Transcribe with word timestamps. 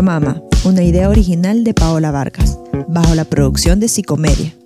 Pamama, 0.00 0.40
una 0.64 0.82
idea 0.82 1.10
original 1.10 1.62
de 1.62 1.74
Paola 1.74 2.10
Vargas, 2.10 2.58
bajo 2.88 3.14
la 3.14 3.26
producción 3.26 3.80
de 3.80 3.88
Psicomedia. 3.88 4.56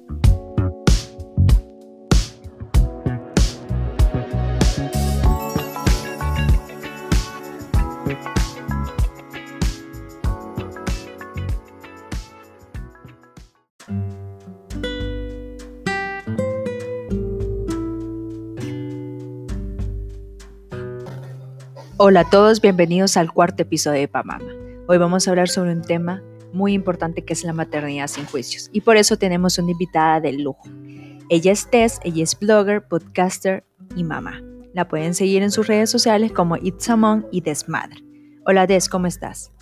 Hola 21.97 22.21
a 22.21 22.31
todos, 22.31 22.61
bienvenidos 22.61 23.17
al 23.17 23.33
cuarto 23.33 23.65
episodio 23.65 23.99
de 23.99 24.07
Pamama. 24.07 24.64
Hoy 24.87 24.99
vamos 24.99 25.27
a 25.27 25.31
hablar 25.31 25.49
sobre 25.49 25.73
un 25.73 25.81
tema 25.81 26.23
muy 26.53 26.75
importante 26.75 27.25
que 27.25 27.33
es 27.33 27.43
la 27.43 27.55
maternidad 27.55 28.07
sin 28.07 28.27
juicios 28.27 28.69
y 28.71 28.83
por 28.83 28.99
eso 28.99 29.17
tenemos 29.17 29.59
una 29.59 29.71
invitada 29.71 30.21
de 30.21 30.35
lujo. 30.35 30.69
Ella 31.31 31.53
es 31.53 31.71
Tess, 31.71 32.01
ella 32.05 32.23
es 32.23 32.39
blogger, 32.39 32.87
podcaster 32.87 33.65
y 33.97 34.05
mamá. 34.05 34.43
La 34.75 34.87
pueden 34.87 35.15
seguir 35.15 35.43
en 35.43 35.51
sus 35.51 35.69
redes 35.69 35.89
sociales 35.89 36.33
como 36.33 36.57
It's 36.57 36.91
Among 36.91 37.27
y 37.33 37.41
Desmadre. 37.41 38.05
Hola 38.45 38.67
Tess, 38.67 38.91
¿cómo 38.91 39.07
estás? 39.07 39.53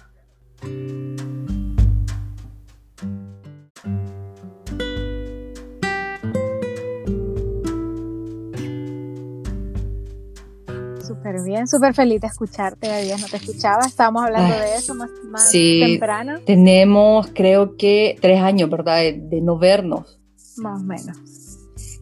Súper 11.23 11.45
bien, 11.45 11.69
súper 11.69 11.95
feliz 11.95 12.21
de 12.21 12.27
escucharte. 12.27 13.03
Días 13.05 13.21
no 13.21 13.29
te 13.29 13.37
escuchaba, 13.37 13.87
estábamos 13.87 14.25
hablando 14.25 14.57
de 14.57 14.75
eso 14.75 14.93
más, 14.97 15.09
más 15.31 15.49
sí, 15.49 15.81
temprano. 15.85 16.41
Tenemos, 16.45 17.29
creo 17.33 17.77
que, 17.77 18.17
tres 18.21 18.41
años, 18.41 18.69
¿verdad? 18.69 18.97
De, 18.97 19.13
de 19.13 19.41
no 19.41 19.57
vernos. 19.57 20.21
Más 20.57 20.81
o 20.81 20.85
menos. 20.85 21.17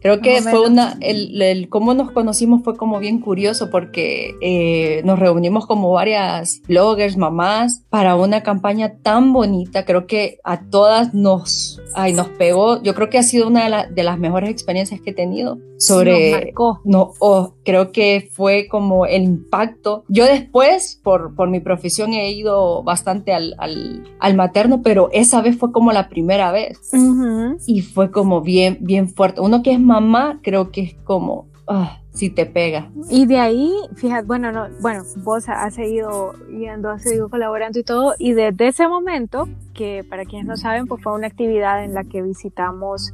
Creo 0.01 0.19
que 0.19 0.41
fue 0.41 0.67
una, 0.67 0.97
el, 0.99 1.39
el, 1.39 1.69
cómo 1.69 1.93
nos 1.93 2.09
conocimos 2.09 2.63
fue 2.63 2.75
como 2.75 2.97
bien 2.99 3.19
curioso 3.19 3.69
porque 3.69 4.33
eh, 4.41 5.03
nos 5.05 5.19
reunimos 5.19 5.67
como 5.67 5.91
varias 5.91 6.59
bloggers, 6.67 7.17
mamás, 7.17 7.83
para 7.91 8.15
una 8.15 8.41
campaña 8.41 8.97
tan 9.03 9.31
bonita. 9.31 9.85
Creo 9.85 10.07
que 10.07 10.39
a 10.43 10.67
todas 10.69 11.13
nos, 11.13 11.79
ay, 11.93 12.13
nos 12.13 12.29
pegó. 12.29 12.81
Yo 12.81 12.95
creo 12.95 13.11
que 13.11 13.19
ha 13.19 13.23
sido 13.23 13.47
una 13.47 13.65
de, 13.65 13.69
la, 13.69 13.85
de 13.85 14.03
las 14.03 14.17
mejores 14.17 14.49
experiencias 14.49 14.99
que 15.01 15.11
he 15.11 15.13
tenido 15.13 15.59
sobre, 15.77 16.31
nos 16.31 16.41
marcó. 16.41 16.81
no, 16.83 17.13
oh, 17.19 17.53
creo 17.71 17.91
que 17.93 18.29
fue 18.33 18.67
como 18.69 19.05
el 19.05 19.23
impacto. 19.23 20.03
Yo 20.09 20.25
después, 20.25 20.99
por, 21.01 21.35
por 21.35 21.49
mi 21.49 21.61
profesión, 21.61 22.11
he 22.11 22.29
ido 22.31 22.83
bastante 22.83 23.33
al, 23.33 23.55
al, 23.59 24.03
al 24.19 24.35
materno, 24.35 24.81
pero 24.81 25.07
esa 25.13 25.41
vez 25.41 25.57
fue 25.57 25.71
como 25.71 25.93
la 25.93 26.09
primera 26.09 26.51
vez 26.51 26.77
Uh 26.91 26.97
-huh. 26.97 27.57
y 27.65 27.81
fue 27.81 28.11
como 28.11 28.41
bien, 28.41 28.77
bien 28.81 29.07
fuerte. 29.07 29.39
Uno 29.39 29.63
que 29.63 29.71
es 29.71 29.79
mamá, 29.79 30.39
creo 30.43 30.69
que 30.71 30.81
es 30.81 30.93
como, 31.05 31.47
ah, 31.65 31.99
si 32.13 32.29
te 32.29 32.45
pega. 32.45 32.91
Y 33.09 33.25
de 33.25 33.37
ahí, 33.39 33.71
fíjate, 33.95 34.27
bueno, 34.27 34.51
no, 34.51 34.67
bueno, 34.81 35.03
vos 35.23 35.47
has 35.47 35.73
seguido 35.73 36.33
yendo, 36.49 36.89
has 36.89 37.03
seguido 37.03 37.29
colaborando 37.29 37.79
y 37.79 37.83
todo, 37.83 38.15
y 38.19 38.33
desde 38.33 38.67
ese 38.67 38.85
momento, 38.89 39.47
que 39.73 40.03
para 40.09 40.25
quienes 40.25 40.45
no 40.45 40.57
saben, 40.57 40.87
pues 40.87 41.01
fue 41.01 41.13
una 41.13 41.27
actividad 41.27 41.85
en 41.85 41.93
la 41.93 42.03
que 42.03 42.21
visitamos 42.21 43.13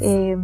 eh, 0.00 0.36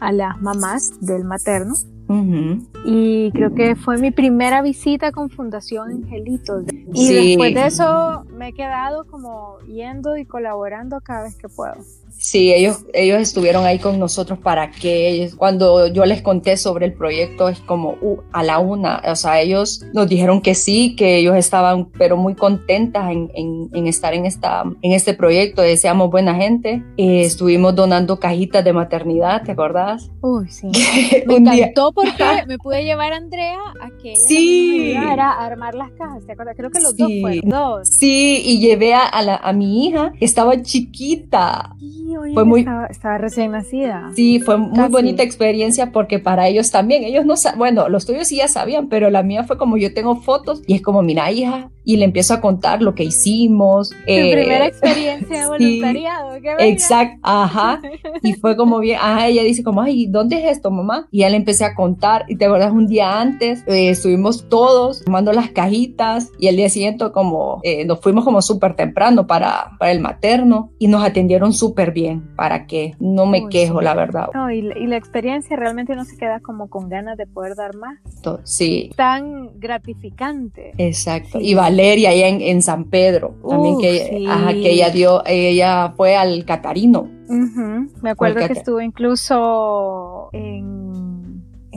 a 0.00 0.12
las 0.12 0.38
mamás 0.42 0.92
del 1.00 1.24
materno. 1.24 1.72
Uh 2.08 2.14
-huh. 2.14 2.66
Y 2.84 3.30
creo 3.32 3.54
que 3.54 3.76
fue 3.76 3.98
mi 3.98 4.10
primera 4.10 4.62
visita 4.62 5.12
con 5.12 5.28
Fundación 5.30 5.90
Angelitos. 5.90 6.64
Y 6.94 7.06
Sí. 7.06 7.14
después 7.28 7.54
de 7.54 7.66
eso 7.66 8.24
me 8.36 8.48
he 8.48 8.52
quedado 8.54 9.04
como 9.06 9.58
yendo 9.66 10.16
y 10.16 10.24
colaborando 10.24 11.00
cada 11.00 11.24
vez 11.24 11.36
que 11.36 11.48
puedo. 11.48 11.74
Sí, 12.20 12.52
ellos, 12.52 12.84
ellos 12.94 13.20
estuvieron 13.20 13.64
ahí 13.64 13.78
con 13.78 14.00
nosotros 14.00 14.40
para 14.40 14.72
que 14.72 15.08
ellos, 15.08 15.36
cuando 15.36 15.86
yo 15.86 16.04
les 16.04 16.20
conté 16.20 16.56
sobre 16.56 16.86
el 16.86 16.92
proyecto, 16.94 17.48
es 17.48 17.60
como 17.60 17.90
uh, 18.00 18.18
a 18.32 18.42
la 18.42 18.58
una, 18.58 19.00
o 19.06 19.14
sea, 19.14 19.40
ellos 19.40 19.82
nos 19.94 20.08
dijeron 20.08 20.40
que 20.40 20.56
sí, 20.56 20.96
que 20.96 21.18
ellos 21.18 21.36
estaban, 21.36 21.90
pero 21.96 22.16
muy 22.16 22.34
contentas 22.34 23.12
en, 23.12 23.30
en, 23.34 23.68
en 23.72 23.86
estar 23.86 24.14
en, 24.14 24.26
esta, 24.26 24.64
en 24.82 24.92
este 24.92 25.14
proyecto, 25.14 25.62
deseamos 25.62 26.10
buena 26.10 26.34
gente, 26.34 26.82
eh, 26.96 27.20
estuvimos 27.22 27.76
donando 27.76 28.18
cajitas 28.18 28.64
de 28.64 28.72
maternidad, 28.72 29.42
¿te 29.44 29.52
acordás? 29.52 30.10
Uy, 30.20 30.48
sí. 30.48 30.66
Me 31.26 31.36
Un 31.36 31.44
día- 31.44 31.66
encantó 31.66 31.92
porque 32.04 32.46
me 32.46 32.58
pude 32.58 32.84
llevar 32.84 33.12
a 33.12 33.16
Andrea 33.16 33.58
a 33.80 33.88
que 34.00 34.10
ella 34.12 34.20
Sí. 34.28 34.94
ayudara 34.96 35.30
a 35.32 35.46
armar 35.46 35.74
las 35.74 35.90
cajas, 35.92 36.24
¿te 36.26 36.32
acuerdas? 36.32 36.54
Creo 36.56 36.70
que 36.70 36.80
los 36.80 36.92
Sí. 36.92 37.02
dos 37.02 37.12
fueron 37.20 37.50
dos. 37.50 37.88
Sí, 37.88 38.42
y 38.44 38.60
llevé 38.60 38.94
a, 38.94 39.06
a, 39.06 39.22
la, 39.22 39.36
a 39.36 39.52
mi 39.52 39.86
hija, 39.86 40.12
que 40.18 40.24
estaba 40.24 40.60
chiquita. 40.62 41.70
Sí, 41.78 42.16
oye, 42.16 42.34
Fue 42.34 42.44
muy- 42.44 42.60
estaba, 42.60 42.86
estaba 42.86 43.18
recién 43.18 43.52
nacida. 43.52 44.10
Sí, 44.14 44.40
fue 44.40 44.56
muy 44.56 44.76
Casi. 44.76 44.92
bonita 44.92 45.22
experiencia 45.22 45.92
porque 45.92 46.18
para 46.18 46.48
ellos 46.48 46.70
también, 46.70 47.04
ellos 47.04 47.24
no 47.26 47.36
saben, 47.36 47.58
bueno, 47.58 47.88
los 47.88 48.06
tuyos 48.06 48.28
sí 48.28 48.36
ya 48.36 48.48
sabían, 48.48 48.88
pero 48.88 49.10
la 49.10 49.22
mía 49.22 49.44
fue 49.44 49.58
como 49.58 49.76
yo 49.76 49.92
tengo 49.94 50.16
fotos 50.16 50.62
y 50.66 50.74
es 50.74 50.82
como, 50.82 51.02
mira 51.02 51.30
hija, 51.30 51.70
y 51.84 51.96
le 51.96 52.04
empiezo 52.04 52.34
a 52.34 52.40
contar 52.42 52.82
lo 52.82 52.94
que 52.94 53.04
hicimos. 53.04 53.90
Tu 53.90 53.96
eh, 54.06 54.32
primera 54.34 54.66
experiencia 54.66 55.26
de 55.38 55.42
sí. 55.42 55.48
voluntariado, 55.48 56.32
qué 56.34 56.54
bella. 56.54 56.66
Exacto, 56.66 57.18
ajá. 57.22 57.80
Y 58.22 58.34
fue 58.34 58.56
como 58.56 58.78
bien, 58.80 58.98
ajá, 59.00 59.26
ella 59.28 59.42
dice 59.42 59.62
como, 59.64 59.80
ay, 59.80 60.06
¿dónde 60.06 60.36
es 60.36 60.50
esto, 60.56 60.70
mamá? 60.70 61.08
Y 61.10 61.20
ya 61.20 61.30
le 61.30 61.36
empecé 61.36 61.64
a 61.64 61.74
contar, 61.74 61.87
y 62.28 62.36
te 62.36 62.44
acuerdas 62.46 62.72
un 62.72 62.86
día 62.86 63.20
antes, 63.20 63.62
eh, 63.66 63.90
estuvimos 63.90 64.48
todos 64.48 65.04
tomando 65.04 65.32
las 65.32 65.50
cajitas, 65.50 66.30
y 66.38 66.48
el 66.48 66.56
día 66.56 66.68
siguiente 66.68 67.10
como, 67.12 67.60
eh, 67.62 67.84
nos 67.84 68.00
fuimos 68.00 68.24
como 68.24 68.42
súper 68.42 68.74
temprano 68.74 69.26
para, 69.26 69.72
para 69.78 69.92
el 69.92 70.00
materno, 70.00 70.70
y 70.78 70.86
nos 70.88 71.04
atendieron 71.04 71.52
súper 71.52 71.92
bien, 71.92 72.34
para 72.36 72.66
que 72.66 72.94
no 72.98 73.26
me 73.26 73.44
Uy, 73.44 73.48
quejo, 73.50 73.78
sí. 73.78 73.84
la 73.84 73.94
verdad. 73.94 74.28
No, 74.34 74.50
y, 74.50 74.62
la- 74.62 74.78
y 74.78 74.86
la 74.86 74.96
experiencia 74.96 75.56
realmente 75.56 75.92
uno 75.92 76.04
se 76.04 76.16
queda 76.16 76.40
como 76.40 76.68
con 76.68 76.88
ganas 76.88 77.16
de 77.16 77.26
poder 77.26 77.54
dar 77.54 77.74
más. 77.76 77.98
Sí, 78.44 78.90
Tan 78.96 79.58
gratificante. 79.58 80.72
Exacto. 80.78 81.38
Sí. 81.38 81.50
Y 81.50 81.54
Valeria 81.54 82.10
allá 82.10 82.28
en, 82.28 82.40
en 82.40 82.62
San 82.62 82.84
Pedro, 82.84 83.34
también 83.48 83.78
que, 83.80 84.06
sí. 84.10 84.26
ajá, 84.26 84.52
que 84.52 84.70
ella 84.72 84.90
dio, 84.90 85.22
ella 85.26 85.92
fue 85.96 86.16
al 86.16 86.44
Catarino. 86.44 87.08
Ujú. 87.28 87.90
Me 88.02 88.10
acuerdo 88.10 88.46
que 88.46 88.52
estuvo 88.54 88.80
incluso 88.80 90.30
en, 90.32 91.07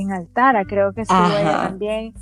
en 0.02 0.12
Altara, 0.12 0.66
creo 0.66 0.94
que 0.94 1.02
estuvo 1.02 1.26
ella 1.26 1.68
también 1.68 2.14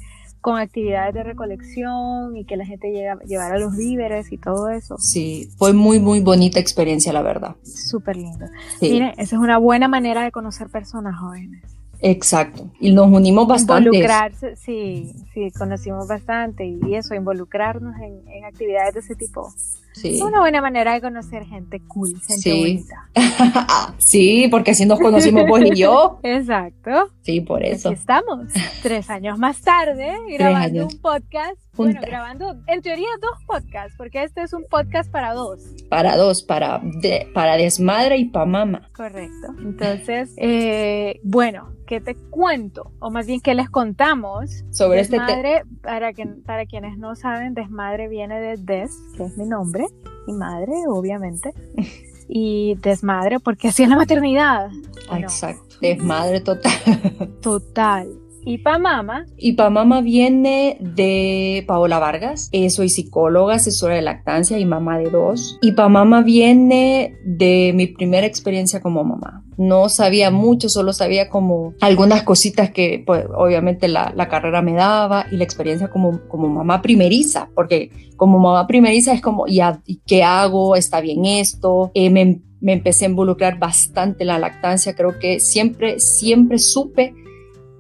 con 0.42 0.58
actividades 0.58 1.14
de 1.14 1.24
recolección 1.24 2.38
y 2.38 2.46
que 2.46 2.56
la 2.56 2.66
gente 2.66 2.92
llega, 2.92 3.18
llevara 3.26 3.58
los 3.58 3.76
víveres 3.76 4.32
y 4.32 4.38
todo 4.38 4.70
eso. 4.70 4.98
Sí, 4.98 5.50
fue 5.58 5.74
muy, 5.74 6.00
muy 6.00 6.22
bonita 6.22 6.60
experiencia, 6.60 7.12
la 7.12 7.22
verdad. 7.22 7.56
Súper 7.64 8.16
lindo. 8.16 8.46
Sí, 8.80 8.90
Miren, 8.90 9.10
esa 9.18 9.36
es 9.36 9.42
una 9.42 9.58
buena 9.58 9.88
manera 9.88 10.24
de 10.24 10.32
conocer 10.32 10.70
personas 10.70 11.20
jóvenes. 11.20 11.79
Exacto. 12.02 12.70
Y 12.80 12.92
nos 12.94 13.08
unimos 13.08 13.48
bastante. 13.48 13.90
Involucrarse, 13.90 14.56
sí, 14.56 15.14
sí, 15.34 15.50
conocimos 15.58 16.08
bastante 16.08 16.66
y 16.66 16.96
eso, 16.96 17.14
involucrarnos 17.16 17.96
en, 17.98 18.28
en 18.28 18.46
actividades 18.46 18.94
de 18.94 19.00
ese 19.02 19.16
tipo. 19.16 19.52
Sí. 19.94 20.16
Es 20.16 20.22
una 20.22 20.40
buena 20.40 20.62
manera 20.62 20.94
de 20.94 21.02
conocer 21.02 21.46
gente 21.46 21.82
cool, 21.88 22.10
gente 22.26 22.42
Sí. 22.42 22.60
bonita. 22.60 23.10
sí, 23.98 24.48
porque 24.50 24.72
así 24.72 24.86
nos 24.86 25.00
conocimos 25.00 25.46
vos 25.48 25.62
y 25.62 25.76
yo. 25.76 26.20
Exacto. 26.24 27.10
Sí, 27.22 27.42
por 27.42 27.64
eso. 27.64 27.90
Aquí 27.90 28.00
estamos, 28.00 28.48
tres 28.82 29.10
años 29.10 29.38
más 29.38 29.60
tarde, 29.62 30.14
grabando 30.38 30.86
un 30.88 31.00
podcast. 31.02 31.58
Bueno, 31.80 31.94
Juntas. 31.94 32.10
grabando, 32.10 32.56
en 32.68 32.82
teoría, 32.82 33.08
dos 33.22 33.44
podcasts, 33.48 33.94
porque 33.98 34.24
este 34.24 34.42
es 34.44 34.54
un 34.54 34.66
podcast 34.70 35.10
para 35.12 35.34
dos. 35.34 35.62
Para 35.90 36.16
dos, 36.18 36.44
para, 36.44 36.80
de- 36.84 37.28
para 37.34 37.56
desmadre 37.58 38.18
y 38.18 38.26
para 38.26 38.46
mama. 38.46 38.90
Correcto. 38.96 39.48
Entonces, 39.60 40.34
eh, 40.38 41.20
bueno, 41.24 41.70
¿qué 41.88 42.02
te 42.02 42.16
cuento? 42.16 42.92
O 43.00 43.10
más 43.10 43.26
bien, 43.28 43.40
¿qué 43.42 43.56
les 43.56 43.70
contamos? 43.70 44.64
Sobre 44.72 45.00
este 45.00 45.18
te- 45.18 45.24
Desmadre, 45.24 45.64
para, 45.82 46.14
que, 46.14 46.26
para 46.46 46.66
quienes 46.66 46.98
no 46.98 47.16
saben, 47.16 47.54
Desmadre 47.54 48.08
viene 48.10 48.40
de 48.40 48.58
Des, 48.58 48.92
que 49.18 49.24
es 49.24 49.38
mi 49.38 49.46
nombre, 49.46 49.86
mi 50.28 50.34
madre, 50.34 50.74
obviamente. 50.88 51.54
Y 52.32 52.76
Desmadre, 52.76 53.40
porque 53.40 53.70
así 53.70 53.82
es 53.82 53.90
la 53.90 53.96
maternidad. 53.96 54.70
Exacto. 55.18 55.64
Desmadre 55.82 56.42
total. 56.42 56.72
Total. 57.42 58.08
Y 58.50 58.58
pa' 58.58 58.80
mamá, 58.80 59.28
Y 59.38 59.54
para 59.54 59.70
mamá 59.70 60.02
viene 60.02 60.78
de 60.80 61.64
Paola 61.68 62.00
Vargas. 62.00 62.50
Eh, 62.52 62.72
soy 62.72 62.90
psicóloga, 62.90 63.54
asesora 63.54 63.94
de 63.94 64.02
lactancia 64.02 64.58
y 64.58 64.66
mamá 64.66 64.98
de 64.98 65.12
dos. 65.12 65.60
Y 65.62 65.74
para 65.74 65.88
mamá 65.88 66.24
viene 66.24 67.14
de 67.24 67.74
mi 67.76 67.86
primera 67.86 68.26
experiencia 68.26 68.82
como 68.82 69.04
mamá. 69.04 69.44
No 69.58 69.88
sabía 69.88 70.32
mucho, 70.32 70.68
solo 70.68 70.94
sabía 70.94 71.30
como 71.30 71.76
algunas 71.80 72.24
cositas 72.24 72.72
que 72.72 73.04
pues, 73.06 73.24
obviamente 73.38 73.88
la, 73.88 74.12
la 74.16 74.28
carrera 74.30 74.64
me 74.64 74.74
daba 74.74 75.28
y 75.32 75.38
la 75.38 75.44
experiencia 75.44 75.92
como, 75.92 76.28
como 76.28 76.48
mamá 76.48 76.82
primeriza, 76.82 77.50
porque 77.54 77.92
como 78.16 78.40
mamá 78.40 78.66
primeriza 78.66 79.14
es 79.14 79.22
como, 79.22 79.46
¿ya 79.46 79.80
¿y 79.86 80.02
qué 80.08 80.24
hago? 80.24 80.76
¿Está 80.76 81.02
bien 81.02 81.26
esto? 81.26 81.92
Eh, 81.94 82.10
me, 82.10 82.42
me 82.62 82.74
empecé 82.74 83.06
a 83.06 83.10
involucrar 83.10 83.60
bastante 83.60 84.24
en 84.24 84.30
la 84.30 84.40
lactancia. 84.40 84.96
Creo 84.96 85.20
que 85.20 85.40
siempre, 85.40 86.00
siempre 86.00 86.58
supe 86.58 87.14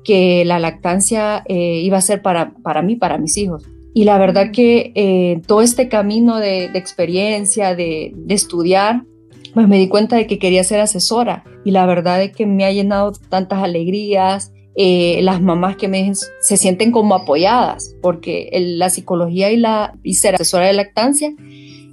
que 0.09 0.44
la 0.44 0.57
lactancia 0.57 1.44
eh, 1.47 1.81
iba 1.83 2.00
a 2.00 2.01
ser 2.01 2.23
para, 2.23 2.56
para 2.63 2.81
mí, 2.81 2.95
para 2.95 3.19
mis 3.19 3.38
hijos. 3.38 3.63
Y 3.94 4.06
la 4.06 4.17
verdad 4.17 4.50
que 4.51 4.91
eh, 4.95 5.39
todo 5.45 5.61
este 5.61 5.88
camino 5.88 6.39
de, 6.39 6.65
experiencia, 6.73 7.75
de, 7.75 8.15
estudiar, 8.27 9.03
pues 9.53 9.67
me 9.67 9.77
di 9.77 9.88
cuenta 9.88 10.15
de 10.15 10.25
que 10.25 10.39
quería 10.39 10.63
ser 10.63 10.79
asesora. 10.79 11.44
Y 11.63 11.69
la 11.69 11.85
verdad 11.85 12.23
es 12.23 12.35
que 12.35 12.47
me 12.47 12.65
ha 12.65 12.71
llenado 12.71 13.11
tantas 13.29 13.61
alegrías, 13.61 14.51
eh, 14.75 15.19
las 15.21 15.44
mamás 15.44 15.75
que 15.75 15.88
me 15.88 16.11
se 16.41 16.57
sienten 16.57 16.91
como 16.91 17.13
apoyadas, 17.13 17.95
porque 18.01 18.50
la 18.51 18.89
psicología 18.89 19.51
y, 19.51 19.57
la, 19.57 19.94
y 20.01 20.15
ser 20.15 20.33
asesora 20.33 20.65
de 20.65 20.73
lactancia 20.73 21.35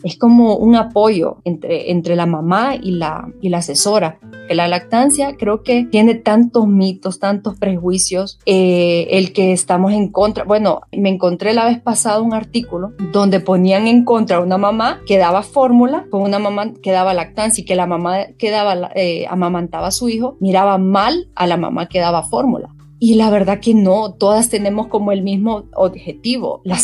es 0.06 0.16
como 0.16 0.56
un 0.56 0.76
apoyo 0.76 1.38
entre, 1.42 1.90
entre 1.90 2.14
la 2.14 2.26
mamá 2.26 2.76
y 2.80 2.92
la, 2.92 3.28
y 3.40 3.48
la 3.48 3.58
asesora. 3.58 4.20
La 4.48 4.68
lactancia 4.68 5.36
creo 5.36 5.64
que 5.64 5.84
tiene 5.84 6.14
tantos 6.14 6.68
mitos, 6.68 7.18
tantos 7.18 7.58
prejuicios, 7.58 8.38
eh, 8.46 9.08
el 9.10 9.32
que 9.32 9.52
estamos 9.52 9.92
en 9.92 10.12
contra. 10.12 10.44
Bueno, 10.44 10.82
me 10.92 11.08
encontré 11.08 11.54
la 11.54 11.64
vez 11.64 11.80
pasada 11.80 12.20
un 12.20 12.34
artículo 12.34 12.92
donde 13.12 13.40
ponían 13.40 13.88
en 13.88 14.04
contra 14.04 14.36
a 14.36 14.40
una 14.40 14.58
mamá 14.58 15.00
que 15.08 15.18
daba 15.18 15.42
fórmula 15.42 16.06
con 16.08 16.22
una 16.22 16.38
mamá 16.38 16.72
que 16.80 16.92
daba 16.92 17.12
lactancia 17.12 17.62
y 17.62 17.64
que 17.64 17.74
la 17.74 17.86
mamá 17.86 18.26
que 18.38 18.52
daba, 18.52 18.92
eh, 18.94 19.26
amamantaba 19.28 19.88
a 19.88 19.90
su 19.90 20.08
hijo 20.08 20.36
miraba 20.38 20.78
mal 20.78 21.28
a 21.34 21.48
la 21.48 21.56
mamá 21.56 21.88
que 21.88 21.98
daba 21.98 22.22
fórmula. 22.22 22.72
Y 23.00 23.14
la 23.16 23.28
verdad 23.28 23.58
que 23.58 23.74
no, 23.74 24.12
todas 24.12 24.50
tenemos 24.50 24.86
como 24.86 25.10
el 25.10 25.22
mismo 25.22 25.64
objetivo, 25.74 26.60
la, 26.62 26.78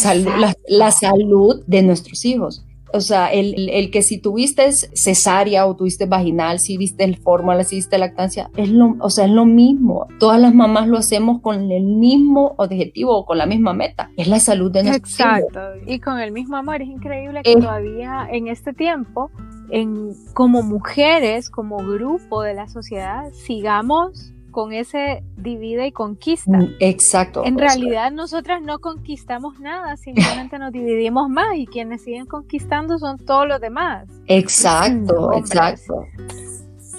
la 0.67 0.91
salud 0.91 1.63
de 1.69 1.83
nuestros 1.83 2.25
hijos. 2.25 2.67
O 2.93 3.01
sea, 3.01 3.33
el, 3.33 3.91
que 3.91 4.03
si 4.03 4.21
tuviste 4.21 4.71
cesárea 4.73 5.67
o 5.67 5.77
tuviste 5.77 6.07
vaginal, 6.07 6.59
si 6.59 6.77
viste 6.77 7.05
el 7.05 7.17
fórmula, 7.17 7.65
si 7.65 7.77
viste 7.77 7.99
lactancia, 7.99 8.51
es 8.57 8.69
lo, 8.71 8.97
o 9.01 9.11
sea, 9.11 9.25
es 9.25 9.31
lo 9.31 9.45
mismo. 9.45 10.07
Todas 10.19 10.41
las 10.41 10.55
mamás 10.55 10.89
lo 10.89 10.99
hacemos 10.99 11.41
con 11.41 11.71
el 11.71 11.85
mismo 11.85 12.55
objetivo 12.59 13.17
o 13.17 13.25
con 13.25 13.39
la 13.39 13.47
misma 13.47 13.73
meta. 13.73 14.11
Es 14.17 14.29
la 14.29 14.41
salud 14.41 14.71
de 14.71 14.85
nuestros 14.85 15.13
Exacto. 15.13 15.61
Y 15.87 16.01
con 16.01 16.19
el 16.21 16.33
mismo 16.33 16.57
amor. 16.57 16.83
Es 16.83 16.89
increíble 16.89 17.43
que 17.43 17.57
todavía 17.57 18.27
en 18.31 18.49
este 18.49 18.73
tiempo, 18.73 19.31
en, 19.71 20.13
como 20.35 20.63
mujeres, 20.63 21.51
como 21.51 21.79
grupo 21.79 22.43
de 22.43 22.55
la 22.55 22.69
sociedad, 22.69 23.31
sigamos 23.33 24.32
con 24.53 24.73
ese 24.73 25.25
divide 25.37 25.89
y 25.89 25.93
conquista. 25.93 26.57
Mm, 26.57 26.77
exacto. 26.79 27.43
En 27.45 27.59
realidad 27.59 28.13
nosotras 28.13 28.63
no 28.63 28.79
conquistamos 28.79 29.59
nada, 29.59 29.97
simplemente 29.97 30.59
nos 30.59 30.71
dividimos 30.71 31.29
más 31.29 31.57
y 31.57 31.67
quienes 31.67 32.03
siguen 32.03 32.27
conquistando 32.27 32.99
son 32.99 33.19
todos 33.19 33.49
los 33.49 33.61
demás. 33.61 34.09
Exacto, 34.27 35.33
exacto. 35.33 36.07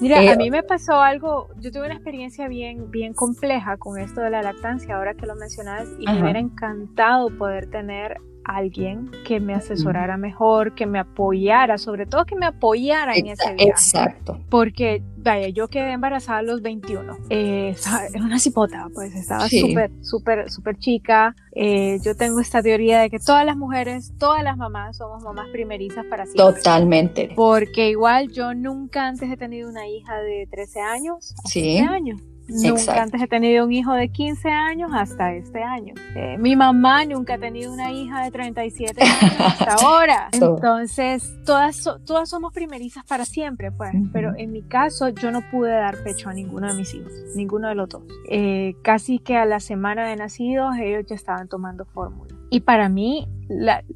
Mira, 0.02 0.20
a 0.20 0.34
eh, 0.34 0.38
mí 0.38 0.52
me 0.52 0.64
pasó 0.64 1.00
algo, 1.00 1.48
yo 1.62 1.72
tuve 1.72 1.86
una 1.86 1.94
experiencia 1.94 2.50
bien, 2.50 2.92
bien 2.92 3.14
compleja 3.14 3.78
con 3.78 3.98
esto 3.98 4.20
de 4.20 4.32
la 4.32 4.42
lactancia, 4.42 4.98
ahora 4.98 5.14
que 5.14 5.26
lo 5.26 5.36
mencionas, 5.36 5.88
y 5.98 6.06
me 6.06 6.22
hubiera 6.22 6.40
encantado 6.40 7.30
poder 7.38 7.70
tener 7.70 8.20
alguien 8.46 9.10
que 9.26 9.40
me 9.40 9.54
asesorara 9.54 10.18
mejor, 10.18 10.76
que 10.76 10.86
me 10.86 11.00
apoyara, 11.00 11.78
sobre 11.78 12.06
todo 12.06 12.26
que 12.26 12.36
me 12.36 12.46
apoyara 12.46 13.16
en 13.16 13.28
ese 13.28 13.54
viaje. 13.54 13.70
Exacto. 13.70 14.40
Porque, 14.50 15.02
vaya, 15.18 15.50
yo 15.50 15.68
quedé 15.68 15.92
embarazada 15.92 16.40
a 16.40 16.44
los 16.44 16.62
21. 16.62 17.18
Eh, 17.30 17.76
era 18.14 18.24
una 18.24 18.40
cipota, 18.40 18.88
pues 18.94 19.16
estaba 19.16 19.48
súper, 19.48 19.92
súper, 20.02 20.52
súper 20.52 20.78
chica. 20.78 21.36
Eh, 21.54 22.00
yo 22.04 22.16
tengo 22.16 22.40
esta 22.40 22.62
teoría 22.62 23.02
de 23.02 23.10
que 23.10 23.20
todas 23.20 23.46
las 23.46 23.58
mujeres, 23.58 24.14
todas 24.18 24.44
las 24.44 24.58
mamás 24.58 24.98
somos 24.98 25.24
mamás 25.24 25.48
primerizas 25.50 26.06
para 26.06 26.26
siempre. 26.26 26.56
Totalmente. 26.56 27.32
Porque 27.36 27.90
igual 27.90 28.32
yo 28.32 28.54
nunca 28.54 29.08
antes 29.08 29.32
he 29.32 29.38
tenido 29.38 29.70
una 29.70 29.88
hija 29.88 30.18
de 30.20 30.48
13 30.50 30.82
años. 30.82 31.36
Sí. 31.46 31.78
años. 31.78 32.22
Nunca 32.48 33.02
antes 33.02 33.22
he 33.22 33.28
tenido 33.28 33.66
un 33.66 33.72
hijo 33.72 33.94
de 33.94 34.10
15 34.10 34.50
años 34.50 34.92
hasta 34.94 35.34
este 35.34 35.64
año. 35.64 35.94
Eh, 36.16 36.38
mi 36.38 36.56
mamá 36.56 37.06
nunca 37.06 37.36
ha 37.36 37.38
tenido 37.38 37.72
una 37.72 37.92
hija 37.92 38.24
de 38.24 38.32
37 38.32 39.02
años 39.02 39.36
hasta 39.40 39.74
ahora. 39.82 40.30
Entonces, 40.32 41.34
todas, 41.46 41.84
todas 42.06 42.30
somos 42.30 42.54
primerizas 42.54 43.06
para 43.06 43.26
siempre, 43.26 43.72
pues. 43.72 43.92
Pero 44.12 44.34
en 44.38 44.52
mi 44.52 44.62
caso, 44.62 45.10
yo 45.10 45.32
no 45.32 45.42
pude 45.50 45.72
dar 45.72 46.04
pecho 46.04 46.30
a 46.30 46.34
ninguno 46.34 46.68
de 46.68 46.74
mis 46.74 46.94
hijos, 46.94 47.12
ninguno 47.36 47.70
de 47.70 47.76
los 47.76 47.90
dos. 47.90 48.04
Eh, 48.30 48.76
casi 48.84 49.20
que 49.20 49.38
a 49.38 49.46
la 49.46 49.60
semana 49.60 50.08
de 50.08 50.16
nacidos, 50.16 50.76
ellos 50.78 51.06
ya 51.08 51.16
estaban 51.16 51.48
tomando 51.48 51.86
fórmula. 51.86 52.34
Y 52.50 52.60
para 52.60 52.90
mí, 52.90 53.28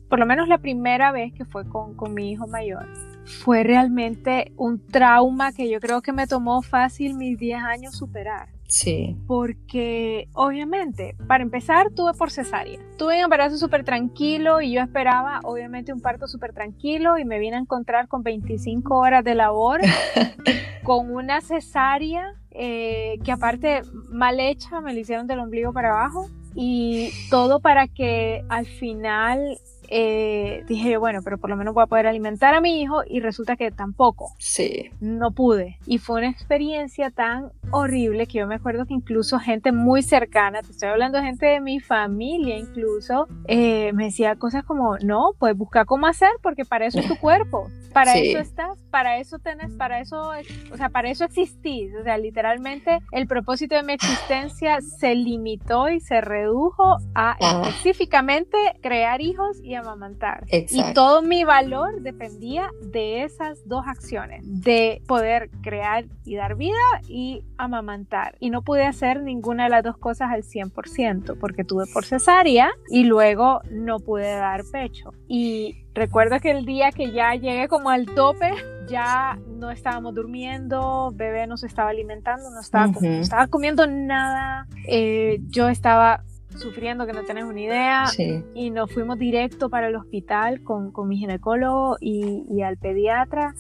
por 0.09 0.19
lo 0.19 0.25
menos 0.25 0.47
la 0.47 0.57
primera 0.57 1.11
vez 1.11 1.33
que 1.33 1.45
fue 1.45 1.67
con, 1.67 1.95
con 1.95 2.13
mi 2.13 2.31
hijo 2.31 2.47
mayor, 2.47 2.87
fue 3.27 3.63
realmente 3.63 4.53
un 4.55 4.79
trauma 4.85 5.51
que 5.51 5.69
yo 5.69 5.79
creo 5.79 6.01
que 6.01 6.13
me 6.13 6.27
tomó 6.27 6.61
fácil 6.61 7.13
mis 7.15 7.37
10 7.37 7.61
años 7.61 7.97
superar. 7.97 8.49
Sí. 8.67 9.15
Porque 9.27 10.27
obviamente, 10.33 11.15
para 11.27 11.43
empezar, 11.43 11.91
tuve 11.91 12.13
por 12.13 12.31
cesárea. 12.31 12.79
Tuve 12.97 13.17
un 13.17 13.25
embarazo 13.25 13.57
súper 13.57 13.83
tranquilo 13.83 14.61
y 14.61 14.73
yo 14.73 14.81
esperaba 14.81 15.39
obviamente 15.43 15.93
un 15.93 16.01
parto 16.01 16.27
súper 16.27 16.53
tranquilo 16.53 17.17
y 17.17 17.25
me 17.25 17.39
vine 17.39 17.57
a 17.57 17.59
encontrar 17.59 18.07
con 18.07 18.23
25 18.23 18.97
horas 18.97 19.23
de 19.23 19.35
labor, 19.35 19.81
con 20.83 21.11
una 21.11 21.41
cesárea 21.41 22.33
eh, 22.51 23.19
que 23.23 23.31
aparte 23.31 23.81
mal 24.09 24.39
hecha, 24.39 24.81
me 24.81 24.93
la 24.93 24.99
hicieron 24.99 25.27
del 25.27 25.39
ombligo 25.39 25.71
para 25.73 25.91
abajo 25.91 26.29
y 26.55 27.11
todo 27.29 27.59
para 27.59 27.87
que 27.87 28.43
al 28.49 28.65
final 28.65 29.59
eh, 29.87 30.63
dije 30.67 30.97
bueno, 30.97 31.21
pero 31.23 31.37
por 31.37 31.49
lo 31.49 31.57
menos 31.57 31.73
voy 31.73 31.83
a 31.83 31.87
poder 31.87 32.07
alimentar 32.07 32.53
a 32.53 32.61
mi 32.61 32.81
hijo 32.81 33.01
y 33.07 33.19
resulta 33.19 33.55
que 33.55 33.71
tampoco. 33.71 34.33
Sí. 34.39 34.89
No 34.99 35.31
pude. 35.31 35.77
Y 35.85 35.97
fue 35.97 36.19
una 36.19 36.29
experiencia 36.29 37.11
tan 37.11 37.51
horrible 37.71 38.27
que 38.27 38.39
yo 38.39 38.47
me 38.47 38.55
acuerdo 38.55 38.85
que 38.85 38.93
incluso 38.93 39.39
gente 39.39 39.71
muy 39.71 40.01
cercana, 40.01 40.61
te 40.61 40.71
estoy 40.71 40.89
hablando 40.89 41.17
de 41.17 41.25
gente 41.25 41.45
de 41.45 41.59
mi 41.59 41.79
familia 41.79 42.57
incluso, 42.57 43.27
eh, 43.47 43.91
me 43.93 44.05
decía 44.05 44.35
cosas 44.35 44.63
como, 44.63 44.97
no, 44.99 45.31
pues 45.39 45.55
busca 45.55 45.85
cómo 45.85 46.07
hacer 46.07 46.29
porque 46.41 46.65
para 46.65 46.85
eso 46.85 46.99
es 46.99 47.07
tu 47.07 47.17
cuerpo, 47.17 47.69
para 47.93 48.17
eso 48.17 48.39
estás, 48.39 48.77
para 48.91 49.17
eso 49.17 49.39
tenés, 49.39 49.71
para 49.73 49.99
eso, 49.99 50.31
o 50.71 50.77
sea, 50.77 50.89
para 50.89 51.09
eso 51.09 51.25
existís. 51.25 51.93
O 51.99 52.03
sea, 52.03 52.17
literalmente 52.17 52.99
el 53.11 53.27
propósito 53.27 53.75
de 53.75 53.83
mi 53.83 53.93
existencia 53.93 54.81
se 54.81 55.15
limitó 55.15 55.89
y 55.89 55.99
se 55.99 56.21
redujo 56.21 56.97
a 57.15 57.37
específicamente 57.39 58.57
crear 58.81 59.21
hijos 59.21 59.59
y 59.63 59.75
amamantar. 59.77 60.45
Y 60.49 60.93
todo 60.93 61.21
mi 61.21 61.43
valor 61.43 62.01
dependía 62.01 62.69
de 62.81 63.23
esas 63.23 63.67
dos 63.67 63.85
acciones, 63.87 64.41
de 64.43 65.01
poder 65.07 65.49
crear 65.61 66.05
y 66.25 66.35
dar 66.35 66.55
vida 66.55 66.75
y 67.07 67.43
amamantar. 67.57 68.35
Y 68.39 68.49
no 68.49 68.61
pude 68.61 68.85
hacer 68.85 69.21
ninguna 69.21 69.65
de 69.65 69.69
las 69.69 69.83
dos 69.83 69.97
cosas 69.97 70.31
al 70.31 70.43
100% 70.43 71.37
porque 71.39 71.63
tuve 71.63 71.85
por 71.93 72.05
cesárea 72.05 72.71
y 72.89 73.03
luego 73.03 73.61
no 73.71 73.99
pude 73.99 74.35
dar 74.35 74.63
pecho. 74.71 75.13
Y 75.27 75.85
recuerdo 75.93 76.39
que 76.39 76.51
el 76.51 76.65
día 76.65 76.91
que 76.91 77.11
ya 77.11 77.33
llegué 77.35 77.67
como 77.67 77.89
al 77.89 78.05
tope, 78.05 78.51
ya 78.87 79.37
no 79.47 79.71
estábamos 79.71 80.15
durmiendo, 80.15 81.11
bebé 81.13 81.47
no 81.47 81.57
se 81.57 81.67
estaba 81.67 81.89
alimentando, 81.89 82.49
no 82.49 82.61
estaba, 82.61 82.91
estaba 83.01 83.47
comiendo 83.47 83.85
nada, 83.87 84.67
eh, 84.87 85.39
yo 85.47 85.67
estaba 85.67 86.23
sufriendo 86.57 87.05
que 87.05 87.13
no 87.13 87.23
tenés 87.23 87.43
una 87.43 87.59
idea 87.59 88.05
y 88.53 88.69
nos 88.69 88.91
fuimos 88.91 89.17
directo 89.17 89.69
para 89.69 89.87
el 89.87 89.95
hospital 89.95 90.63
con, 90.63 90.91
con 90.91 91.07
mi 91.07 91.17
ginecólogo 91.17 91.97
y, 91.99 92.45
y, 92.49 92.61
al 92.61 92.77
pediatra. 92.77 93.53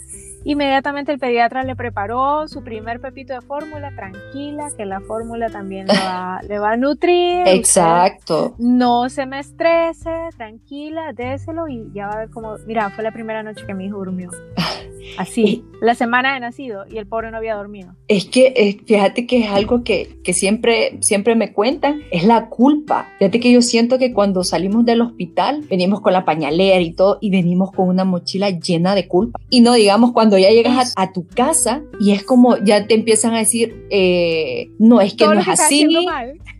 Inmediatamente 0.43 1.11
el 1.11 1.19
pediatra 1.19 1.63
le 1.63 1.75
preparó 1.75 2.47
su 2.47 2.63
primer 2.63 2.99
pepito 3.01 3.33
de 3.33 3.41
fórmula, 3.41 3.91
tranquila, 3.95 4.69
que 4.75 4.85
la 4.85 5.01
fórmula 5.01 5.49
también 5.49 5.87
le 5.87 5.93
va, 5.93 6.39
le 6.47 6.59
va 6.59 6.71
a 6.71 6.77
nutrir. 6.77 7.47
Exacto. 7.47 8.55
no 8.57 9.09
se 9.09 9.25
me 9.25 9.39
estrese, 9.39 10.29
tranquila, 10.37 11.13
déselo 11.13 11.67
y 11.67 11.91
ya 11.93 12.07
va 12.07 12.13
a 12.13 12.17
ver 12.19 12.29
cómo, 12.29 12.55
mira, 12.65 12.89
fue 12.89 13.03
la 13.03 13.11
primera 13.11 13.43
noche 13.43 13.65
que 13.65 13.73
mi 13.73 13.85
hijo 13.85 13.97
durmió. 13.97 14.29
Así, 15.17 15.63
la 15.81 15.95
semana 15.95 16.33
de 16.33 16.39
nacido 16.39 16.85
y 16.89 16.97
el 16.97 17.07
pobre 17.07 17.31
no 17.31 17.37
había 17.37 17.55
dormido. 17.55 17.95
Es 18.07 18.25
que 18.25 18.53
eh, 18.55 18.79
fíjate 18.85 19.25
que 19.25 19.39
es 19.39 19.49
algo 19.49 19.83
que, 19.83 20.17
que, 20.23 20.33
siempre, 20.33 20.97
siempre 21.01 21.35
me 21.35 21.53
cuentan, 21.53 22.01
es 22.11 22.23
la 22.23 22.49
culpa. 22.49 23.07
Fíjate 23.19 23.39
que 23.39 23.51
yo 23.51 23.61
siento 23.61 23.97
que 23.97 24.13
cuando 24.13 24.43
salimos 24.43 24.85
del 24.85 25.01
hospital 25.01 25.63
venimos 25.69 26.01
con 26.01 26.13
la 26.13 26.25
pañalera 26.25 26.79
y 26.81 26.93
todo 26.93 27.17
y 27.21 27.29
venimos 27.29 27.71
con 27.71 27.89
una 27.89 28.05
mochila 28.05 28.49
llena 28.49 28.95
de 28.95 29.07
culpa. 29.07 29.39
Y 29.49 29.61
no 29.61 29.73
digamos 29.73 30.11
cuando 30.11 30.37
ya 30.37 30.49
llegas 30.49 30.93
a, 30.95 31.13
tu 31.13 31.25
casa 31.25 31.81
y 31.99 32.11
es 32.11 32.23
como 32.23 32.57
ya 32.57 32.85
te 32.85 32.93
empiezan 32.93 33.33
a 33.33 33.39
decir, 33.39 33.87
eh, 33.89 34.69
no 34.77 34.99
es 34.99 35.13
que 35.13 35.25
no 35.25 35.39
es 35.39 35.47
así. 35.47 35.87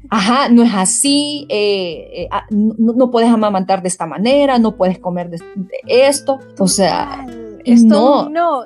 Ajá, 0.10 0.48
no 0.48 0.64
es 0.64 0.74
así, 0.74 1.46
eh, 1.50 2.30
ah, 2.32 2.46
no, 2.50 3.12
puedes 3.12 3.30
amamantar 3.30 3.82
de 3.82 3.90
esta 3.90 4.06
manera, 4.06 4.58
no 4.58 4.78
puedes 4.78 5.00
comer 5.00 5.30
de, 5.30 5.42
esto. 5.86 6.40
O 6.60 6.68
sea, 6.68 7.26
esto 7.74 8.30
no, 8.30 8.30
no, 8.30 8.64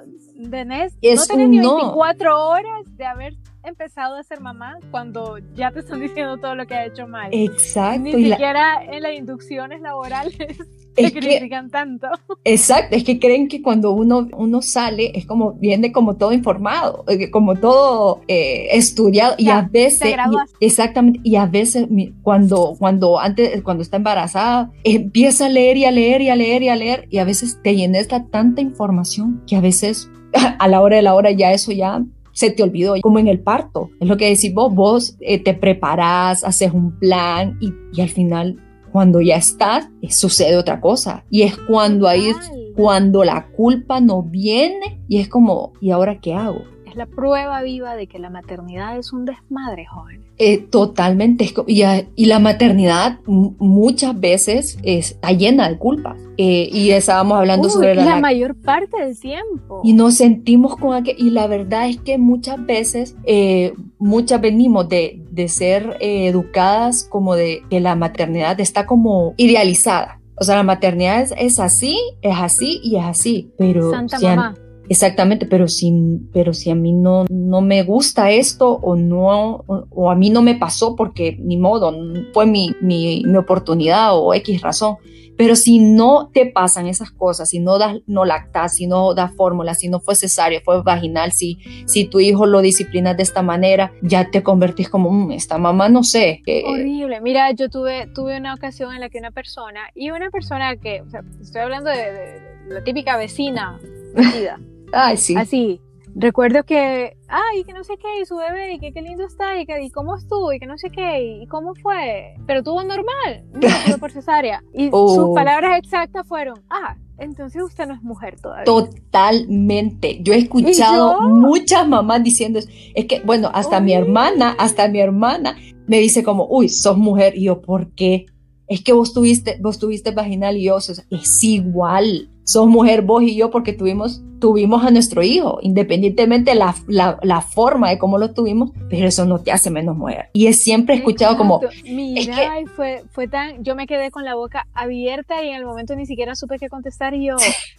tenés, 0.49 0.93
no 0.93 1.25
tenés 1.25 1.49
ni 1.49 1.59
24 1.59 2.47
horas 2.47 2.97
de 2.97 3.05
haber 3.05 3.40
empezado 3.63 4.15
a 4.15 4.23
ser 4.23 4.39
mamá 4.41 4.77
cuando 4.89 5.37
ya 5.55 5.71
te 5.71 5.79
están 5.79 5.99
diciendo 5.99 6.37
todo 6.37 6.55
lo 6.55 6.65
que 6.65 6.73
ha 6.73 6.85
hecho 6.85 7.07
mal. 7.07 7.29
Exacto. 7.31 8.01
Ni 8.01 8.11
siquiera 8.11 8.83
en 8.83 9.03
las 9.03 9.13
inducciones 9.13 9.81
laborales 9.81 10.35
te 10.95 11.11
critican 11.11 11.69
tanto. 11.69 12.07
Exacto, 12.43 12.95
es 12.95 13.03
que 13.03 13.19
creen 13.19 13.47
que 13.47 13.61
cuando 13.61 13.91
uno, 13.91 14.27
uno 14.33 14.61
sale 14.61 15.11
es 15.15 15.25
como, 15.25 15.53
viene 15.53 15.91
como 15.91 16.17
todo 16.17 16.33
informado, 16.33 17.05
eh, 17.07 17.29
como 17.31 17.55
todo 17.55 18.21
eh, 18.27 18.67
estudiado 18.71 19.35
y 19.37 19.49
a 19.49 19.61
veces, 19.61 20.15
exactamente, 20.59 21.19
y 21.23 21.35
a 21.35 21.45
veces 21.45 21.87
cuando, 22.23 22.75
cuando 22.77 23.19
antes, 23.19 23.61
cuando 23.61 23.83
está 23.83 23.97
embarazada, 23.97 24.71
empieza 24.83 25.45
a 25.45 25.49
leer 25.49 25.77
y 25.77 25.85
a 25.85 25.91
leer 25.91 26.21
y 26.21 26.29
a 26.29 26.35
leer 26.35 26.63
y 26.63 26.69
a 26.69 26.75
leer 26.75 27.07
y 27.09 27.17
a 27.19 27.23
veces 27.23 27.59
te 27.63 27.75
llenas 27.75 28.07
de 28.07 28.19
tanta 28.31 28.61
información 28.61 29.41
que 29.47 29.55
a 29.55 29.61
veces 29.61 30.09
a 30.59 30.67
la 30.67 30.81
hora 30.81 30.97
de 30.97 31.01
la 31.01 31.13
hora 31.13 31.31
ya 31.31 31.51
eso 31.53 31.71
ya 31.71 32.03
se 32.33 32.51
te 32.51 32.63
olvidó, 32.63 32.95
como 33.01 33.19
en 33.19 33.27
el 33.27 33.39
parto. 33.39 33.89
Es 33.99 34.07
lo 34.07 34.17
que 34.17 34.29
decís 34.29 34.53
vos, 34.53 34.73
vos 34.73 35.17
eh, 35.19 35.39
te 35.39 35.53
preparás, 35.53 36.43
haces 36.43 36.71
un 36.71 36.97
plan 36.99 37.57
y, 37.59 37.73
y, 37.93 38.01
al 38.01 38.09
final 38.09 38.57
cuando 38.91 39.21
ya 39.21 39.37
estás, 39.37 39.89
eh, 40.01 40.11
sucede 40.11 40.57
otra 40.57 40.81
cosa. 40.81 41.23
Y 41.29 41.43
es 41.43 41.57
cuando 41.57 42.07
ahí, 42.07 42.31
cuando 42.75 43.23
la 43.23 43.47
culpa 43.47 43.99
no 43.99 44.23
viene 44.23 45.01
y 45.07 45.19
es 45.19 45.29
como, 45.29 45.73
¿y 45.81 45.91
ahora 45.91 46.19
qué 46.19 46.33
hago? 46.33 46.63
Es 46.91 46.97
la 46.97 47.05
prueba 47.05 47.61
viva 47.61 47.95
de 47.95 48.07
que 48.07 48.19
la 48.19 48.29
maternidad 48.29 48.97
es 48.97 49.13
un 49.13 49.23
desmadre, 49.23 49.85
joven. 49.85 50.25
Eh, 50.37 50.57
totalmente. 50.57 51.49
Y, 51.67 51.83
y, 52.17 52.25
la 52.25 52.39
maternidad 52.39 53.19
muchas 53.25 54.19
veces 54.19 54.77
está 54.83 55.31
llena 55.31 55.69
de 55.69 55.77
culpas. 55.77 56.19
Eh, 56.35 56.67
y 56.69 56.89
estábamos 56.91 57.37
hablando 57.37 57.69
sobre 57.69 57.95
la, 57.95 58.03
la 58.03 58.19
mayor 58.19 58.55
parte 58.55 59.01
del 59.01 59.17
tiempo. 59.17 59.79
Y 59.85 59.93
nos 59.93 60.15
sentimos 60.15 60.75
con 60.75 60.93
aquel. 60.93 61.15
Y 61.17 61.29
la 61.29 61.47
verdad 61.47 61.87
es 61.87 61.97
que 61.97 62.17
muchas 62.17 62.65
veces, 62.65 63.15
eh, 63.23 63.73
muchas 63.97 64.41
venimos 64.41 64.89
de, 64.89 65.23
de 65.31 65.47
ser 65.47 65.95
educadas 66.01 67.05
como 67.09 67.35
de 67.35 67.63
que 67.69 67.79
la 67.79 67.95
maternidad 67.95 68.59
está 68.59 68.85
como 68.85 69.33
idealizada. 69.37 70.19
O 70.35 70.43
sea, 70.43 70.57
la 70.57 70.63
maternidad 70.63 71.25
es, 71.37 71.57
así, 71.57 71.97
es 72.21 72.35
así 72.37 72.81
y 72.83 72.97
es 72.97 73.05
así. 73.05 73.49
Pero 73.57 73.91
Santa 73.91 74.19
mamá. 74.19 74.55
Exactamente, 74.91 75.45
pero 75.45 75.69
si, 75.69 75.89
pero 76.33 76.53
si 76.53 76.69
a 76.69 76.75
mí 76.75 76.91
no, 76.91 77.25
no 77.29 77.61
me 77.61 77.81
gusta 77.83 78.29
esto 78.29 78.71
o 78.71 78.97
no, 78.97 79.63
o, 79.65 80.11
a 80.11 80.15
mí 80.15 80.29
no 80.29 80.41
me 80.41 80.55
pasó 80.55 80.97
porque 80.97 81.37
ni 81.39 81.55
modo, 81.55 81.95
fue 82.33 82.45
mi, 82.45 82.75
mi, 82.81 83.23
mi, 83.25 83.37
oportunidad 83.37 84.17
o 84.19 84.33
X 84.33 84.61
razón. 84.61 84.97
Pero 85.37 85.55
si 85.55 85.79
no 85.79 86.29
te 86.33 86.45
pasan 86.45 86.87
esas 86.87 87.09
cosas, 87.09 87.47
si 87.47 87.59
no 87.59 87.77
das, 87.77 87.99
no 88.05 88.25
lactas, 88.25 88.75
si 88.75 88.85
no 88.85 89.13
das 89.13 89.33
fórmula, 89.33 89.75
si 89.75 89.87
no 89.87 90.01
fue 90.01 90.13
cesárea, 90.13 90.59
fue 90.59 90.83
vaginal, 90.83 91.31
si, 91.31 91.59
si 91.87 92.03
tu 92.03 92.19
hijo 92.19 92.45
lo 92.45 92.59
disciplinas 92.59 93.15
de 93.15 93.23
esta 93.23 93.41
manera, 93.41 93.93
ya 94.01 94.29
te 94.29 94.43
convertís 94.43 94.89
como, 94.89 95.09
mm, 95.09 95.31
esta 95.31 95.57
mamá 95.57 95.87
no 95.87 96.03
sé. 96.03 96.43
Horrible. 96.65 97.21
Mira, 97.21 97.49
yo 97.51 97.69
tuve, 97.69 98.07
tuve 98.07 98.35
una 98.35 98.53
ocasión 98.53 98.93
en 98.93 98.99
la 98.99 99.07
que 99.07 99.19
una 99.19 99.31
persona, 99.31 99.79
y 99.95 100.11
una 100.11 100.29
persona 100.31 100.75
que, 100.75 100.99
o 100.99 101.09
sea, 101.09 101.23
estoy 101.41 101.61
hablando 101.61 101.89
de, 101.89 102.11
de 102.11 102.41
la 102.67 102.83
típica 102.83 103.15
vecina, 103.15 103.79
Ay, 104.93 105.17
sí. 105.17 105.35
Así. 105.35 105.81
Recuerdo 106.13 106.63
que, 106.63 107.15
ay, 107.29 107.63
que 107.63 107.73
no 107.73 107.83
sé 107.83 107.93
qué, 107.97 108.21
y 108.21 108.25
su 108.25 108.35
bebé, 108.35 108.73
y 108.73 108.79
que 108.79 108.91
qué 108.91 109.01
lindo 109.01 109.25
está, 109.25 109.59
y, 109.59 109.65
que, 109.65 109.81
y 109.81 109.89
cómo 109.91 110.15
estuvo, 110.15 110.51
y 110.51 110.59
que 110.59 110.65
no 110.65 110.77
sé 110.77 110.89
qué, 110.89 111.41
y 111.41 111.47
cómo 111.47 111.73
fue. 111.75 112.35
Pero 112.45 112.63
tuvo 112.63 112.83
normal, 112.83 113.45
no 113.89 113.97
por 113.97 114.11
cesárea. 114.11 114.61
Y 114.73 114.85
sus 114.91 114.91
oh. 114.93 115.33
palabras 115.33 115.77
exactas 115.77 116.27
fueron, 116.27 116.61
ah, 116.69 116.97
entonces 117.17 117.61
usted 117.61 117.87
no 117.87 117.93
es 117.93 118.01
mujer 118.01 118.35
todavía. 118.41 118.65
Totalmente. 118.65 120.19
Yo 120.21 120.33
he 120.33 120.39
escuchado 120.39 121.21
muchas 121.21 121.87
mamás 121.87 122.23
diciendo. 122.23 122.59
Es 122.95 123.05
que, 123.05 123.21
bueno, 123.21 123.51
hasta 123.53 123.79
mi 123.79 123.93
hermana, 123.93 124.55
hasta 124.57 124.87
mi 124.87 124.99
hermana 124.99 125.55
me 125.85 125.99
dice 125.99 126.23
como, 126.23 126.47
uy, 126.49 126.67
sos 126.67 126.97
mujer. 126.97 127.37
Y 127.37 127.43
yo, 127.43 127.61
¿por 127.61 127.91
qué? 127.93 128.25
Es 128.67 128.83
que 128.83 128.93
vos 128.93 129.13
tuviste, 129.13 129.59
vos 129.61 129.77
tuviste 129.77 130.11
vaginal 130.11 130.57
y 130.57 130.63
yo, 130.63 130.77
es 130.77 131.43
igual 131.43 132.30
sos 132.43 132.67
mujer 132.67 133.01
vos 133.01 133.23
y 133.23 133.35
yo 133.35 133.51
porque 133.51 133.73
tuvimos, 133.73 134.21
tuvimos 134.39 134.83
a 134.83 134.91
nuestro 134.91 135.21
hijo, 135.21 135.59
independientemente 135.61 136.55
la, 136.55 136.75
la, 136.87 137.19
la 137.21 137.41
forma 137.41 137.89
de 137.89 137.99
cómo 137.99 138.17
lo 138.17 138.33
tuvimos, 138.33 138.71
pero 138.89 139.07
eso 139.07 139.25
no 139.25 139.39
te 139.39 139.51
hace 139.51 139.69
menos 139.69 139.95
mujer. 139.95 140.29
Y 140.33 140.47
he 140.47 140.53
siempre 140.53 140.95
escuchado 140.95 141.37
como... 141.37 141.61
Mira, 141.83 142.59
y 142.59 142.65
fue, 142.65 143.03
fue 143.11 143.27
tan, 143.27 143.63
yo 143.63 143.75
me 143.75 143.87
quedé 143.87 144.11
con 144.11 144.25
la 144.25 144.35
boca 144.35 144.67
abierta 144.73 145.43
y 145.43 145.49
en 145.49 145.55
el 145.55 145.65
momento 145.65 145.95
ni 145.95 146.05
siquiera 146.05 146.35
supe 146.35 146.57
qué 146.57 146.69
contestar 146.69 147.13
y 147.13 147.27
yo, 147.27 147.35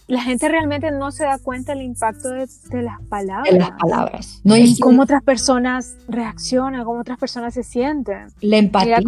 la 0.07 0.21
gente 0.21 0.47
realmente 0.47 0.91
no 0.91 1.11
se 1.11 1.25
da 1.25 1.37
cuenta 1.37 1.73
del 1.73 1.83
impacto 1.83 2.29
de, 2.29 2.47
de 2.69 2.81
las 2.81 3.01
palabras. 3.09 3.53
De 3.53 3.59
las 3.59 3.71
palabras. 3.71 4.41
No, 4.43 4.55
y 4.55 4.77
cómo 4.79 5.03
otras 5.03 5.23
personas 5.23 5.97
reaccionan, 6.07 6.83
cómo 6.85 7.01
otras 7.01 7.19
personas 7.19 7.53
se 7.53 7.63
sienten. 7.63 8.27
La 8.41 8.57
empatía 8.57 8.99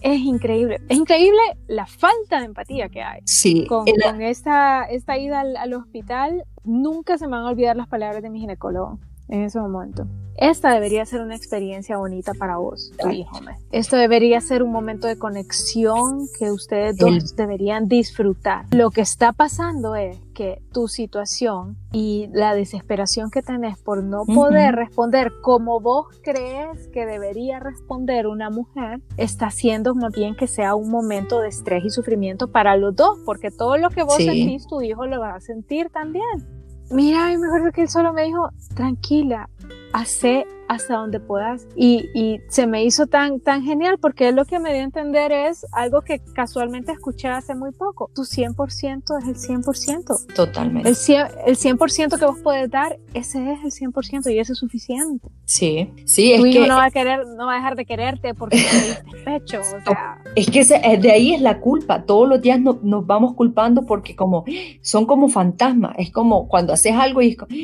es 0.00 0.20
increíble. 0.20 0.80
Es 0.88 0.96
increíble 0.96 1.40
la 1.66 1.86
falta 1.86 2.40
de 2.40 2.46
empatía 2.46 2.88
que 2.88 3.02
hay. 3.02 3.20
Sí. 3.24 3.66
Con, 3.66 3.86
esta, 4.20 4.84
esta 4.84 5.18
ida 5.18 5.40
al, 5.40 5.74
hospital, 5.74 6.44
nunca 6.64 7.18
se 7.18 7.26
me 7.26 7.32
van 7.32 7.46
a 7.46 7.50
olvidar 7.50 7.76
las 7.76 7.88
palabras 7.88 8.22
de 8.22 8.30
mi 8.30 8.40
ginecólogo 8.40 8.98
en 9.28 9.42
ese 9.42 9.60
momento. 9.60 10.06
Esta 10.38 10.74
debería 10.74 11.06
ser 11.06 11.22
una 11.22 11.34
experiencia 11.34 11.96
bonita 11.96 12.34
para 12.34 12.58
vos, 12.58 12.92
tu 13.00 13.08
hijo. 13.08 13.40
Esto 13.72 13.96
debería 13.96 14.40
ser 14.42 14.62
un 14.62 14.70
momento 14.70 15.06
de 15.06 15.18
conexión 15.18 16.26
que 16.38 16.50
ustedes 16.50 16.96
dos 16.98 17.34
deberían 17.36 17.88
disfrutar. 17.88 18.66
Lo 18.70 18.90
que 18.90 19.00
está 19.00 19.32
pasando 19.32 19.94
es 19.94 20.18
que 20.34 20.60
tu 20.72 20.88
situación 20.88 21.78
y 21.90 22.28
la 22.32 22.54
desesperación 22.54 23.30
que 23.30 23.40
tenés 23.40 23.78
por 23.78 24.02
no 24.02 24.26
poder 24.26 24.74
responder 24.74 25.32
como 25.40 25.80
vos 25.80 26.06
crees 26.22 26.88
que 26.88 27.06
debería 27.06 27.58
responder 27.58 28.26
una 28.26 28.50
mujer 28.50 29.00
está 29.16 29.46
haciendo 29.46 29.94
más 29.94 30.12
bien 30.12 30.36
que 30.36 30.46
sea 30.46 30.74
un 30.74 30.90
momento 30.90 31.40
de 31.40 31.48
estrés 31.48 31.82
y 31.86 31.90
sufrimiento 31.90 32.48
para 32.48 32.76
los 32.76 32.94
dos, 32.94 33.18
porque 33.24 33.50
todo 33.50 33.78
lo 33.78 33.88
que 33.88 34.02
vos 34.02 34.16
sentís, 34.16 34.66
tu 34.66 34.82
hijo 34.82 35.06
lo 35.06 35.20
va 35.20 35.34
a 35.34 35.40
sentir 35.40 35.88
también. 35.88 36.55
Mira, 36.90 37.36
me 37.36 37.46
acuerdo 37.46 37.72
que 37.72 37.82
él 37.82 37.88
solo 37.88 38.12
me 38.12 38.24
dijo, 38.24 38.50
tranquila, 38.74 39.48
hace 39.92 40.46
hasta 40.68 40.96
donde 40.96 41.20
puedas. 41.20 41.66
Y, 41.76 42.08
y, 42.14 42.40
se 42.48 42.66
me 42.66 42.84
hizo 42.84 43.06
tan, 43.06 43.40
tan 43.40 43.62
genial 43.62 43.98
porque 44.00 44.32
lo 44.32 44.44
que 44.44 44.58
me 44.58 44.72
dio 44.72 44.80
a 44.80 44.84
entender 44.84 45.32
es 45.32 45.66
algo 45.72 46.02
que 46.02 46.20
casualmente 46.34 46.92
escuché 46.92 47.28
hace 47.28 47.54
muy 47.54 47.72
poco. 47.72 48.10
Tu 48.14 48.22
100% 48.22 49.18
es 49.18 49.28
el 49.28 49.36
100%. 49.36 50.34
Totalmente. 50.34 50.88
El 50.88 50.94
100%, 50.94 51.42
el 51.46 51.56
100 51.56 52.10
que 52.10 52.26
vos 52.26 52.38
podés 52.40 52.70
dar, 52.70 52.98
ese 53.14 53.52
es 53.52 53.80
el 53.80 53.92
100% 53.92 54.32
y 54.32 54.38
ese 54.38 54.52
es 54.52 54.58
suficiente. 54.58 55.28
Sí, 55.44 55.90
sí. 56.04 56.34
Tu 56.36 56.46
es 56.46 56.54
hijo 56.54 56.62
que... 56.64 56.68
no 56.68 56.76
va 56.76 56.86
a 56.86 56.90
querer, 56.90 57.26
no 57.26 57.46
va 57.46 57.54
a 57.54 57.56
dejar 57.56 57.76
de 57.76 57.84
quererte 57.84 58.34
porque 58.34 58.56
te 59.10 59.18
pecho. 59.24 59.60
O 59.60 59.64
sea... 59.84 60.22
Es 60.34 60.50
que 60.50 60.60
eh, 60.60 60.98
de 60.98 61.10
ahí 61.10 61.34
es 61.34 61.40
la 61.40 61.60
culpa. 61.60 62.02
Todos 62.04 62.28
los 62.28 62.40
días 62.40 62.60
nos 62.60 63.06
vamos 63.06 63.34
culpando 63.34 63.86
porque 63.86 64.16
como 64.16 64.44
son 64.82 65.06
como 65.06 65.28
fantasmas. 65.28 65.94
Es 65.98 66.10
como 66.10 66.48
cuando 66.48 66.72
haces 66.72 66.94
algo 66.94 67.22
y 67.22 67.30
es 67.30 67.36
como 67.36 67.54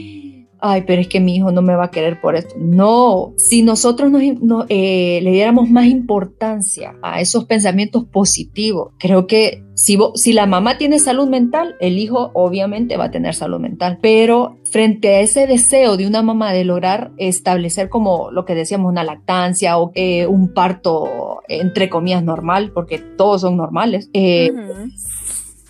ay, 0.62 0.84
pero 0.86 1.02
es 1.02 1.08
que 1.08 1.20
mi 1.20 1.36
hijo 1.36 1.50
no 1.50 1.60
me 1.60 1.74
va 1.74 1.86
a 1.86 1.90
querer 1.90 2.20
por 2.20 2.36
esto. 2.36 2.54
No, 2.56 3.34
si 3.36 3.62
nosotros 3.62 4.12
nos, 4.12 4.66
eh, 4.68 5.20
le 5.22 5.32
diéramos 5.32 5.68
más 5.68 5.86
importancia 5.86 6.94
a 7.02 7.20
esos 7.20 7.44
pensamientos 7.46 8.04
positivos, 8.04 8.92
creo 8.98 9.26
que 9.26 9.64
si, 9.74 9.98
si 10.14 10.32
la 10.32 10.46
mamá 10.46 10.78
tiene 10.78 11.00
salud 11.00 11.28
mental, 11.28 11.74
el 11.80 11.98
hijo 11.98 12.30
obviamente 12.34 12.96
va 12.96 13.06
a 13.06 13.10
tener 13.10 13.34
salud 13.34 13.58
mental, 13.58 13.98
pero 14.00 14.56
frente 14.70 15.08
a 15.08 15.20
ese 15.20 15.48
deseo 15.48 15.96
de 15.96 16.06
una 16.06 16.22
mamá 16.22 16.52
de 16.52 16.64
lograr 16.64 17.10
establecer 17.16 17.88
como 17.88 18.30
lo 18.30 18.44
que 18.44 18.54
decíamos, 18.54 18.88
una 18.88 19.02
lactancia 19.02 19.78
o 19.78 19.90
eh, 19.94 20.26
un 20.26 20.54
parto 20.54 21.42
entre 21.48 21.90
comillas 21.90 22.22
normal, 22.22 22.70
porque 22.72 22.98
todos 22.98 23.40
son 23.40 23.56
normales, 23.56 24.10
eh, 24.12 24.52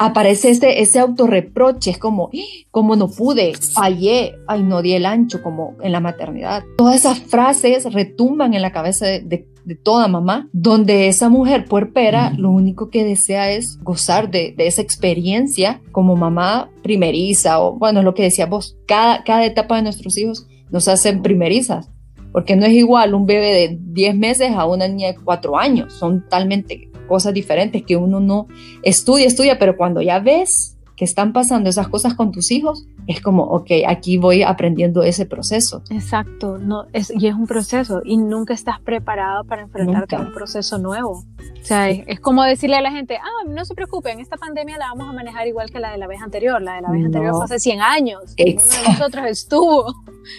aparece 0.06 0.50
ese, 0.50 0.80
ese 0.80 0.99
autorreproche, 0.99 1.90
es 1.90 1.99
como, 1.99 2.30
como 2.71 2.97
no 2.97 3.09
pude, 3.09 3.54
fallé, 3.54 4.35
ay, 4.47 4.62
no 4.62 4.82
di 4.82 4.92
el 4.92 5.06
ancho, 5.06 5.42
como 5.42 5.76
en 5.80 5.92
la 5.92 6.00
maternidad. 6.00 6.64
Todas 6.76 6.97
esas 6.97 7.21
frases 7.21 7.92
retumban 7.92 8.54
en 8.54 8.62
la 8.62 8.73
cabeza 8.73 9.06
de, 9.06 9.49
toda 9.85 10.09
mamá, 10.09 10.49
donde 10.52 11.06
esa 11.06 11.28
mujer 11.28 11.66
puerpera 11.66 12.32
lo 12.37 12.50
único 12.50 12.90
que 12.90 13.04
desea 13.04 13.52
es 13.52 13.78
gozar 13.82 14.30
de, 14.30 14.54
esa 14.59 14.82
experiencia 14.82 15.80
como 15.92 16.16
mamá 16.16 16.71
primeriza, 16.82 17.61
o 17.61 17.78
bueno, 17.78 18.00
es 18.00 18.04
lo 18.04 18.14
que 18.14 18.25
decía 18.25 18.47
vos, 18.47 18.76
cada, 18.87 19.23
cada 19.23 19.44
etapa 19.44 19.76
de 19.76 19.82
nuestros 19.82 20.18
hijos 20.18 20.49
nos 20.71 20.88
hacen 20.88 21.23
primerizas 21.23 21.90
porque 22.32 22.56
no 22.56 22.64
es 22.64 22.73
igual 22.73 23.14
un 23.14 23.26
bebé 23.26 23.52
de 23.52 23.78
10 23.78 24.16
meses 24.16 24.52
a 24.52 24.64
una 24.64 24.88
niña 24.88 25.09
de 25.09 25.16
4 25.16 25.59
años, 25.59 25.92
son 25.92 26.23
totalmente 26.23 26.90
cosas 27.02 27.35
diferentes 27.35 27.82
que 27.82 27.97
uno 27.97 28.21
no 28.21 28.47
estudia, 28.82 29.26
estudia, 29.26 29.59
pero 29.59 29.76
cuando 29.76 30.02
ya 30.02 30.18
ves 30.18 30.72
que 30.96 31.04
están 31.04 31.32
pasando 31.32 31.70
esas 31.70 31.88
cosas 31.88 32.14
con 32.14 32.32
tus 32.32 32.50
hijos, 32.50 32.87
es 33.06 33.20
como, 33.20 33.44
ok, 33.44 33.70
aquí 33.87 34.18
voy 34.18 34.42
aprendiendo 34.42 35.02
ese 35.02 35.26
proceso. 35.26 35.82
Exacto, 35.90 36.58
no, 36.58 36.87
es, 36.92 37.12
y 37.16 37.26
es 37.26 37.34
un 37.34 37.46
proceso 37.46 38.02
y 38.04 38.16
nunca 38.16 38.54
estás 38.54 38.80
preparado 38.80 39.44
para 39.44 39.62
enfrentarte 39.62 40.16
a 40.16 40.20
un 40.20 40.32
proceso 40.32 40.78
nuevo. 40.78 41.25
O 41.62 41.64
sea, 41.64 41.88
es, 41.90 42.20
como 42.20 42.42
decirle 42.42 42.76
a 42.76 42.80
la 42.80 42.90
gente, 42.90 43.16
ah, 43.16 43.49
no 43.49 43.64
se 43.64 43.75
preocupen, 43.75 44.20
esta 44.20 44.37
pandemia 44.37 44.78
la 44.78 44.88
vamos 44.88 45.08
a 45.08 45.12
manejar 45.12 45.46
igual 45.46 45.70
que 45.70 45.78
la 45.78 45.92
de 45.92 45.99
la 45.99 46.06
vez 46.06 46.20
anterior. 46.20 46.61
La 46.61 46.75
de 46.75 46.82
la 46.82 46.90
vez 46.90 47.04
anterior 47.04 47.34
fue 47.34 47.44
hace 47.44 47.58
100 47.58 47.80
años. 47.80 48.34
Exacto. 48.37 48.78
Uno 48.80 48.82
de 48.82 48.99
nosotros 48.99 49.26
estuvo. 49.26 49.94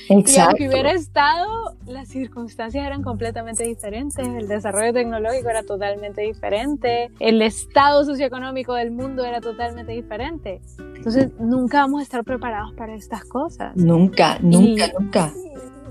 Exacto. 0.10 0.32
Y 0.32 0.40
aunque 0.40 0.70
hubiera 0.70 0.92
estado, 0.92 1.76
las 1.86 2.08
circunstancias 2.10 2.86
eran 2.86 3.04
completamente 3.04 3.64
diferentes. 3.64 4.26
El 4.28 4.48
desarrollo 4.48 4.94
tecnológico 4.94 5.50
era 5.50 5.64
totalmente 5.64 6.22
diferente. 6.22 7.12
El 7.20 7.42
estado 7.42 8.04
socioeconómico 8.04 8.74
del 8.74 8.92
mundo 8.92 9.24
era 9.24 9.42
totalmente 9.42 9.92
diferente. 9.92 10.43
Entonces, 10.96 11.32
nunca 11.40 11.80
vamos 11.80 12.00
a 12.00 12.04
estar 12.04 12.24
preparados 12.24 12.74
para 12.74 12.94
estas 12.96 13.24
cosas. 13.26 13.76
Nunca, 13.76 14.38
nunca, 14.42 14.88
nunca 14.98 15.34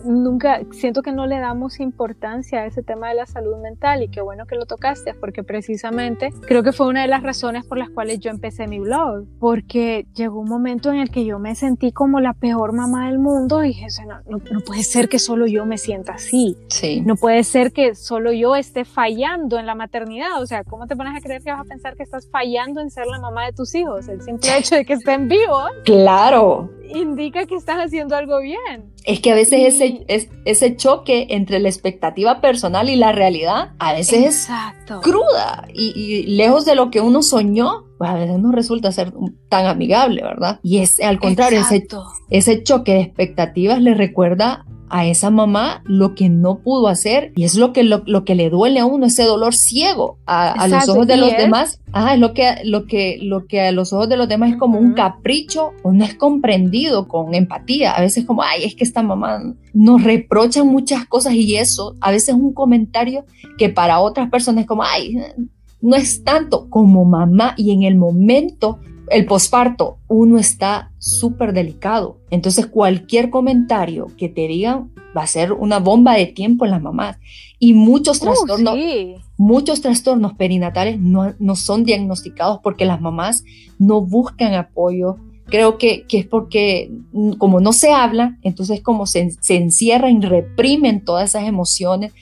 nunca, 0.05 0.61
siento 0.73 1.03
que 1.03 1.13
no 1.13 1.27
le 1.27 1.39
damos 1.39 1.81
importancia 1.81 2.61
a 2.61 2.67
ese 2.67 2.83
tema 2.83 3.09
de 3.09 3.15
la 3.15 3.27
salud 3.27 3.57
mental 3.59 4.03
y 4.03 4.09
qué 4.09 4.21
bueno 4.21 4.47
que 4.47 4.57
lo 4.57 4.67
tocaste, 4.67 5.15
porque 5.15 5.43
precisamente 5.43 6.31
creo 6.47 6.63
que 6.63 6.73
fue 6.73 6.89
una 6.89 7.03
de 7.03 7.09
las 7.09 7.23
razones 7.23 7.65
por 7.65 7.79
las 7.79 7.91
cuales 7.91 8.21
yo 8.21 8.31
empecé 8.31 8.67
mi 8.67 8.81
blog, 8.81 9.25
porque 9.39 10.07
llegó 10.15 10.41
un 10.41 10.49
momento 10.49 10.91
en 10.91 10.99
el 10.99 11.11
que 11.11 11.25
yo 11.25 11.39
me 11.39 11.55
sentí 11.55 11.93
como 11.93 12.21
la 12.21 12.35
peor 12.35 12.73
mamá 12.73 13.09
del 13.09 13.19
mundo 13.19 13.63
y 13.65 13.69
dije, 13.69 13.87
no, 14.07 14.39
no, 14.51 14.61
puede 14.61 14.83
ser 14.83 15.09
que 15.09 15.19
solo 15.19 15.47
yo 15.47 15.67
me 15.67 15.79
sienta 15.79 16.15
así, 16.15 16.57
sí. 16.69 17.01
no 17.01 17.17
puede 17.17 17.45
ser 17.45 17.73
que 17.73 17.95
solo 17.95 18.33
yo 18.33 18.57
esté 18.57 18.85
fallando 18.85 19.59
en 19.59 19.67
la 19.67 19.75
maternidad, 19.75 20.41
o 20.41 20.47
sea, 20.47 20.65
¿cómo 20.65 20.87
te 20.87 20.97
pones 20.97 21.17
a 21.17 21.21
creer 21.21 21.43
que 21.43 21.51
vas 21.51 21.61
a 21.61 21.65
pensar 21.65 21.97
que 21.97 22.03
estás 22.03 22.29
fallando 22.31 22.81
en 22.81 22.91
ser 22.91 23.07
la 23.07 23.19
mamá 23.19 23.47
de 23.47 23.53
tus 23.53 23.75
hijos? 23.75 24.09
El 24.09 24.23
simple 24.23 24.59
hecho 24.59 24.77
de 24.77 24.85
que 24.85 24.95
estén 24.95 25.29
vivos. 25.29 25.71
Claro. 25.85 26.71
Indica 26.95 27.47
que 27.47 27.55
estás 27.55 27.79
haciendo 27.79 28.17
algo 28.17 28.41
bien. 28.41 28.93
Es 29.05 29.21
que 29.21 29.33
a 29.33 29.35
veces 29.35 29.75
ese, 29.75 29.92
es, 30.09 30.29
ese 30.45 30.77
choque 30.77 31.29
entre 31.31 31.59
la 31.59 31.69
expectativa 31.69 32.41
personal 32.41 32.89
y 32.89 32.97
la 32.97 33.13
realidad 33.13 33.73
a 33.79 33.93
veces 33.93 34.49
es 34.49 34.49
cruda 35.03 35.67
y, 35.73 36.25
lejos 36.37 36.65
de 36.65 36.75
lo 36.75 36.91
que 36.91 37.01
uno 37.01 37.23
soñó, 37.23 37.85
pues 37.99 38.11
a 38.11 38.15
veces 38.15 38.39
no 38.39 38.53
resulta 38.53 38.93
ser 38.93 39.13
tan 39.49 39.67
amigable, 39.67 40.23
¿verdad? 40.23 40.61
Y 40.63 40.79
es 40.79 41.01
al 41.01 41.19
contrario, 41.21 41.61
ese, 41.61 41.87
ese 42.31 42.63
choque 42.63 42.93
de 42.93 43.01
expectativas 43.01 43.81
le 43.81 43.95
recuerda 43.95 44.65
a 44.93 45.07
esa 45.07 45.31
mamá 45.31 45.83
lo 45.87 46.15
que 46.15 46.29
no 46.29 46.59
pudo 46.59 46.87
hacer 46.89 47.33
y 47.35 47.45
es 47.45 47.55
lo 47.55 47.73
que, 47.73 47.83
lo, 47.83 48.25
que 48.25 48.35
le 48.35 48.51
duele 48.51 48.79
a 48.79 48.85
uno, 48.85 49.07
ese 49.07 49.25
dolor 49.25 49.55
ciego 49.55 50.19
a, 50.27 50.69
los 50.69 50.87
ojos 50.91 51.07
de 51.07 51.17
los 51.17 51.35
demás. 51.35 51.81
Ah, 51.95 52.13
es 52.13 52.21
lo 52.21 52.35
que, 52.35 52.57
lo, 52.65 52.85
que, 52.87 53.19
lo 53.23 53.47
que 53.47 53.63
a 53.63 53.73
los 53.73 53.95
ojos 53.95 54.11
de 54.11 54.19
los 54.19 54.29
demás 54.29 54.51
es 54.51 54.57
como 54.59 54.79
un 54.79 54.93
capricho 54.93 55.73
o 55.83 55.93
no 55.93 56.05
es 56.05 56.15
comprendido 56.15 57.09
con 57.09 57.35
empatía. 57.35 57.93
A 57.93 58.03
veces 58.03 58.27
como, 58.27 58.43
ay, 58.43 58.65
es 58.65 58.75
que 58.75 58.85
esta 58.85 59.03
mamá 59.03 59.41
nos 59.73 60.05
reprocha 60.05 60.63
muchas 60.63 61.07
cosas 61.07 61.33
y 61.33 61.57
eso 61.57 61.95
a 62.03 62.11
veces 62.11 62.29
es 62.29 62.35
un 62.35 62.53
comentario 62.53 63.25
que 63.57 63.71
para 63.71 63.99
otras 63.99 64.29
personas 64.29 64.63
es 64.63 64.69
como, 64.69 64.83
ay, 64.83 65.17
no 65.81 65.97
es 65.97 66.23
tanto 66.23 66.69
como 66.69 67.07
mamá 67.07 67.55
y 67.57 67.73
en 67.73 67.85
el 67.85 67.97
momento 67.97 68.79
el 69.13 69.27
posparto, 69.27 69.99
uno 70.09 70.39
está 70.39 70.91
súper 70.99 71.53
delicado. 71.53 72.19
Entonces 72.31 72.67
cualquier 72.67 73.31
comentario 73.31 74.09
que 74.17 74.29
te 74.29 74.49
digan 74.49 74.91
va 75.17 75.23
a 75.23 75.27
ser 75.27 75.53
una 75.53 75.79
bomba 75.79 76.15
de 76.15 76.27
tiempo 76.27 76.65
en 76.65 76.71
las 76.71 76.83
mamás. 76.83 77.19
Y 77.59 77.75
muchos 77.75 78.21
uh, 78.21 78.25
trastornos, 78.25 78.77
muchos 79.37 79.81
trastornos 79.83 80.35
perinatales 80.35 80.99
no, 80.99 81.35
no, 81.39 81.57
son 81.57 81.85
diagnosticados 81.85 82.61
porque 82.63 82.87
las 82.87 83.01
mamás 83.01 83.45
no 83.79 84.01
buscan 84.01 84.55
apoyo. 84.55 85.17
Creo 85.47 85.77
que, 85.77 86.05
que 86.07 86.19
es 86.19 86.27
porque 86.27 86.91
mm, 87.13 87.33
como 87.33 87.61
no 87.61 87.73
se 87.73 87.93
habla, 87.93 88.39
entonces 88.43 88.81
como 88.81 89.07
se, 89.07 89.31
se 89.41 89.57
encierran, 89.57 90.23
reprimen 90.23 91.05
todas 91.05 91.31
esas 91.31 91.47
emociones 91.47 92.13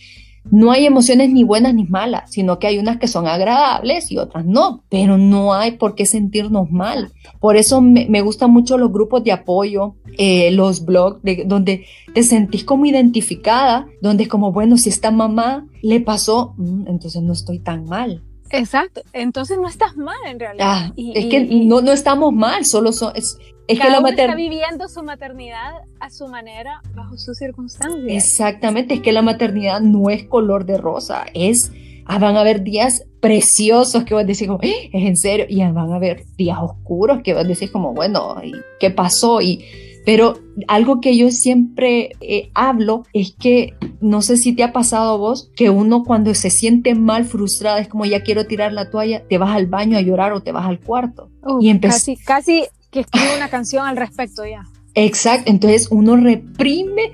no 0.45 0.73
hay 0.73 0.87
emociones 0.87 1.31
ni 1.31 1.45
buenas 1.45 1.75
ni 1.75 1.85
malas, 1.85 2.31
sino 2.33 2.59
que 2.59 2.67
hay 2.67 2.79
unas 2.79 2.99
que 2.99 3.09
son 3.09 3.27
agradables 3.27 4.11
y 4.11 4.19
otras 4.19 4.47
no, 4.47 4.83
pero 4.89 5.19
no 5.19 5.55
hay 5.55 5.73
por 5.73 5.95
qué 5.95 6.07
sentirnos 6.07 6.71
mal. 6.71 7.13
Por 7.41 7.57
eso 7.57 7.81
me, 7.81 8.23
gustan 8.23 8.51
mucho 8.51 8.79
los 8.79 8.91
grupos 8.91 9.23
de 9.23 9.33
apoyo, 9.33 9.95
eh, 10.19 10.51
los 10.51 10.85
blogs, 10.85 11.23
de, 11.23 11.45
donde 11.47 11.85
te 12.15 12.23
sentís 12.23 12.65
como 12.65 12.87
identificada, 12.87 13.87
donde 14.01 14.25
es 14.25 14.29
como, 14.29 14.53
bueno, 14.53 14.77
si 14.77 14.89
esta 14.89 15.11
mamá 15.11 15.67
le 15.83 16.01
pasó, 16.01 16.55
mm, 16.57 16.89
entonces 16.89 17.23
no 17.23 17.33
estoy 17.33 17.59
tan 17.59 17.85
mal. 17.85 18.23
Exacto, 18.51 19.03
entonces 19.13 19.59
no 19.59 19.69
estás 19.69 19.97
mal 19.97 20.17
en 20.27 20.41
realidad. 20.41 20.67
Ah, 20.69 20.93
es 20.97 21.27
que 21.27 21.41
no, 21.41 21.81
no 21.81 21.93
estamos 21.93 22.33
mal, 22.33 22.65
solo 22.65 22.93
son, 22.93 23.13
es, 23.15 23.39
es 23.69 23.79
que 23.79 23.89
la 23.89 23.99
está 24.09 24.35
viviendo 24.35 24.89
su 24.89 25.03
maternidad 25.03 25.83
a 26.01 26.11
su 26.11 26.27
manera, 26.27 26.83
bajo 26.95 27.17
sus 27.17 27.39
circunstancias. 27.39 28.05
Exactamente, 28.09 28.95
es 28.95 29.01
que 29.01 29.13
la 29.13 29.23
maternidad 29.23 29.81
no 29.81 30.11
es 30.11 30.25
color 30.25 30.67
de 30.67 30.79
rosa, 30.79 31.27
es, 31.35 31.71
ah, 32.07 32.19
van 32.19 32.37
a 32.37 32.41
haber 32.41 32.63
días 32.63 33.05
preciosos 33.21 34.05
que 34.05 34.15
vas 34.15 34.25
a 34.25 34.27
decir 34.27 34.49
como, 34.49 34.61
eh, 34.63 34.91
es 34.93 35.07
en 35.07 35.17
serio, 35.17 35.47
y 35.49 35.59
van 35.61 35.93
a 35.93 35.97
haber 35.97 36.25
días 36.37 36.59
oscuros 36.61 37.23
que 37.23 37.35
vas 37.35 37.45
a 37.45 37.49
decir 37.49 37.71
como, 37.71 37.95
bueno, 37.95 38.37
¿qué 38.81 38.91
pasó? 38.91 39.41
Y, 39.41 39.65
pero 40.05 40.39
algo 40.69 41.01
que 41.01 41.17
yo 41.17 41.31
siempre 41.31 42.13
eh, 42.21 42.51
hablo 42.55 43.05
es 43.13 43.35
que 43.39 43.75
no 44.01 44.23
sé 44.23 44.37
si 44.37 44.55
te 44.55 44.63
ha 44.63 44.73
pasado 44.73 45.13
a 45.13 45.17
vos 45.17 45.51
que 45.55 45.71
uno 45.71 46.05
cuando 46.05 46.35
se 46.35 46.51
siente 46.51 46.95
mal, 46.95 47.25
frustrada, 47.25 47.81
es 47.81 47.89
como 47.89 48.05
ya 48.07 48.23
quiero 48.23 48.47
tirar 48.47 48.73
la 48.73 48.91
toalla, 48.91 49.27
te 49.29 49.39
vas 49.39 49.55
al 49.55 49.67
baño 49.67 49.99
a 49.99 50.01
llorar 50.01 50.33
o 50.33 50.43
te 50.43 50.53
vas 50.53 50.67
al 50.67 50.81
cuarto. 50.81 51.31
y 51.61 51.79
casi, 51.79 52.17
casi 52.17 52.65
que 52.91 53.01
escribe 53.01 53.37
una 53.37 53.49
canción 53.49 53.87
al 53.87 53.97
respecto 53.97 54.45
ya. 54.45 54.65
Exacto, 54.95 55.51
entonces 55.51 55.89
uno 55.91 56.17
reprime 56.17 57.13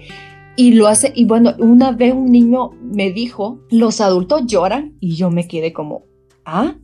y 0.57 0.73
lo 0.73 0.87
hace. 0.87 1.13
Y 1.15 1.27
bueno, 1.27 1.55
una 1.59 1.93
vez 1.93 2.15
un 2.15 2.33
niño 2.33 2.71
me 2.83 3.13
dijo, 3.13 3.61
los 3.71 4.01
adultos 4.01 4.47
lloran 4.47 4.97
y 5.01 5.17
yo 5.17 5.31
me 5.31 5.47
quedé 5.47 5.73
como, 5.73 6.05
ah, 6.45 6.75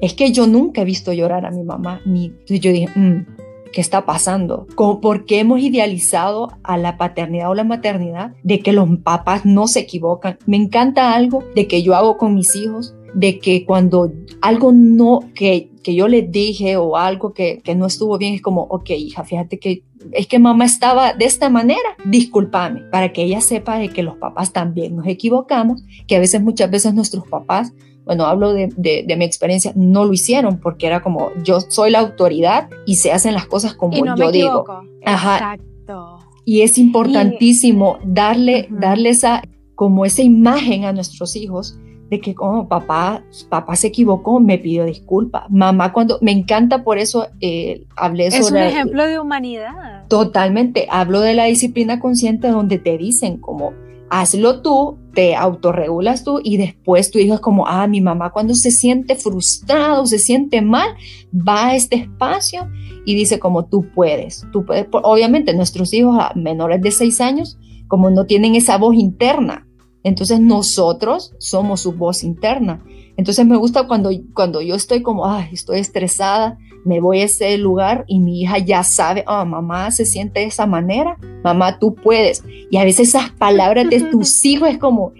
es 0.00 0.14
que 0.14 0.32
yo 0.32 0.46
nunca 0.46 0.82
he 0.82 0.84
visto 0.84 1.12
llorar 1.12 1.46
a 1.46 1.50
mi 1.50 1.64
mamá. 1.64 2.00
Ni, 2.04 2.26
entonces 2.26 2.60
yo 2.60 2.70
dije, 2.70 2.88
mm, 2.94 3.26
¿qué 3.76 3.82
está 3.82 4.06
pasando? 4.06 4.66
¿Por 4.74 5.26
qué 5.26 5.40
hemos 5.40 5.60
idealizado 5.60 6.48
a 6.62 6.78
la 6.78 6.96
paternidad 6.96 7.50
o 7.50 7.54
la 7.54 7.62
maternidad 7.62 8.32
de 8.42 8.60
que 8.60 8.72
los 8.72 8.88
papás 9.04 9.44
no 9.44 9.68
se 9.68 9.80
equivocan? 9.80 10.38
Me 10.46 10.56
encanta 10.56 11.12
algo 11.12 11.44
de 11.54 11.66
que 11.66 11.82
yo 11.82 11.94
hago 11.94 12.16
con 12.16 12.34
mis 12.34 12.56
hijos 12.56 12.94
de 13.12 13.38
que 13.38 13.66
cuando 13.66 14.10
algo 14.40 14.72
no, 14.72 15.20
que, 15.34 15.68
que 15.84 15.94
yo 15.94 16.08
le 16.08 16.22
dije 16.22 16.78
o 16.78 16.96
algo 16.96 17.34
que, 17.34 17.60
que, 17.62 17.74
no 17.74 17.84
estuvo 17.84 18.16
bien, 18.16 18.32
es 18.32 18.40
como, 18.40 18.62
ok, 18.62 18.88
hija, 18.92 19.24
fíjate 19.24 19.58
que 19.58 19.82
es 20.12 20.26
que 20.26 20.38
mamá 20.38 20.64
estaba 20.64 21.12
de 21.12 21.26
esta 21.26 21.50
manera, 21.50 21.98
discúlpame, 22.06 22.80
para 22.90 23.12
que 23.12 23.24
ella 23.24 23.42
sepa 23.42 23.76
de 23.76 23.90
que 23.90 24.02
los 24.02 24.16
papás 24.16 24.54
también 24.54 24.96
nos 24.96 25.06
equivocamos, 25.06 25.82
que 26.06 26.16
a 26.16 26.20
veces, 26.20 26.40
muchas 26.40 26.70
veces 26.70 26.94
nuestros 26.94 27.28
papás, 27.28 27.74
bueno, 28.06 28.24
hablo 28.26 28.52
de, 28.52 28.72
de, 28.76 29.16
mi 29.16 29.24
experiencia, 29.24 29.72
no 29.74 30.04
lo 30.04 30.12
hicieron 30.12 30.60
porque 30.60 30.86
era 30.86 31.02
como, 31.02 31.32
yo 31.42 31.60
soy 31.60 31.90
la 31.90 31.98
autoridad 31.98 32.70
y 32.86 32.94
se 32.96 33.10
hacen 33.10 33.34
las 33.34 33.46
cosas 33.46 33.74
como 33.74 33.96
yo 33.96 34.30
digo. 34.30 34.64
Exacto. 35.00 36.20
Y 36.44 36.60
es 36.62 36.78
importantísimo 36.78 37.98
darle, 38.04 38.68
darle 38.70 39.10
esa, 39.10 39.42
como 39.74 40.04
esa 40.04 40.22
imagen 40.22 40.84
a 40.84 40.92
nuestros 40.92 41.34
hijos 41.34 41.80
de 42.08 42.20
que 42.20 42.36
como 42.36 42.68
papá, 42.68 43.24
papá 43.48 43.74
se 43.74 43.88
equivocó, 43.88 44.38
me 44.38 44.58
pidió 44.58 44.84
disculpas. 44.84 45.50
Mamá 45.50 45.92
cuando, 45.92 46.18
me 46.20 46.30
encanta 46.30 46.84
por 46.84 46.98
eso 46.98 47.26
eh, 47.40 47.86
hablé 47.96 48.30
sobre... 48.30 48.44
Es 48.44 48.50
un 48.52 48.56
ejemplo 48.58 49.04
de 49.04 49.18
humanidad. 49.18 50.06
Totalmente, 50.06 50.86
hablo 50.88 51.20
de 51.20 51.34
la 51.34 51.46
disciplina 51.46 51.98
consciente 51.98 52.46
donde 52.46 52.78
te 52.78 52.96
dicen 52.96 53.38
como, 53.38 53.72
hazlo 54.10 54.62
tú, 54.62 54.98
te 55.16 55.34
autorregulas 55.34 56.24
tú 56.24 56.40
y 56.44 56.58
después 56.58 57.10
tu 57.10 57.18
hijo 57.18 57.34
es 57.36 57.40
como, 57.40 57.66
ah, 57.66 57.86
mi 57.86 58.02
mamá 58.02 58.32
cuando 58.32 58.54
se 58.54 58.70
siente 58.70 59.16
frustrado, 59.16 60.04
se 60.04 60.18
siente 60.18 60.60
mal, 60.60 60.90
va 61.32 61.68
a 61.68 61.74
este 61.74 61.96
espacio 61.96 62.68
y 63.06 63.14
dice 63.14 63.38
como 63.38 63.64
tú 63.64 63.86
puedes, 63.94 64.46
tú 64.52 64.66
puedes. 64.66 64.86
Obviamente 64.92 65.54
nuestros 65.54 65.94
hijos 65.94 66.22
menores 66.34 66.82
de 66.82 66.90
seis 66.90 67.22
años, 67.22 67.56
como 67.88 68.10
no 68.10 68.26
tienen 68.26 68.56
esa 68.56 68.76
voz 68.76 68.94
interna, 68.94 69.66
entonces 70.02 70.38
nosotros 70.38 71.32
somos 71.38 71.80
su 71.80 71.92
voz 71.92 72.22
interna. 72.22 72.84
Entonces 73.16 73.46
me 73.46 73.56
gusta 73.56 73.86
cuando, 73.86 74.10
cuando 74.34 74.60
yo 74.60 74.74
estoy 74.74 75.02
como, 75.02 75.26
ay, 75.26 75.48
estoy 75.52 75.78
estresada, 75.78 76.58
me 76.86 77.00
voy 77.00 77.20
a 77.20 77.24
ese 77.24 77.58
lugar 77.58 78.04
y 78.06 78.20
mi 78.20 78.42
hija 78.42 78.58
ya 78.58 78.84
sabe, 78.84 79.24
oh, 79.26 79.44
mamá 79.44 79.90
se 79.90 80.06
siente 80.06 80.40
de 80.40 80.46
esa 80.46 80.66
manera, 80.66 81.18
mamá 81.42 81.78
tú 81.78 81.94
puedes. 81.94 82.44
Y 82.70 82.76
a 82.76 82.84
veces 82.84 83.08
esas 83.08 83.30
palabras 83.32 83.90
de 83.90 84.00
tus 84.02 84.44
hijos 84.44 84.68
es 84.68 84.78
como, 84.78 85.12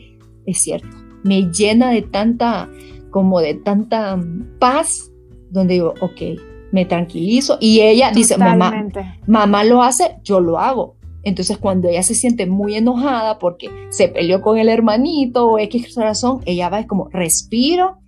es 0.46 0.62
cierto, 0.62 0.88
me 1.24 1.50
llena 1.50 1.90
de 1.90 2.02
tanta, 2.02 2.70
como 3.10 3.40
de 3.40 3.54
tanta 3.54 4.18
paz, 4.60 5.10
donde 5.50 5.74
digo, 5.74 5.94
ok, 6.00 6.40
me 6.70 6.84
tranquilizo. 6.84 7.58
Y 7.60 7.80
ella 7.80 8.12
dice, 8.12 8.38
mamá, 8.38 8.86
mamá 9.26 9.64
lo 9.64 9.82
hace, 9.82 10.18
yo 10.22 10.40
lo 10.40 10.58
hago. 10.58 10.94
Entonces 11.24 11.58
cuando 11.58 11.88
ella 11.88 12.04
se 12.04 12.14
siente 12.14 12.46
muy 12.46 12.76
enojada 12.76 13.40
porque 13.40 13.68
se 13.88 14.06
peleó 14.06 14.40
con 14.40 14.58
el 14.58 14.68
hermanito 14.68 15.48
o 15.48 15.58
X 15.58 15.96
razón, 15.96 16.42
ella 16.46 16.68
va 16.68 16.86
como, 16.86 17.08
respiro, 17.08 17.98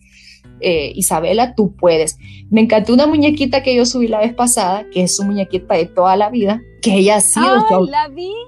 eh, 0.60 0.92
Isabela, 0.94 1.54
tú 1.54 1.74
puedes. 1.76 2.18
Me 2.50 2.60
encantó 2.60 2.94
una 2.94 3.06
muñequita 3.06 3.62
que 3.62 3.74
yo 3.74 3.84
subí 3.84 4.08
la 4.08 4.20
vez 4.20 4.34
pasada, 4.34 4.86
que 4.92 5.02
es 5.02 5.16
su 5.16 5.24
muñequita 5.24 5.74
de 5.74 5.86
toda 5.86 6.16
la 6.16 6.30
vida, 6.30 6.60
que 6.82 6.94
ella 6.94 7.16
ha 7.16 7.20
sido... 7.20 7.64
¡Ay, 7.70 7.90
la 7.90 8.08
vi! 8.08 8.32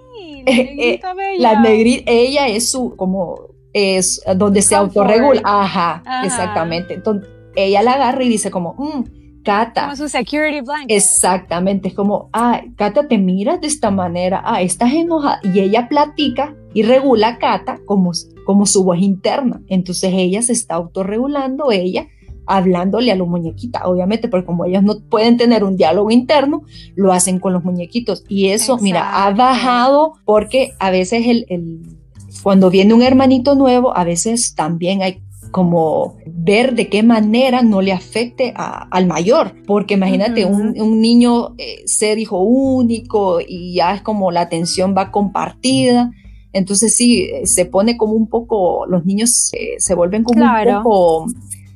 Eh, 0.46 0.94
eh, 0.94 1.00
la 1.38 1.60
negrita, 1.60 2.10
ella 2.10 2.48
es 2.48 2.70
su, 2.70 2.96
como 2.96 3.50
es 3.74 4.22
donde 4.36 4.62
se 4.62 4.74
autorregula. 4.74 5.42
Ajá, 5.44 6.02
exactamente. 6.24 6.94
Entonces, 6.94 7.28
ella 7.54 7.82
la 7.82 7.92
agarra 7.92 8.24
y 8.24 8.28
dice 8.30 8.50
como, 8.50 8.74
mmm, 8.78 9.04
Cata. 9.42 9.84
Como 9.84 9.96
su 9.96 10.08
security 10.08 10.60
blanket. 10.60 10.96
Exactamente, 10.96 11.88
es 11.88 11.94
como, 11.94 12.28
ah, 12.32 12.62
Cata, 12.76 13.08
te 13.08 13.18
miras 13.18 13.60
de 13.60 13.68
esta 13.68 13.90
manera, 13.90 14.42
ah, 14.44 14.60
estás 14.60 14.92
enojada. 14.92 15.40
Y 15.42 15.60
ella 15.60 15.88
platica 15.88 16.54
y 16.74 16.82
regula 16.82 17.28
a 17.28 17.38
Cata 17.38 17.78
como, 17.86 18.12
como 18.50 18.66
su 18.66 18.82
voz 18.82 18.98
interna. 18.98 19.62
Entonces 19.68 20.12
ella 20.12 20.42
se 20.42 20.52
está 20.52 20.74
autorregulando, 20.74 21.70
ella 21.70 22.08
hablándole 22.46 23.12
a 23.12 23.14
los 23.14 23.28
muñequitos, 23.28 23.80
obviamente, 23.84 24.26
porque 24.26 24.44
como 24.44 24.64
ellos 24.64 24.82
no 24.82 24.98
pueden 25.08 25.36
tener 25.36 25.62
un 25.62 25.76
diálogo 25.76 26.10
interno, 26.10 26.64
lo 26.96 27.12
hacen 27.12 27.38
con 27.38 27.52
los 27.52 27.62
muñequitos. 27.62 28.24
Y 28.28 28.48
eso, 28.48 28.76
mira, 28.78 29.24
ha 29.24 29.32
bajado 29.32 30.14
porque 30.24 30.72
a 30.80 30.90
veces 30.90 31.28
el, 31.28 31.46
el, 31.48 31.80
cuando 32.42 32.70
viene 32.70 32.92
un 32.92 33.02
hermanito 33.02 33.54
nuevo, 33.54 33.96
a 33.96 34.02
veces 34.02 34.56
también 34.56 35.00
hay 35.02 35.22
como 35.52 36.16
ver 36.26 36.74
de 36.74 36.88
qué 36.88 37.04
manera 37.04 37.62
no 37.62 37.82
le 37.82 37.92
afecte 37.92 38.52
al 38.56 39.06
mayor, 39.06 39.54
porque 39.64 39.94
imagínate 39.94 40.44
un, 40.44 40.74
un, 40.80 41.00
niño 41.00 41.54
eh, 41.56 41.82
ser 41.86 42.18
hijo 42.18 42.40
único 42.40 43.38
y 43.40 43.74
ya 43.74 43.94
es 43.94 44.02
como 44.02 44.32
la 44.32 44.40
atención 44.40 44.92
va 44.96 45.12
compartida, 45.12 46.10
entonces 46.52 46.96
sí, 46.96 47.30
se 47.44 47.64
pone 47.66 47.96
como 47.96 48.14
un 48.14 48.28
poco, 48.28 48.86
los 48.86 49.04
niños 49.04 49.50
se 49.78 49.94
vuelven 49.94 50.24
como 50.24 50.44
un 50.44 50.82
poco 50.82 51.26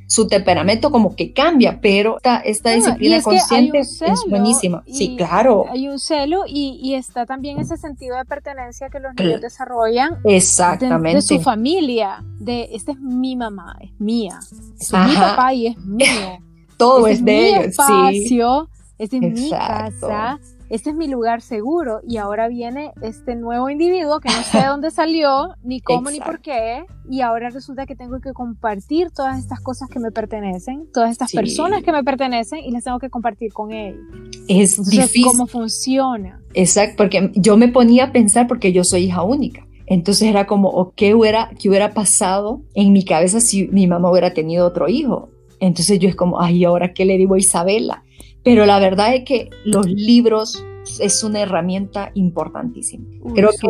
su 0.06 0.28
temperamento 0.28 0.90
como 0.90 1.16
que 1.16 1.32
cambia, 1.32 1.80
pero 1.80 2.16
esta, 2.18 2.38
esta 2.38 2.70
disciplina 2.70 3.20
consciente 3.22 3.80
es 3.80 4.00
buenísima. 4.28 4.84
sí, 4.86 5.16
claro. 5.16 5.64
Hay 5.70 5.88
un 5.88 5.98
celo 5.98 6.44
y, 6.46 6.94
está 6.94 7.26
también 7.26 7.58
ese 7.58 7.76
sentido 7.76 8.16
de 8.16 8.24
pertenencia 8.24 8.88
que 8.88 9.00
los 9.00 9.14
niños 9.16 9.40
desarrollan 9.40 10.18
Exactamente. 10.24 11.16
De, 11.16 11.22
su 11.22 11.40
familia, 11.40 12.22
de 12.38 12.68
esta 12.72 12.92
es 12.92 13.00
mi 13.00 13.34
mamá, 13.34 13.76
es 13.80 13.90
mía, 13.98 14.38
es 14.78 14.92
mi 14.92 15.14
papá 15.16 15.52
y 15.52 15.66
es 15.68 15.78
mío. 15.78 16.06
Todo 16.76 17.06
este 17.06 17.12
es, 17.12 17.24
de 17.24 17.58
mi 17.58 17.64
espacio, 17.66 18.68
Este 18.98 19.16
es 19.16 19.22
mi 19.22 19.50
casa 19.50 20.38
este 20.70 20.90
es 20.90 20.96
mi 20.96 21.08
lugar 21.08 21.40
seguro 21.40 22.00
y 22.06 22.16
ahora 22.16 22.48
viene 22.48 22.92
este 23.02 23.36
nuevo 23.36 23.70
individuo 23.70 24.20
que 24.20 24.28
no 24.28 24.42
sé 24.42 24.58
de 24.58 24.66
dónde 24.66 24.90
salió, 24.90 25.54
ni 25.62 25.80
cómo, 25.80 26.10
ni 26.10 26.20
por 26.20 26.40
qué, 26.40 26.84
y 27.08 27.20
ahora 27.20 27.50
resulta 27.50 27.86
que 27.86 27.96
tengo 27.96 28.20
que 28.20 28.32
compartir 28.32 29.10
todas 29.10 29.38
estas 29.38 29.60
cosas 29.60 29.88
que 29.88 29.98
me 30.00 30.10
pertenecen, 30.10 30.86
todas 30.92 31.10
estas 31.10 31.32
personas 31.32 31.82
que 31.82 31.92
me 31.92 32.02
pertenecen 32.02 32.60
y 32.60 32.70
las 32.70 32.84
tengo 32.84 32.98
que 32.98 33.10
compartir 33.10 33.52
con 33.52 33.72
él. 33.72 34.00
Es 34.48 34.82
difícil. 34.88 35.24
¿Cómo 35.24 35.46
funciona? 35.46 36.40
Exacto, 36.54 36.96
porque 36.96 37.30
yo 37.34 37.56
me 37.56 37.68
ponía 37.68 38.04
a 38.04 38.12
pensar 38.12 38.46
porque 38.46 38.72
yo 38.72 38.84
soy 38.84 39.04
hija 39.04 39.22
única. 39.22 39.66
Entonces 39.86 40.28
era 40.28 40.46
como, 40.46 40.92
¿qué 40.96 41.14
hubiera, 41.14 41.50
qué 41.60 41.68
hubiera 41.68 41.92
pasado 41.92 42.62
en 42.74 42.92
mi 42.92 43.04
cabeza 43.04 43.40
si 43.40 43.68
mi 43.68 43.86
mamá 43.86 44.10
hubiera 44.10 44.32
tenido 44.32 44.66
otro 44.66 44.88
hijo? 44.88 45.28
Entonces 45.60 45.98
yo 45.98 46.08
es 46.08 46.16
como, 46.16 46.40
ay, 46.40 46.64
¿ahora 46.64 46.94
qué 46.94 47.04
le 47.04 47.18
digo 47.18 47.34
a 47.34 47.38
Isabela? 47.38 48.02
Pero 48.44 48.66
la 48.66 48.78
verdad 48.78 49.14
es 49.14 49.24
que 49.24 49.50
los 49.64 49.86
libros 49.86 50.64
es 51.00 51.24
una 51.24 51.40
herramienta 51.40 52.10
importantísima. 52.14 53.06
Creo 53.34 53.50
que 53.50 53.68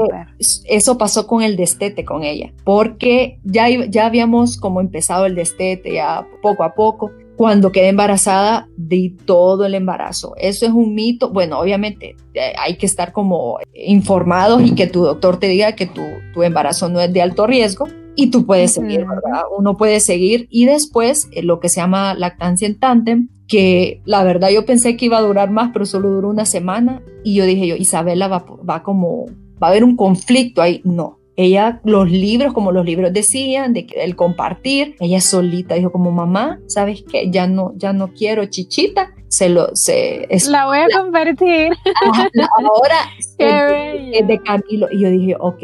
eso 0.67 0.99
pasó 0.99 1.27
con 1.27 1.43
el 1.43 1.57
destete 1.57 2.05
con 2.05 2.25
ella, 2.25 2.53
porque 2.65 3.39
ya, 3.45 3.69
ya 3.89 4.07
habíamos 4.07 4.57
como 4.57 4.81
empezado 4.81 5.27
el 5.27 5.35
destete 5.35 5.95
ya 5.95 6.27
poco 6.43 6.65
a 6.65 6.75
poco. 6.75 7.13
Cuando 7.37 7.73
quedé 7.73 7.89
embarazada, 7.89 8.69
di 8.77 9.11
todo 9.11 9.67
el 9.67 9.75
embarazo. 9.75 10.35
Eso 10.37 10.67
es 10.67 10.73
un 10.73 10.95
mito. 10.95 11.31
Bueno, 11.31 11.59
obviamente 11.59 12.15
eh, 12.33 12.53
hay 12.57 12.77
que 12.77 12.87
estar 12.87 13.13
como 13.13 13.59
informados 13.75 14.63
y 14.63 14.75
que 14.77 14.87
tu 14.87 15.03
doctor 15.03 15.39
te 15.39 15.49
diga 15.49 15.75
que 15.75 15.87
tu, 15.87 16.03
tu 16.33 16.45
embarazo 16.45 16.89
no 16.89 17.01
es 17.01 17.13
de 17.13 17.23
alto 17.23 17.49
riesgo, 17.49 17.89
y 18.17 18.31
tú 18.31 18.47
puedes 18.47 18.73
seguir, 18.73 19.01
¿verdad? 19.01 19.43
Uno 19.57 19.77
puede 19.77 20.01
seguir 20.01 20.47
y 20.51 20.67
después 20.67 21.29
eh, 21.33 21.43
lo 21.43 21.61
que 21.61 21.69
se 21.69 21.81
llama 21.81 22.15
lactancia 22.15 22.67
en 22.67 22.79
tándem, 22.79 23.29
que 23.49 24.01
la 24.05 24.25
verdad 24.25 24.51
yo 24.51 24.65
pensé 24.65 24.97
que 24.97 25.07
iba 25.07 25.19
a 25.19 25.23
durar 25.23 25.51
más, 25.51 25.71
pero 25.73 25.85
solo 25.85 26.11
duró 26.11 26.31
una 26.31 26.47
semana 26.47 27.03
y 27.23 27.35
yo 27.35 27.45
dije 27.45 27.67
yo, 27.67 27.77
Isabela 27.77 28.29
va, 28.29 28.45
va 28.69 28.83
como, 28.83 29.27
va 29.63 29.69
a 29.69 29.71
haber 29.71 29.85
un 29.85 29.97
conflicto 29.97 30.63
ahí. 30.63 30.81
No, 30.85 31.19
ella, 31.37 31.81
los 31.85 32.11
libros, 32.11 32.53
como 32.53 32.73
los 32.73 32.85
libros 32.85 33.13
decían, 33.13 33.73
de 33.73 33.87
el 33.97 34.17
compartir, 34.17 34.97
ella 35.01 35.21
solita 35.21 35.75
dijo 35.75 35.91
como 35.91 36.13
mamá, 36.13 36.61
¿sabes 36.67 37.05
qué? 37.11 37.31
Ya 37.31 37.47
no, 37.47 37.73
ya 37.77 37.93
no 37.93 38.13
quiero 38.13 38.45
chichita, 38.47 39.11
se 39.35 39.49
lo, 39.49 39.75
se... 39.75 40.33
Es, 40.33 40.47
la 40.47 40.67
voy 40.67 40.79
a 40.79 40.87
convertir. 40.97 41.73
ahora 42.59 42.97
es 44.13 44.27
de 44.27 44.39
Camilo. 44.41 44.87
Y 44.93 45.01
yo 45.01 45.11
dije, 45.11 45.37
ok, 45.39 45.59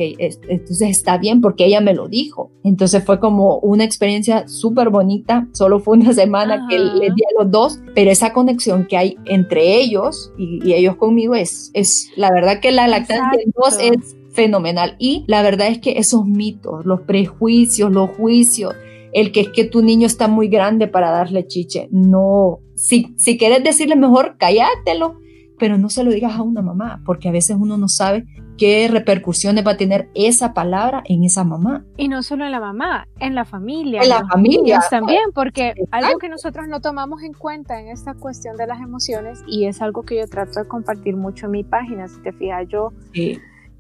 entonces 0.48 0.90
está 0.90 1.18
bien 1.18 1.40
porque 1.40 1.66
ella 1.66 1.80
me 1.80 1.94
lo 1.94 2.08
dijo. 2.08 2.50
Entonces 2.64 3.04
fue 3.04 3.20
como 3.20 3.58
una 3.58 3.84
experiencia 3.84 4.48
súper 4.48 4.90
bonita, 4.90 5.46
solo 5.52 5.78
fue 5.78 5.98
una 5.98 6.12
semana 6.12 6.66
que 6.68 6.78
les 6.80 7.14
di 7.14 7.22
a 7.22 7.42
los 7.42 7.50
dos, 7.50 7.80
pero 7.94 8.10
esa 8.10 8.32
conexión 8.32 8.86
que 8.86 8.96
hay 8.96 9.16
entre 9.26 9.76
ellos 9.76 10.32
y, 10.36 10.72
ellos 10.72 10.96
conmigo 10.96 11.34
es, 11.34 11.70
es, 11.74 12.10
la 12.16 12.30
verdad 12.30 12.60
que 12.60 12.72
la 12.72 12.88
lactancia 12.88 13.38
de 13.38 13.52
dos 13.54 13.78
es 13.80 14.16
fenomenal. 14.32 14.96
Y 14.98 15.24
la 15.26 15.42
verdad 15.42 15.68
es 15.68 15.78
que 15.78 15.98
esos 15.98 16.24
mitos, 16.24 16.84
los 16.84 17.02
prejuicios, 17.02 17.90
los 17.92 18.10
juicios, 18.10 18.74
el 19.12 19.32
que 19.32 19.40
es 19.40 19.48
que 19.48 19.64
tu 19.64 19.82
niño 19.82 20.06
está 20.06 20.28
muy 20.28 20.48
grande 20.48 20.86
para 20.86 21.10
darle 21.10 21.46
chiche, 21.46 21.88
no. 21.90 22.60
Si, 22.76 23.14
si 23.18 23.36
quieres 23.36 23.62
decirle 23.64 23.96
mejor, 23.96 24.36
callátelo, 24.38 25.18
pero 25.58 25.76
no 25.76 25.90
se 25.90 26.04
lo 26.04 26.10
digas 26.10 26.34
a 26.36 26.42
una 26.42 26.62
mamá, 26.62 27.02
porque 27.04 27.28
a 27.28 27.32
veces 27.32 27.56
uno 27.60 27.76
no 27.76 27.88
sabe 27.88 28.24
qué 28.56 28.88
repercusiones 28.90 29.66
va 29.66 29.72
a 29.72 29.76
tener 29.76 30.08
esa 30.14 30.54
palabra 30.54 31.02
en 31.06 31.24
esa 31.24 31.44
mamá. 31.44 31.84
Y 31.96 32.08
no 32.08 32.22
solo 32.22 32.44
en 32.44 32.52
la 32.52 32.60
mamá, 32.60 33.08
en 33.18 33.34
la 33.34 33.44
familia. 33.44 34.02
En 34.02 34.08
la 34.08 34.26
familia. 34.26 34.80
También, 34.90 35.20
porque 35.34 35.74
algo 35.90 36.18
que 36.18 36.28
nosotros 36.28 36.66
no 36.68 36.80
tomamos 36.80 37.22
en 37.22 37.32
cuenta 37.32 37.80
en 37.80 37.88
esta 37.88 38.14
cuestión 38.14 38.56
de 38.56 38.66
las 38.66 38.80
emociones, 38.80 39.42
y 39.46 39.66
es 39.66 39.82
algo 39.82 40.02
que 40.02 40.18
yo 40.18 40.26
trato 40.28 40.60
de 40.60 40.68
compartir 40.68 41.16
mucho 41.16 41.46
en 41.46 41.52
mi 41.52 41.64
página, 41.64 42.08
si 42.08 42.20
te 42.22 42.32
fijas, 42.32 42.66
yo... 42.68 42.92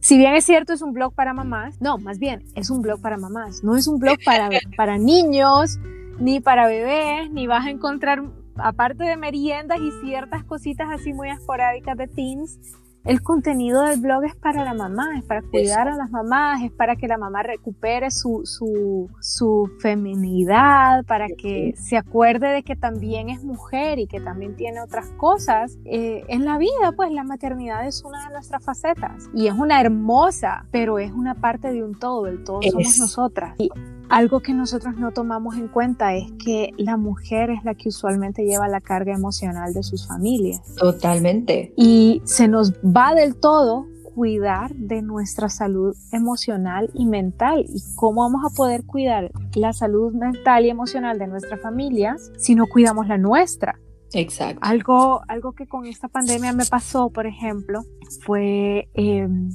Si 0.00 0.16
bien 0.16 0.34
es 0.34 0.44
cierto, 0.44 0.72
es 0.72 0.80
un 0.80 0.94
blog 0.94 1.14
para 1.14 1.34
mamás, 1.34 1.80
no, 1.80 1.98
más 1.98 2.18
bien, 2.18 2.42
es 2.54 2.70
un 2.70 2.80
blog 2.80 3.00
para 3.00 3.18
mamás, 3.18 3.62
no 3.62 3.76
es 3.76 3.86
un 3.86 3.98
blog 3.98 4.16
para, 4.24 4.48
para 4.76 4.96
niños, 4.96 5.78
ni 6.18 6.40
para 6.40 6.66
bebés, 6.66 7.30
ni 7.30 7.46
vas 7.46 7.66
a 7.66 7.70
encontrar, 7.70 8.22
aparte 8.56 9.04
de 9.04 9.16
meriendas 9.16 9.78
y 9.78 9.90
ciertas 10.04 10.42
cositas 10.44 10.88
así 10.90 11.12
muy 11.12 11.28
esporádicas 11.28 11.98
de 11.98 12.08
teens, 12.08 12.58
el 13.04 13.22
contenido 13.22 13.82
del 13.82 14.00
blog 14.00 14.24
es 14.24 14.36
para 14.36 14.64
la 14.64 14.74
mamá, 14.74 15.18
es 15.18 15.24
para 15.24 15.42
cuidar 15.42 15.88
a 15.88 15.96
las 15.96 16.10
mamás, 16.10 16.62
es 16.62 16.70
para 16.70 16.96
que 16.96 17.08
la 17.08 17.16
mamá 17.16 17.42
recupere 17.42 18.10
su, 18.10 18.42
su, 18.44 19.08
su 19.20 19.70
feminidad, 19.80 21.04
para 21.06 21.28
que 21.28 21.74
se 21.76 21.96
acuerde 21.96 22.48
de 22.48 22.62
que 22.62 22.76
también 22.76 23.30
es 23.30 23.42
mujer 23.42 23.98
y 23.98 24.06
que 24.06 24.20
también 24.20 24.54
tiene 24.56 24.80
otras 24.80 25.10
cosas. 25.16 25.78
Eh, 25.84 26.24
en 26.28 26.44
la 26.44 26.58
vida, 26.58 26.92
pues 26.94 27.10
la 27.12 27.24
maternidad 27.24 27.86
es 27.86 28.02
una 28.04 28.26
de 28.26 28.34
nuestras 28.34 28.62
facetas 28.64 29.30
y 29.34 29.46
es 29.46 29.54
una 29.54 29.80
hermosa, 29.80 30.66
pero 30.70 30.98
es 30.98 31.10
una 31.12 31.34
parte 31.34 31.72
de 31.72 31.82
un 31.82 31.98
todo, 31.98 32.26
el 32.26 32.44
todo 32.44 32.60
somos 32.62 32.98
nosotras. 32.98 33.54
Y 33.58 33.70
algo 34.10 34.40
que 34.40 34.52
nosotros 34.52 34.96
no 34.96 35.12
tomamos 35.12 35.56
en 35.56 35.68
cuenta 35.68 36.14
es 36.14 36.30
que 36.44 36.72
la 36.76 36.96
mujer 36.96 37.50
es 37.50 37.64
la 37.64 37.74
que 37.74 37.88
usualmente 37.88 38.44
lleva 38.44 38.68
la 38.68 38.80
carga 38.80 39.14
emocional 39.14 39.72
de 39.72 39.82
sus 39.82 40.06
familias. 40.06 40.60
Totalmente. 40.74 41.72
Y 41.76 42.20
se 42.24 42.48
nos 42.48 42.72
va 42.72 43.14
del 43.14 43.36
todo 43.36 43.86
cuidar 44.14 44.74
de 44.74 45.00
nuestra 45.02 45.48
salud 45.48 45.96
emocional 46.12 46.90
y 46.92 47.06
mental 47.06 47.64
y 47.68 47.80
cómo 47.94 48.22
vamos 48.22 48.42
a 48.44 48.54
poder 48.54 48.84
cuidar 48.84 49.30
la 49.54 49.72
salud 49.72 50.12
mental 50.12 50.66
y 50.66 50.70
emocional 50.70 51.18
de 51.18 51.28
nuestras 51.28 51.60
familias 51.60 52.32
si 52.36 52.56
no 52.56 52.66
cuidamos 52.66 53.06
la 53.06 53.16
nuestra. 53.16 53.78
Exacto. 54.12 54.60
Algo, 54.62 55.22
algo 55.28 55.52
que 55.52 55.66
con 55.66 55.86
esta 55.86 56.08
pandemia 56.08 56.52
me 56.52 56.66
pasó, 56.66 57.10
por 57.10 57.26
ejemplo, 57.26 57.82
fue 58.24 58.88
em, 58.94 59.50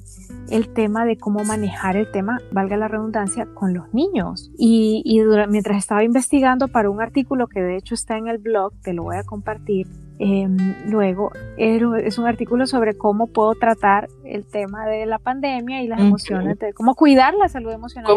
el 0.50 0.74
tema 0.74 1.06
de 1.06 1.18
cómo 1.18 1.44
manejar 1.44 1.98
el 1.98 2.10
tema, 2.12 2.40
valga 2.52 2.78
la 2.78 2.88
redundancia, 2.88 3.48
con 3.54 3.74
los 3.74 3.94
niños. 3.94 4.52
Y, 4.58 5.02
y 5.06 5.22
mientras 5.50 5.78
estaba 5.78 6.04
investigando 6.04 6.68
para 6.68 6.90
un 6.90 7.02
artículo 7.02 7.48
que 7.48 7.62
de 7.62 7.78
hecho 7.78 7.96
está 7.96 8.18
en 8.18 8.28
el 8.28 8.38
blog, 8.38 8.74
te 8.82 8.94
lo 8.94 9.04
voy 9.04 9.18
a 9.18 9.24
compartir, 9.24 9.88
Em, 10.18 10.58
luego, 10.90 11.32
es 11.58 12.18
un 12.18 12.26
artículo 12.26 12.68
sobre 12.68 12.98
cómo 12.98 13.28
puedo 13.28 13.54
tratar 13.56 14.08
el 14.24 14.46
tema 14.46 14.86
de 14.86 15.06
la 15.06 15.20
pandemia 15.20 15.82
y 15.84 15.88
las 15.88 16.00
emociones, 16.00 16.58
de 16.60 16.74
cómo 16.74 16.96
cuidar 16.96 17.34
la 17.34 17.50
salud 17.50 17.72
emocional 17.72 18.14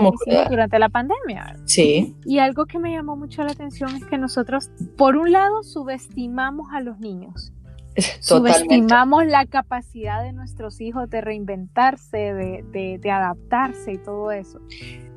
durante 0.49 0.79
la 0.79 0.89
pandemia. 0.89 1.57
Sí. 1.65 2.17
Y 2.25 2.39
algo 2.39 2.67
que 2.67 2.79
me 2.79 2.93
llamó 2.93 3.17
mucho 3.17 3.43
la 3.43 3.51
atención 3.51 3.95
es 3.97 4.05
que 4.05 4.17
nosotros, 4.17 4.71
por 4.97 5.17
un 5.17 5.33
lado, 5.33 5.63
subestimamos 5.63 6.69
a 6.73 6.81
los 6.81 7.01
niños. 7.01 7.53
Subestimamos 8.21 9.27
la 9.27 9.45
capacidad 9.47 10.23
de 10.23 10.33
nuestros 10.33 10.81
hijos 10.81 11.11
de 11.11 11.21
reinventarse, 11.21 12.17
de, 12.17 12.99
de 13.03 13.11
adaptarse 13.11 13.95
y 13.95 13.99
todo 13.99 14.31
eso 14.31 14.61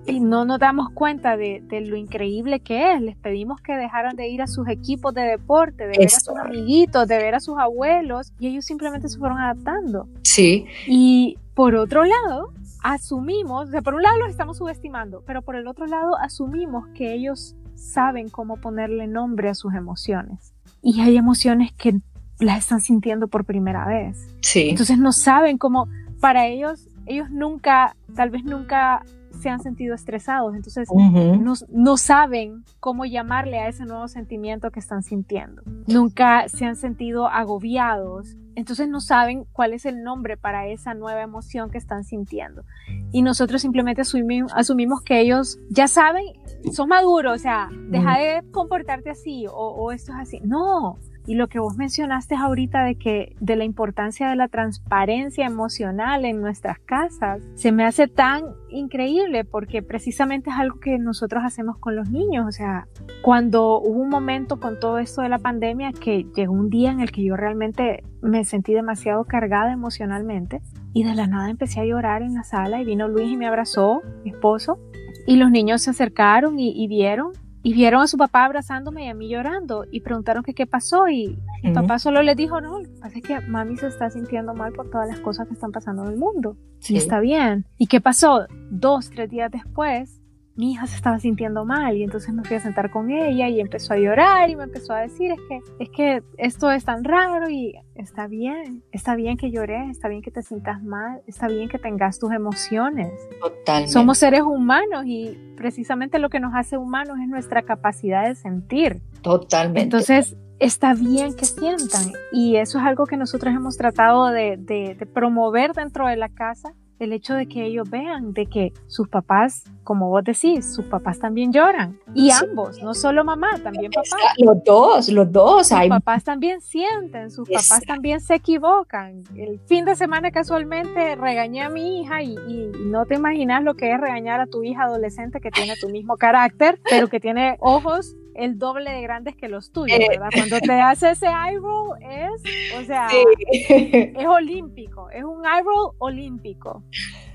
y 0.06 0.20
no 0.20 0.46
nos 0.46 0.60
damos 0.60 0.90
cuenta 0.92 1.38
de, 1.38 1.64
lo 1.86 1.96
increíble 1.96 2.60
que 2.60 2.94
es. 2.94 3.02
Les 3.02 3.16
pedimos 3.16 3.62
que 3.62 3.74
dejaran 3.74 4.16
de 4.16 4.28
ir 4.28 4.42
a 4.42 4.48
sus 4.48 4.68
equipos 4.68 5.14
de 5.14 5.22
deporte, 5.22 5.88
de 5.88 5.98
ver 5.98 6.08
a 6.08 6.20
sus 6.20 6.36
amiguitos, 6.38 7.08
de 7.08 7.18
ver 7.18 7.36
a 7.36 7.40
sus 7.40 7.58
abuelos, 7.58 8.34
y 8.40 8.48
ellos 8.48 8.66
simplemente 8.66 9.08
se 9.10 9.18
fueron 9.18 9.38
adaptando. 9.38 10.08
Sí. 10.24 10.66
Y 10.88 11.38
por 11.54 11.76
otro 11.76 12.04
lado, 12.04 12.54
asumimos, 12.84 13.70
o 13.70 13.72
sea, 13.72 13.82
por 13.82 13.94
un 13.94 14.02
lado 14.02 14.18
los 14.18 14.30
estamos 14.30 14.58
subestimando, 14.58 15.24
pero 15.26 15.42
por 15.42 15.56
el 15.56 15.68
otro 15.68 15.86
lado 15.86 16.18
asumimos 16.18 16.88
que 16.96 17.14
ellos 17.14 17.56
saben 17.76 18.30
cómo 18.30 18.58
ponerle 18.58 19.08
nombre 19.08 19.50
a 19.50 19.56
sus 19.56 19.74
emociones. 19.74 20.54
Y 20.82 21.02
hay 21.02 21.18
emociones 21.18 21.72
que 21.74 22.00
las 22.40 22.60
están 22.60 22.82
sintiendo 22.82 23.28
por 23.28 23.46
primera 23.46 23.86
vez. 23.86 24.18
Sí. 24.42 24.70
Entonces 24.70 24.98
no 24.98 25.12
saben 25.12 25.58
cómo, 25.58 25.88
para 26.20 26.48
ellos, 26.48 26.88
ellos 27.06 27.30
nunca, 27.30 27.96
tal 28.16 28.32
vez 28.32 28.44
nunca 28.44 29.04
se 29.42 29.50
han 29.50 29.60
sentido 29.62 29.96
estresados, 29.96 30.56
entonces 30.56 30.88
no, 30.94 31.54
no, 31.70 31.98
saben 31.98 32.64
cómo 32.80 33.06
llamarle 33.06 33.60
a 33.60 33.68
ese 33.68 33.86
nuevo 33.86 34.08
sentimiento 34.08 34.72
que 34.72 34.80
están 34.80 35.04
sintiendo. 35.04 35.64
Nunca 35.88 36.48
se 36.48 36.66
han 36.66 36.76
sentido 36.76 37.28
agobiados, 37.28 38.38
entonces 38.56 38.88
no 38.88 39.02
saben 39.02 39.46
cuál 39.52 39.74
es 39.74 39.86
el 39.86 40.04
nombre 40.04 40.38
para 40.38 40.68
esa 40.68 40.94
nueva 40.94 41.22
emoción 41.22 41.70
que 41.70 41.78
están 41.78 42.04
sintiendo. 42.04 42.64
Y 43.12 43.22
nosotros 43.22 43.62
simplemente 43.62 44.02
asumimos, 44.02 44.52
asumimos 44.56 45.02
que 45.02 45.20
ellos 45.20 45.60
ya 45.70 45.88
saben, 45.88 46.26
son 46.72 46.90
maduros, 46.90 47.36
o 47.36 47.40
sea, 47.40 47.70
deja 47.90 48.20
de 48.20 48.44
comportarte 48.52 49.10
así 49.10 49.48
o, 49.48 49.54
o 49.54 49.92
esto 49.92 50.12
es 50.14 50.20
así. 50.20 50.40
No, 50.44 50.98
y 51.28 51.36
lo 51.36 51.48
que 51.48 51.60
vos 51.60 51.78
mencionaste 51.78 52.36
ahorita 52.36 52.84
de 52.84 52.96
que 52.96 53.36
de 53.40 53.56
la 53.56 53.64
importancia 53.64 54.30
de 54.30 54.36
la 54.36 54.48
transparencia 54.48 55.46
emocional 55.46 56.26
en 56.26 56.42
nuestras 56.42 56.80
casas, 56.80 57.42
se 57.56 57.72
me 57.72 57.86
hace 57.86 58.08
tan 58.08 58.44
increíble 58.70 59.46
porque 59.46 59.82
precisamente 59.84 60.50
es 60.50 60.56
algo 60.58 60.80
que 60.80 60.98
nosotros 60.98 61.44
hacemos 61.46 61.78
con 61.78 61.96
los 61.96 62.10
niños. 62.10 62.46
O 62.48 62.52
sea, 62.52 62.88
cuando 63.22 63.80
hubo 63.80 64.02
un 64.02 64.10
momento 64.10 64.60
con 64.60 64.80
todo 64.80 64.98
esto 64.98 65.22
de 65.22 65.30
la 65.30 65.40
pandemia 65.40 65.92
que 65.92 66.26
llegó 66.36 66.54
un 66.54 66.70
día 66.70 66.92
en 66.92 67.00
el 67.00 67.12
que 67.12 67.24
yo 67.24 67.36
realmente 67.36 68.04
me 68.22 68.44
sentí 68.46 68.74
demasiado 68.74 69.26
cargada 69.26 69.72
emocionalmente 69.72 70.62
y 70.94 71.04
de 71.04 71.16
la 71.16 71.28
nada 71.28 71.50
empecé 71.50 71.80
a 71.80 71.86
llorar 71.86 72.22
en 72.22 72.34
la 72.34 72.44
sala 72.44 72.82
y 72.82 72.86
vino 72.86 73.08
Luis 73.08 73.32
y 73.32 73.38
me 73.38 73.48
abrazó, 73.48 74.02
mi 74.24 74.32
esposo, 74.32 74.80
y 75.26 75.38
los 75.38 75.52
niños 75.52 75.82
se 75.84 75.92
acercaron 75.92 76.60
y, 76.60 76.72
y 76.72 76.88
vieron 76.88 77.32
y 77.64 77.74
vieron 77.74 78.02
a 78.02 78.08
su 78.08 78.18
papá 78.18 78.46
abrazándome 78.46 79.06
y 79.06 79.10
a 79.10 79.14
mí 79.14 79.30
llorando 79.30 79.86
y 79.92 80.02
preguntaron 80.02 80.44
que 80.44 80.54
qué 80.54 80.66
pasó 80.66 81.08
y 81.08 81.38
mi 81.64 81.74
papá 81.74 82.00
solo 82.00 82.24
les 82.24 82.36
dijo, 82.36 82.60
no, 82.60 82.80
lo 82.80 82.86
que 82.86 83.00
pasa 83.00 83.18
es 83.18 83.24
que 83.24 83.40
mami 83.42 83.78
se 83.78 83.88
está 83.88 84.10
sintiendo 84.10 84.54
mal 84.54 84.74
por 84.74 84.90
todas 84.90 85.08
las 85.08 85.20
cosas 85.20 85.48
que 85.48 85.54
están 85.54 85.72
pasando 85.72 86.04
en 86.04 86.12
el 86.12 86.18
mundo. 86.18 86.58
Sí. 86.80 86.96
Y 86.96 86.98
está 86.98 87.20
bien. 87.20 87.66
¿Y 87.78 87.88
qué 87.88 88.02
pasó? 88.02 88.48
Dos, 88.72 89.10
tres 89.12 89.30
días 89.30 89.52
después, 89.52 90.21
mi 90.62 90.74
hija 90.74 90.86
se 90.86 90.96
estaba 90.96 91.18
sintiendo 91.18 91.66
mal 91.66 91.98
y 91.98 92.04
entonces 92.04 92.32
me 92.36 92.44
fui 92.44 92.56
a 92.56 92.60
sentar 92.60 92.92
con 92.92 93.10
ella 93.10 93.50
y 93.50 93.60
empezó 93.60 93.96
a 93.96 93.98
llorar 93.98 94.48
y 94.48 94.56
me 94.56 94.66
empezó 94.66 94.94
a 94.94 95.00
decir 95.00 95.32
es 95.32 95.40
que 95.50 95.60
es 95.80 95.90
que 95.90 96.24
esto 96.38 96.70
es 96.70 96.86
tan 96.86 97.04
raro 97.04 97.50
y 97.50 97.74
está 97.96 98.28
bien, 98.28 98.84
está 98.92 99.16
bien 99.16 99.38
que 99.38 99.50
llores, 99.50 99.90
está 99.90 100.08
bien 100.08 100.22
que 100.22 100.30
te 100.30 100.44
sientas 100.44 100.84
mal, 100.84 101.24
está 101.26 101.48
bien 101.48 101.68
que 101.68 101.80
tengas 101.80 102.20
tus 102.20 102.32
emociones. 102.32 103.12
Totalmente. 103.42 103.92
Somos 103.92 104.20
seres 104.20 104.44
humanos 104.44 105.06
y 105.08 105.36
precisamente 105.58 106.20
lo 106.20 106.30
que 106.30 106.40
nos 106.40 106.54
hace 106.54 106.78
humanos 106.78 107.18
es 107.20 107.28
nuestra 107.28 107.64
capacidad 107.64 108.28
de 108.28 108.36
sentir. 108.36 109.02
Totalmente. 109.24 109.82
Entonces, 109.82 110.38
está 110.60 110.94
bien 110.94 111.36
que 111.36 111.46
sientan 111.46 112.14
y 112.32 112.58
eso 112.58 112.78
es 112.78 112.86
algo 112.86 113.08
que 113.08 113.18
nosotros 113.18 113.52
hemos 113.52 113.78
tratado 113.78 114.28
de, 114.28 114.58
de, 114.60 114.94
de 114.94 115.06
promover 115.08 115.74
dentro 115.74 116.06
de 116.06 116.18
la 116.18 116.30
casa 116.30 116.76
el 117.02 117.14
hecho 117.14 117.34
de 117.34 117.48
que 117.48 117.66
ellos 117.66 117.90
vean 117.90 118.32
de 118.32 118.46
que 118.46 118.74
sus 118.86 119.10
papás, 119.10 119.64
como 119.84 120.10
vos 120.10 120.24
decís, 120.24 120.72
sus 120.76 120.86
papás 120.86 121.18
también 121.18 121.52
lloran. 121.52 122.00
Y 122.14 122.30
sí. 122.30 122.46
ambos, 122.48 122.82
no 122.84 122.94
solo 122.94 123.24
mamá, 123.24 123.58
también 123.64 123.92
papá. 123.92 124.18
Los 124.38 124.64
dos, 124.64 125.10
los 125.10 125.32
dos. 125.32 125.68
Sus 125.70 125.78
hay... 125.78 125.90
papás 125.90 126.24
también 126.24 126.62
sienten, 126.62 127.32
sus 127.32 127.50
Exacto. 127.50 127.70
papás 127.70 127.88
también 127.88 128.22
se 128.22 128.36
equivocan. 128.36 129.24
El 129.36 129.60
fin 129.66 129.84
de 129.86 129.96
semana 129.96 130.30
casualmente 130.30 131.16
regañé 131.16 131.64
a 131.64 131.70
mi 131.70 132.02
hija 132.02 132.22
y, 132.22 132.36
y, 132.48 132.72
no 132.86 133.08
te 133.08 133.16
imaginas 133.16 133.64
lo 133.64 133.74
que 133.74 133.92
es 133.92 134.00
regañar 134.00 134.40
a 134.40 134.46
tu 134.46 134.64
hija 134.64 134.84
adolescente 134.84 135.42
que 135.42 135.50
tiene 135.50 135.74
tu 135.82 135.90
mismo 135.90 136.18
carácter, 136.18 136.80
pero 136.88 137.08
que 137.08 137.20
tiene 137.20 137.58
ojos 137.62 138.16
el 138.36 138.58
doble 138.58 138.92
de 138.92 139.02
grandes 139.02 139.36
que 139.36 139.50
los 139.50 139.72
tuyos, 139.72 140.00
¿verdad? 140.00 140.30
Cuando 140.34 140.60
te 140.60 140.74
hace 140.74 141.12
ese 141.12 141.28
eye 141.28 141.58
roll 141.60 141.98
es, 142.02 142.42
o 142.80 142.84
sea, 142.84 143.10
sí. 143.10 143.24
es 143.52 144.26
olímpico, 144.26 145.10
es 145.10 145.24
un 145.24 145.46
eye 145.46 145.64
roll 145.64 145.94
olímpico. 146.00 146.84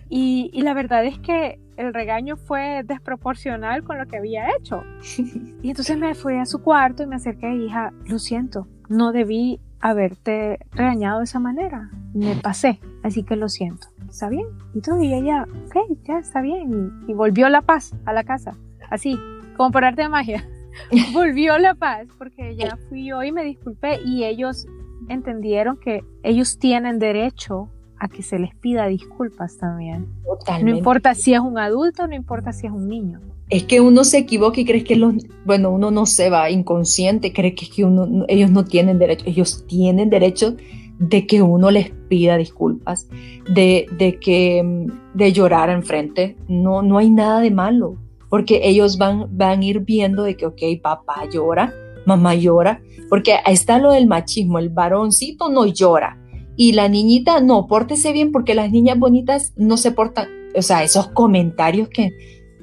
Y, 0.08 0.50
y, 0.52 0.62
la 0.62 0.72
verdad 0.72 1.04
es 1.04 1.18
que 1.18 1.58
el 1.76 1.92
regaño 1.92 2.36
fue 2.36 2.82
desproporcional 2.84 3.82
con 3.82 3.98
lo 3.98 4.06
que 4.06 4.18
había 4.18 4.48
hecho. 4.56 4.82
Y 5.62 5.70
entonces 5.70 5.98
me 5.98 6.14
fui 6.14 6.36
a 6.36 6.46
su 6.46 6.62
cuarto 6.62 7.02
y 7.02 7.06
me 7.06 7.16
acerqué 7.16 7.52
y 7.52 7.64
hija, 7.64 7.92
lo 8.04 8.20
siento, 8.20 8.68
no 8.88 9.10
debí 9.10 9.58
haberte 9.80 10.58
regañado 10.70 11.18
de 11.18 11.24
esa 11.24 11.40
manera. 11.40 11.90
Me 12.14 12.36
pasé, 12.36 12.78
así 13.02 13.24
que 13.24 13.34
lo 13.34 13.48
siento. 13.48 13.88
¿Está 14.08 14.28
bien? 14.28 14.46
Y 14.74 14.80
todo, 14.80 15.02
y 15.02 15.12
ella, 15.12 15.46
ok, 15.66 15.76
ya 16.04 16.18
está 16.18 16.40
bien. 16.40 16.92
Y, 17.08 17.10
y 17.10 17.14
volvió 17.14 17.48
la 17.48 17.62
paz 17.62 17.94
a 18.04 18.12
la 18.12 18.22
casa, 18.22 18.56
así, 18.90 19.18
como 19.56 19.72
por 19.72 19.84
arte 19.84 20.02
de 20.02 20.08
magia. 20.08 20.46
volvió 21.12 21.58
la 21.58 21.74
paz 21.74 22.06
porque 22.18 22.56
ya 22.56 22.78
fui 22.88 23.06
yo 23.06 23.22
y 23.22 23.32
me 23.32 23.44
disculpé 23.44 24.00
y 24.04 24.24
ellos 24.24 24.66
entendieron 25.08 25.76
que 25.76 26.02
ellos 26.22 26.58
tienen 26.58 26.98
derecho 26.98 27.68
a 27.98 28.08
que 28.08 28.22
se 28.22 28.38
les 28.38 28.54
pida 28.56 28.86
disculpas 28.86 29.56
también. 29.58 30.06
Totalmente. 30.24 30.70
No 30.70 30.76
importa 30.76 31.14
si 31.14 31.34
es 31.34 31.40
un 31.40 31.58
adulto, 31.58 32.06
no 32.06 32.14
importa 32.14 32.52
si 32.52 32.66
es 32.66 32.72
un 32.72 32.88
niño. 32.88 33.20
Es 33.48 33.64
que 33.64 33.80
uno 33.80 34.04
se 34.04 34.18
equivoca 34.18 34.60
y 34.60 34.64
cree 34.64 34.84
que 34.84 34.96
los, 34.96 35.14
bueno, 35.44 35.70
uno 35.70 35.90
no 35.90 36.04
se 36.04 36.30
va 36.30 36.50
inconsciente, 36.50 37.32
cree 37.32 37.54
que, 37.54 37.66
es 37.66 37.70
que 37.70 37.84
uno, 37.84 38.24
ellos 38.28 38.50
no 38.50 38.64
tienen 38.64 38.98
derecho, 38.98 39.24
ellos 39.26 39.64
tienen 39.66 40.10
derecho 40.10 40.56
de 40.98 41.26
que 41.26 41.42
uno 41.42 41.70
les 41.70 41.90
pida 41.90 42.36
disculpas, 42.36 43.08
de, 43.48 43.86
de 43.98 44.18
que 44.18 44.88
de 45.14 45.32
llorar 45.32 45.70
enfrente, 45.70 46.36
no, 46.48 46.82
no 46.82 46.98
hay 46.98 47.10
nada 47.10 47.40
de 47.40 47.50
malo 47.50 47.98
porque 48.28 48.60
ellos 48.64 48.98
van, 48.98 49.26
van 49.30 49.60
a 49.60 49.64
ir 49.64 49.80
viendo 49.80 50.22
de 50.22 50.36
que, 50.36 50.46
ok, 50.46 50.62
papá 50.82 51.24
llora, 51.32 51.72
mamá 52.04 52.34
llora, 52.34 52.80
porque 53.08 53.36
está 53.46 53.78
lo 53.78 53.92
del 53.92 54.06
machismo, 54.06 54.58
el 54.58 54.70
varoncito 54.70 55.48
no 55.48 55.66
llora 55.66 56.18
y 56.56 56.72
la 56.72 56.88
niñita 56.88 57.40
no, 57.40 57.66
pórtese 57.66 58.12
bien 58.12 58.32
porque 58.32 58.54
las 58.54 58.70
niñas 58.70 58.98
bonitas 58.98 59.52
no 59.56 59.76
se 59.76 59.92
portan, 59.92 60.28
o 60.56 60.62
sea, 60.62 60.82
esos 60.82 61.08
comentarios 61.08 61.88
que 61.88 62.10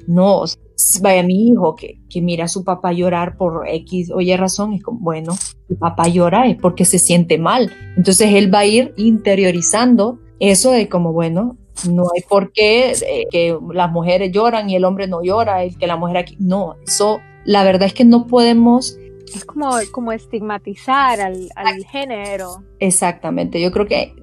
no, 0.06 0.42
vaya 1.00 1.22
mi 1.22 1.48
hijo 1.48 1.76
que, 1.76 2.00
que 2.10 2.20
mira 2.20 2.44
a 2.44 2.48
su 2.48 2.64
papá 2.64 2.92
llorar 2.92 3.36
por 3.36 3.68
X 3.68 4.10
o 4.12 4.20
Y 4.20 4.34
razón, 4.36 4.74
es 4.74 4.82
como, 4.82 4.98
bueno, 4.98 5.34
papá 5.78 6.08
llora 6.08 6.46
es 6.48 6.56
porque 6.56 6.84
se 6.84 6.98
siente 6.98 7.38
mal, 7.38 7.72
entonces 7.96 8.34
él 8.34 8.52
va 8.52 8.60
a 8.60 8.66
ir 8.66 8.92
interiorizando 8.96 10.18
eso 10.40 10.72
de 10.72 10.88
como, 10.88 11.12
bueno, 11.12 11.56
no 11.88 12.04
hay 12.14 12.22
por 12.28 12.52
qué 12.52 12.92
eh, 12.92 13.24
que 13.30 13.56
las 13.72 13.90
mujeres 13.90 14.32
lloran 14.32 14.70
y 14.70 14.76
el 14.76 14.84
hombre 14.84 15.06
no 15.06 15.22
llora, 15.22 15.62
el 15.62 15.76
que 15.76 15.86
la 15.86 15.96
mujer 15.96 16.16
aquí, 16.18 16.36
no, 16.38 16.76
eso, 16.86 17.20
la 17.44 17.64
verdad 17.64 17.86
es 17.86 17.94
que 17.94 18.04
no 18.04 18.26
podemos... 18.26 18.96
Es 19.34 19.44
como, 19.44 19.70
como 19.90 20.12
estigmatizar 20.12 21.20
al, 21.20 21.48
al 21.56 21.84
género. 21.84 22.62
Exactamente, 22.78 23.60
yo 23.60 23.72
creo 23.72 23.86
que 23.86 24.14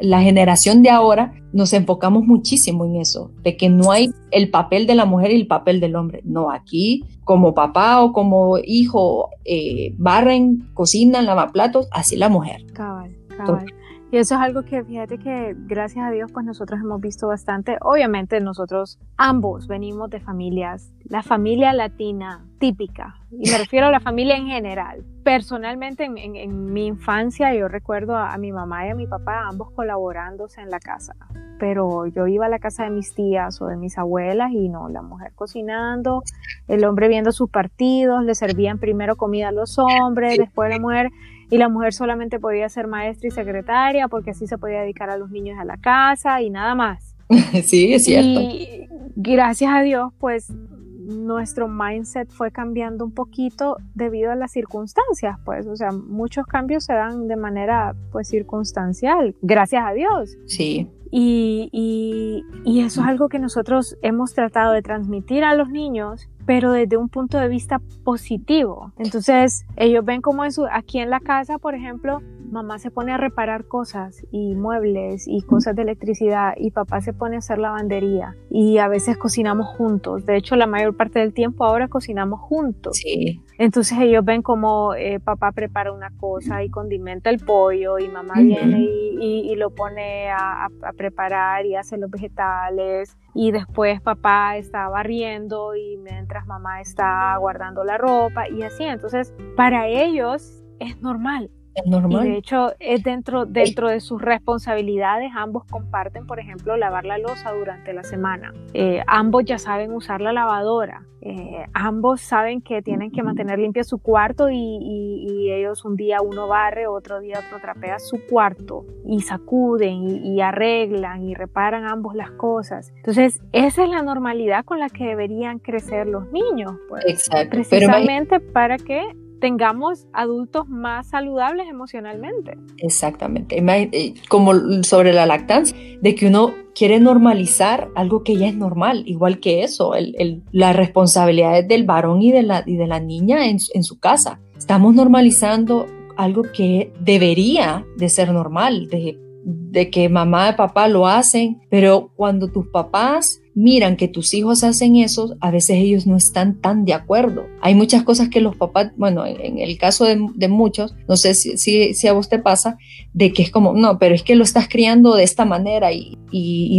la 0.00 0.20
generación 0.20 0.82
de 0.82 0.90
ahora 0.90 1.32
nos 1.52 1.72
enfocamos 1.72 2.24
muchísimo 2.24 2.84
en 2.84 2.96
eso, 2.96 3.30
de 3.42 3.56
que 3.56 3.68
no 3.68 3.92
hay 3.92 4.10
el 4.30 4.50
papel 4.50 4.86
de 4.86 4.94
la 4.94 5.04
mujer 5.04 5.30
y 5.30 5.36
el 5.36 5.46
papel 5.46 5.80
del 5.80 5.96
hombre. 5.96 6.20
No, 6.24 6.50
aquí 6.50 7.04
como 7.24 7.54
papá 7.54 8.02
o 8.02 8.12
como 8.12 8.58
hijo 8.58 9.30
eh, 9.44 9.94
barren, 9.96 10.68
cocinan, 10.74 11.26
lavan 11.26 11.52
platos, 11.52 11.88
así 11.92 12.16
la 12.16 12.28
mujer. 12.28 12.64
Cabal, 12.72 13.16
cabal. 13.28 13.38
Entonces, 13.38 13.70
y 14.14 14.16
eso 14.16 14.36
es 14.36 14.40
algo 14.42 14.62
que 14.62 14.84
fíjate 14.84 15.18
que 15.18 15.56
gracias 15.66 16.06
a 16.06 16.10
Dios 16.12 16.30
pues 16.30 16.46
nosotros 16.46 16.78
hemos 16.80 17.00
visto 17.00 17.26
bastante. 17.26 17.78
Obviamente 17.80 18.38
nosotros 18.40 19.00
ambos 19.16 19.66
venimos 19.66 20.08
de 20.08 20.20
familias, 20.20 20.92
la 21.02 21.24
familia 21.24 21.72
latina 21.72 22.46
típica, 22.60 23.16
y 23.32 23.50
me 23.50 23.58
refiero 23.58 23.88
a 23.88 23.90
la 23.90 23.98
familia 23.98 24.36
en 24.36 24.46
general. 24.46 25.04
Personalmente 25.24 26.04
en, 26.04 26.16
en, 26.16 26.36
en 26.36 26.72
mi 26.72 26.86
infancia 26.86 27.52
yo 27.56 27.66
recuerdo 27.66 28.14
a, 28.14 28.32
a, 28.32 28.38
mi 28.38 28.52
mamá 28.52 28.86
y 28.86 28.90
a 28.90 28.94
mi 28.94 29.08
papá 29.08 29.48
ambos 29.48 29.72
colaborándose 29.72 30.60
en 30.60 30.70
la 30.70 30.78
casa. 30.78 31.16
Pero 31.58 32.06
yo 32.06 32.28
iba 32.28 32.46
a 32.46 32.48
la 32.48 32.60
casa 32.60 32.84
de 32.84 32.90
mis 32.90 33.16
tías 33.16 33.60
o 33.60 33.66
de 33.66 33.76
mis 33.76 33.98
abuelas 33.98 34.52
y 34.52 34.68
no, 34.68 34.88
la 34.90 35.02
mujer 35.02 35.32
cocinando, 35.34 36.22
el 36.68 36.84
hombre 36.84 37.08
viendo 37.08 37.32
sus 37.32 37.50
partidos, 37.50 38.22
le 38.22 38.36
servían 38.36 38.78
primero 38.78 39.16
comida 39.16 39.48
a 39.48 39.52
los 39.52 39.76
hombres, 39.76 40.38
después 40.38 40.70
la 40.70 40.78
mujer 40.78 41.10
y 41.54 41.58
la 41.58 41.68
mujer 41.68 41.92
solamente 41.92 42.40
podía 42.40 42.68
ser 42.68 42.88
maestra 42.88 43.28
y 43.28 43.30
secretaria 43.30 44.08
porque 44.08 44.32
así 44.32 44.48
se 44.48 44.58
podía 44.58 44.80
dedicar 44.80 45.08
a 45.08 45.16
los 45.16 45.30
niños 45.30 45.56
a 45.60 45.64
la 45.64 45.76
casa 45.76 46.42
y 46.42 46.50
nada 46.50 46.74
más. 46.74 47.14
Sí, 47.62 47.94
es 47.94 48.06
cierto. 48.06 48.40
Y 48.40 48.88
gracias 49.14 49.70
a 49.72 49.82
Dios, 49.82 50.12
pues 50.18 50.50
nuestro 50.50 51.68
mindset 51.68 52.28
fue 52.28 52.50
cambiando 52.50 53.04
un 53.04 53.12
poquito 53.12 53.76
debido 53.94 54.32
a 54.32 54.34
las 54.34 54.50
circunstancias, 54.50 55.38
pues, 55.44 55.68
o 55.68 55.76
sea, 55.76 55.92
muchos 55.92 56.44
cambios 56.46 56.82
se 56.86 56.94
dan 56.94 57.28
de 57.28 57.36
manera, 57.36 57.94
pues, 58.10 58.26
circunstancial, 58.26 59.36
gracias 59.40 59.84
a 59.86 59.92
Dios. 59.92 60.36
Sí. 60.46 60.90
Y, 61.12 61.68
y, 61.70 62.42
y, 62.64 62.80
eso 62.80 63.00
es 63.02 63.06
algo 63.06 63.28
que 63.28 63.38
nosotros 63.38 63.96
hemos 64.02 64.34
tratado 64.34 64.72
de 64.72 64.82
transmitir 64.82 65.44
a 65.44 65.54
los 65.54 65.68
niños, 65.68 66.28
pero 66.46 66.72
desde 66.72 66.96
un 66.96 67.08
punto 67.08 67.38
de 67.38 67.48
vista 67.48 67.80
positivo. 68.04 68.92
Entonces, 68.98 69.64
ellos 69.76 70.04
ven 70.04 70.20
como 70.20 70.44
eso, 70.44 70.66
aquí 70.70 70.98
en 70.98 71.10
la 71.10 71.20
casa, 71.20 71.58
por 71.58 71.74
ejemplo, 71.74 72.22
mamá 72.54 72.78
se 72.78 72.92
pone 72.92 73.12
a 73.12 73.16
reparar 73.16 73.66
cosas 73.66 74.24
y 74.30 74.54
muebles 74.54 75.26
y 75.26 75.42
cosas 75.42 75.74
de 75.74 75.82
electricidad 75.82 76.54
y 76.56 76.70
papá 76.70 77.00
se 77.00 77.12
pone 77.12 77.34
a 77.34 77.38
hacer 77.40 77.58
lavandería 77.58 78.36
y 78.48 78.78
a 78.78 78.86
veces 78.86 79.18
cocinamos 79.18 79.66
juntos. 79.66 80.24
De 80.24 80.36
hecho, 80.36 80.54
la 80.54 80.68
mayor 80.68 80.96
parte 80.96 81.18
del 81.18 81.34
tiempo 81.34 81.64
ahora 81.64 81.88
cocinamos 81.88 82.40
juntos. 82.40 82.96
Sí. 82.96 83.42
Entonces 83.58 83.98
ellos 83.98 84.24
ven 84.24 84.40
como 84.40 84.94
eh, 84.94 85.18
papá 85.18 85.50
prepara 85.50 85.92
una 85.92 86.10
cosa 86.16 86.62
y 86.62 86.70
condimenta 86.70 87.28
el 87.28 87.40
pollo 87.40 87.98
y 87.98 88.08
mamá 88.08 88.34
viene 88.36 88.88
y, 89.20 89.54
lo 89.56 89.70
pone 89.70 90.30
a, 90.30 90.66
a, 90.66 90.92
preparar 90.92 91.66
y 91.66 91.76
hace 91.76 91.96
los 91.96 92.10
vegetales 92.10 93.16
y 93.34 93.52
después 93.52 94.00
papá 94.00 94.56
está 94.56 94.88
barriendo 94.88 95.74
y 95.76 95.96
mientras 95.96 96.46
mamá 96.46 96.80
está 96.80 97.36
guardando 97.38 97.82
la 97.82 97.98
ropa 97.98 98.48
y 98.48 98.62
así. 98.62 98.84
Entonces 98.84 99.34
para 99.56 99.88
ellos 99.88 100.62
es 100.78 101.00
normal. 101.02 101.50
Es 101.74 101.86
normal. 101.86 102.26
Y 102.26 102.30
de 102.30 102.36
hecho, 102.38 102.72
es 102.78 103.02
dentro, 103.02 103.46
dentro 103.46 103.88
de 103.88 104.00
sus 104.00 104.20
responsabilidades, 104.20 105.30
ambos 105.34 105.64
comparten, 105.64 106.26
por 106.26 106.38
ejemplo, 106.38 106.76
lavar 106.76 107.04
la 107.04 107.18
losa 107.18 107.52
durante 107.52 107.92
la 107.92 108.04
semana. 108.04 108.52
Eh, 108.72 109.02
ambos 109.06 109.44
ya 109.44 109.58
saben 109.58 109.92
usar 109.92 110.20
la 110.20 110.32
lavadora. 110.32 111.04
Eh, 111.26 111.64
ambos 111.72 112.20
saben 112.20 112.60
que 112.60 112.82
tienen 112.82 113.10
que 113.10 113.22
mantener 113.22 113.58
limpio 113.58 113.82
su 113.82 113.98
cuarto 113.98 114.50
y, 114.50 115.50
ellos 115.50 115.84
un 115.84 115.96
día 115.96 116.20
uno 116.20 116.48
barre, 116.48 116.86
otro 116.86 117.20
día 117.20 117.38
otro 117.46 117.60
trapea 117.60 117.98
su 117.98 118.18
cuarto 118.28 118.84
y 119.06 119.20
sacuden 119.20 120.24
y, 120.24 120.40
arreglan 120.40 121.22
y 121.22 121.34
reparan 121.34 121.86
ambos 121.86 122.14
las 122.14 122.30
cosas. 122.32 122.92
Entonces, 122.96 123.40
esa 123.52 123.84
es 123.84 123.88
la 123.88 124.02
normalidad 124.02 124.64
con 124.64 124.80
la 124.80 124.90
que 124.90 125.04
deberían 125.04 125.60
crecer 125.60 126.06
los 126.06 126.30
niños. 126.30 126.74
Pues, 126.88 127.04
Exacto. 127.06 127.50
Precisamente 127.50 128.40
para 128.40 128.76
que 128.76 129.02
tengamos 129.44 130.06
adultos 130.14 130.66
más 130.70 131.10
saludables 131.10 131.68
emocionalmente. 131.68 132.56
Exactamente. 132.78 133.58
Eh, 133.58 134.14
como 134.30 134.54
sobre 134.84 135.12
la 135.12 135.26
lactancia, 135.26 135.76
de 136.00 136.14
que 136.14 136.28
uno 136.28 136.54
quiere 136.74 136.98
normalizar 136.98 137.90
algo 137.94 138.24
que 138.24 138.38
ya 138.38 138.46
es 138.46 138.56
normal, 138.56 139.02
igual 139.04 139.40
que 139.40 139.62
eso, 139.62 139.96
el, 139.96 140.14
el, 140.18 140.42
las 140.50 140.74
responsabilidades 140.74 141.68
del 141.68 141.84
varón 141.84 142.22
y 142.22 142.32
de 142.32 142.42
la, 142.42 142.62
y 142.64 142.76
de 142.76 142.86
la 142.86 143.00
niña 143.00 143.46
en, 143.46 143.58
en 143.74 143.84
su 143.84 143.98
casa. 143.98 144.40
Estamos 144.56 144.94
normalizando 144.94 145.84
algo 146.16 146.40
que 146.56 146.90
debería 147.00 147.84
de 147.98 148.08
ser 148.08 148.32
normal, 148.32 148.88
de, 148.88 149.18
de 149.44 149.90
que 149.90 150.08
mamá 150.08 150.50
y 150.50 150.56
papá 150.56 150.88
lo 150.88 151.06
hacen, 151.06 151.60
pero 151.68 152.10
cuando 152.16 152.50
tus 152.50 152.66
papás 152.68 153.40
miran 153.54 153.96
que 153.96 154.08
tus 154.08 154.34
hijos 154.34 154.64
hacen 154.64 154.96
eso, 154.96 155.36
a 155.40 155.50
veces 155.50 155.76
ellos 155.76 156.06
no 156.06 156.16
están 156.16 156.60
tan 156.60 156.84
de 156.84 156.92
acuerdo. 156.92 157.46
Hay 157.60 157.74
muchas 157.74 158.02
cosas 158.02 158.28
que 158.28 158.40
los 158.40 158.56
papás, 158.56 158.92
bueno, 158.96 159.24
en 159.26 159.58
el 159.58 159.78
caso 159.78 160.04
de, 160.04 160.48
muchos, 160.48 160.94
no 161.08 161.16
sé 161.16 161.34
si, 161.34 162.08
a 162.08 162.12
vos 162.12 162.28
te 162.28 162.38
pasa, 162.38 162.78
de 163.12 163.32
que 163.32 163.42
es 163.42 163.50
como, 163.50 163.74
no, 163.74 163.98
pero 163.98 164.14
es 164.14 164.22
que 164.22 164.34
lo 164.34 164.44
estás 164.44 164.68
criando 164.68 165.14
de 165.14 165.22
esta 165.22 165.44
manera 165.44 165.92
y, 165.92 166.18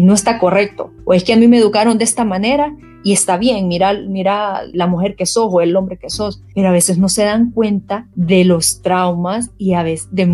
no 0.04 0.14
está 0.14 0.38
correcto. 0.38 0.92
O 1.06 1.14
es 1.14 1.24
que 1.24 1.34
a 1.34 1.38
mí 1.38 1.48
me 1.48 1.58
educaron 1.58 1.98
de 1.98 2.04
esta 2.04 2.26
manera 2.26 2.76
y 3.06 3.14
está 3.14 3.38
bien, 3.38 3.68
mira, 3.68 3.94
mira 3.94 4.64
la 4.74 4.88
mujer 4.88 5.16
que 5.16 5.28
sos 5.28 5.50
o 5.52 5.62
el 5.62 5.76
hombre 5.76 6.00
que 6.00 6.10
sos, 6.10 6.42
pero 6.56 6.70
a 6.70 6.72
veces 6.72 6.98
no 6.98 7.08
se 7.08 7.24
dan 7.24 7.52
cuenta 7.52 8.10
de 8.16 8.44
los 8.46 8.82
traumas 8.82 9.52
y 9.60 9.74
a 9.74 9.84
veces 9.84 10.08
de, 10.12 10.28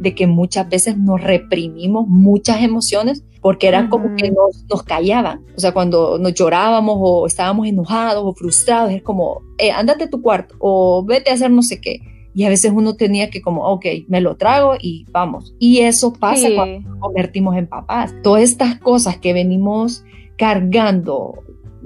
de 0.00 0.14
que 0.14 0.26
muchas 0.26 0.68
veces 0.68 0.98
nos 0.98 1.18
reprimimos 1.22 2.06
muchas 2.08 2.62
emociones 2.62 3.24
porque 3.40 3.68
eran 3.68 3.88
como 3.88 4.16
que 4.16 4.30
nos, 4.30 4.66
nos, 4.68 4.82
callaban. 4.82 5.46
O 5.56 5.60
sea, 5.60 5.72
cuando 5.72 6.18
nos 6.18 6.34
llorábamos 6.34 6.98
o 7.00 7.26
estábamos 7.26 7.66
enojados 7.66 8.22
o 8.22 8.34
frustrados, 8.34 8.92
es 8.92 9.02
como, 9.02 9.40
eh, 9.56 9.70
ándate 9.70 10.04
a 10.04 10.10
tu 10.10 10.20
cuarto 10.20 10.56
o 10.58 11.02
vete 11.02 11.30
a 11.30 11.34
hacer 11.34 11.50
no 11.50 11.62
sé 11.62 11.80
qué. 11.80 12.00
Y 12.34 12.44
a 12.44 12.50
veces 12.50 12.70
uno 12.74 12.96
tenía 12.96 13.30
que 13.30 13.40
como, 13.40 13.64
ok, 13.64 13.86
me 14.08 14.20
lo 14.20 14.36
trago 14.36 14.74
y 14.78 15.06
vamos. 15.10 15.54
Y 15.58 15.78
eso 15.78 16.12
pasa 16.12 16.48
cuando 16.54 16.86
nos 16.86 16.98
convertimos 16.98 17.56
en 17.56 17.66
papás. 17.66 18.14
Todas 18.22 18.42
estas 18.42 18.78
cosas 18.78 19.16
que 19.16 19.32
venimos 19.32 20.04
cargando 20.36 21.44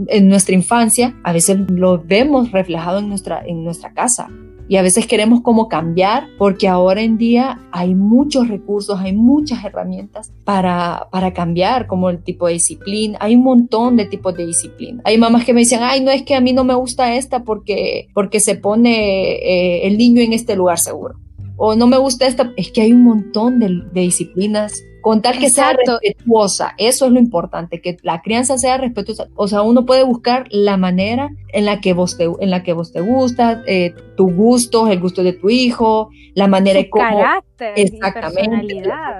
en 0.08 0.28
nuestra 0.28 0.54
infancia, 0.54 1.14
a 1.22 1.32
veces 1.32 1.58
lo 1.70 2.02
vemos 2.02 2.52
reflejado 2.52 2.98
en 2.98 3.08
nuestra, 3.08 3.44
en 3.44 3.64
nuestra 3.64 3.92
casa 3.92 4.28
y 4.66 4.76
a 4.76 4.82
veces 4.82 5.06
queremos 5.06 5.42
como 5.42 5.68
cambiar 5.68 6.28
porque 6.38 6.68
ahora 6.68 7.02
en 7.02 7.18
día 7.18 7.60
hay 7.70 7.94
muchos 7.94 8.48
recursos, 8.48 8.98
hay 8.98 9.12
muchas 9.12 9.62
herramientas 9.64 10.32
para, 10.44 11.08
para 11.10 11.34
cambiar, 11.34 11.86
como 11.86 12.08
el 12.08 12.22
tipo 12.22 12.46
de 12.46 12.54
disciplina. 12.54 13.18
Hay 13.20 13.34
un 13.36 13.42
montón 13.42 13.96
de 13.96 14.06
tipos 14.06 14.34
de 14.34 14.46
disciplina. 14.46 15.02
Hay 15.04 15.18
mamás 15.18 15.44
que 15.44 15.52
me 15.52 15.60
dicen, 15.60 15.80
ay, 15.82 16.02
no 16.02 16.10
es 16.10 16.22
que 16.22 16.34
a 16.34 16.40
mí 16.40 16.52
no 16.52 16.64
me 16.64 16.74
gusta 16.74 17.14
esta 17.14 17.44
porque, 17.44 18.08
porque 18.14 18.40
se 18.40 18.54
pone 18.54 19.32
eh, 19.32 19.86
el 19.86 19.98
niño 19.98 20.22
en 20.22 20.32
este 20.32 20.56
lugar 20.56 20.78
seguro. 20.78 21.16
O 21.56 21.76
no 21.76 21.86
me 21.86 21.98
gusta 21.98 22.26
esta, 22.26 22.52
es 22.56 22.72
que 22.72 22.80
hay 22.80 22.92
un 22.92 23.04
montón 23.04 23.60
de, 23.60 23.82
de 23.92 24.00
disciplinas 24.00 24.72
con 25.04 25.20
tal 25.20 25.38
que 25.38 25.50
sea 25.50 25.74
respetuosa. 25.74 26.72
Eso 26.78 27.04
es 27.04 27.12
lo 27.12 27.18
importante, 27.18 27.82
que 27.82 27.98
la 28.00 28.22
crianza 28.22 28.56
sea 28.56 28.78
respetuosa. 28.78 29.28
O 29.34 29.48
sea, 29.48 29.60
uno 29.60 29.84
puede 29.84 30.02
buscar 30.02 30.46
la 30.50 30.78
manera 30.78 31.28
en 31.48 31.66
la 31.66 31.82
que 31.82 31.92
vos 31.92 32.16
te, 32.16 32.24
en 32.24 32.48
la 32.48 32.62
que 32.62 32.72
vos 32.72 32.90
te 32.90 33.02
gusta, 33.02 33.62
eh, 33.66 33.94
tu 34.16 34.32
gusto, 34.32 34.88
el 34.88 35.00
gusto 35.00 35.22
de 35.22 35.34
tu 35.34 35.50
hijo, 35.50 36.08
la 36.32 36.46
manera 36.46 36.78
de 36.78 36.88
cómo... 36.88 37.04
Carácter 37.04 37.74
exactamente. 37.76 38.40
personalidad. 38.40 39.18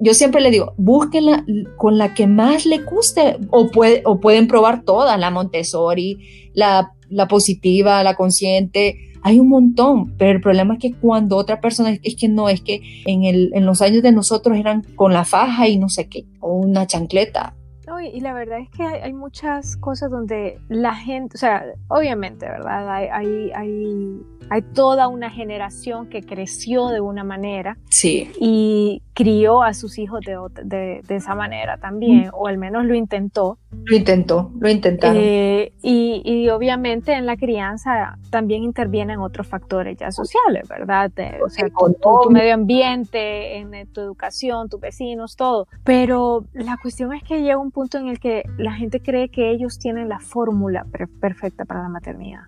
Yo 0.00 0.14
siempre 0.14 0.40
le 0.40 0.50
digo, 0.50 0.72
búsquenla 0.78 1.44
con 1.76 1.98
la 1.98 2.14
que 2.14 2.26
más 2.26 2.64
le 2.64 2.78
guste 2.78 3.36
o, 3.50 3.70
puede, 3.70 4.00
o 4.06 4.20
pueden 4.20 4.48
probar 4.48 4.84
todas, 4.84 5.20
la 5.20 5.30
Montessori, 5.30 6.50
la, 6.54 6.92
la 7.10 7.28
positiva, 7.28 8.02
la 8.02 8.14
consciente, 8.14 8.96
hay 9.22 9.40
un 9.40 9.48
montón, 9.48 10.14
pero 10.16 10.32
el 10.32 10.40
problema 10.40 10.74
es 10.74 10.80
que 10.80 10.94
cuando 10.94 11.36
otra 11.36 11.60
persona 11.60 11.96
es, 12.02 12.16
que 12.16 12.28
no, 12.28 12.48
es 12.48 12.60
que 12.60 12.80
en, 13.06 13.24
el, 13.24 13.50
en 13.54 13.66
los 13.66 13.82
años 13.82 14.02
de 14.02 14.12
nosotros 14.12 14.56
eran 14.56 14.82
con 14.96 15.12
la 15.12 15.24
faja 15.24 15.68
y 15.68 15.78
no 15.78 15.88
sé 15.88 16.08
qué, 16.08 16.24
o 16.40 16.54
una 16.54 16.86
chancleta. 16.86 17.54
Y 18.00 18.20
la 18.20 18.32
verdad 18.32 18.58
es 18.58 18.70
que 18.70 18.82
hay, 18.82 19.12
muchas 19.12 19.76
cosas 19.76 20.10
donde 20.10 20.58
la 20.68 20.94
gente, 20.94 21.36
o 21.36 21.38
sea, 21.38 21.64
obviamente, 21.88 22.46
¿verdad? 22.46 22.88
Hay, 22.88 23.06
hay, 23.10 23.50
hay, 23.52 24.22
hay 24.50 24.62
toda 24.62 25.08
una 25.08 25.30
generación 25.30 26.08
que 26.08 26.22
creció 26.22 26.88
de 26.88 27.00
una 27.00 27.24
manera 27.24 27.78
sí. 27.90 28.30
y 28.38 29.02
crió 29.14 29.62
a 29.62 29.74
sus 29.74 29.98
hijos 29.98 30.20
de, 30.24 31.00
de, 31.06 31.16
esa 31.16 31.34
manera 31.34 31.78
también, 31.78 32.26
mm. 32.28 32.34
o 32.34 32.46
al 32.46 32.58
menos 32.58 32.84
lo 32.84 32.94
intentó. 32.94 33.58
Lo 33.84 33.96
intentó, 33.96 34.52
lo 34.58 34.68
intentaron. 34.68 35.16
Eh, 35.20 35.72
y, 35.82 36.22
y, 36.24 36.48
obviamente 36.50 37.12
en 37.12 37.26
la 37.26 37.36
crianza 37.36 38.16
también 38.30 38.62
intervienen 38.62 39.18
otros 39.18 39.46
factores 39.46 39.96
ya 39.96 40.12
sociales, 40.12 40.68
¿verdad? 40.68 41.10
o 41.44 41.48
sea, 41.48 41.68
tu, 41.68 41.94
tu, 42.22 42.30
medio 42.30 42.54
ambiente, 42.54 43.56
en 43.56 43.74
eh, 43.74 43.86
tu 43.86 44.00
educación, 44.00 44.68
tus 44.68 44.80
vecinos, 44.80 45.36
todo. 45.36 45.66
Pero 45.84 46.44
la 46.52 46.76
cuestión 46.80 47.12
es 47.12 47.22
que 47.22 47.42
llega 47.42 47.58
un 47.58 47.70
punto 47.70 47.77
en 47.98 48.08
el 48.08 48.18
que 48.18 48.44
la 48.56 48.72
gente 48.72 49.00
cree 49.00 49.28
que 49.28 49.50
ellos 49.50 49.78
tienen 49.78 50.08
la 50.08 50.18
fórmula 50.18 50.86
perfecta 51.20 51.64
para 51.64 51.82
la 51.82 51.88
maternidad 51.88 52.42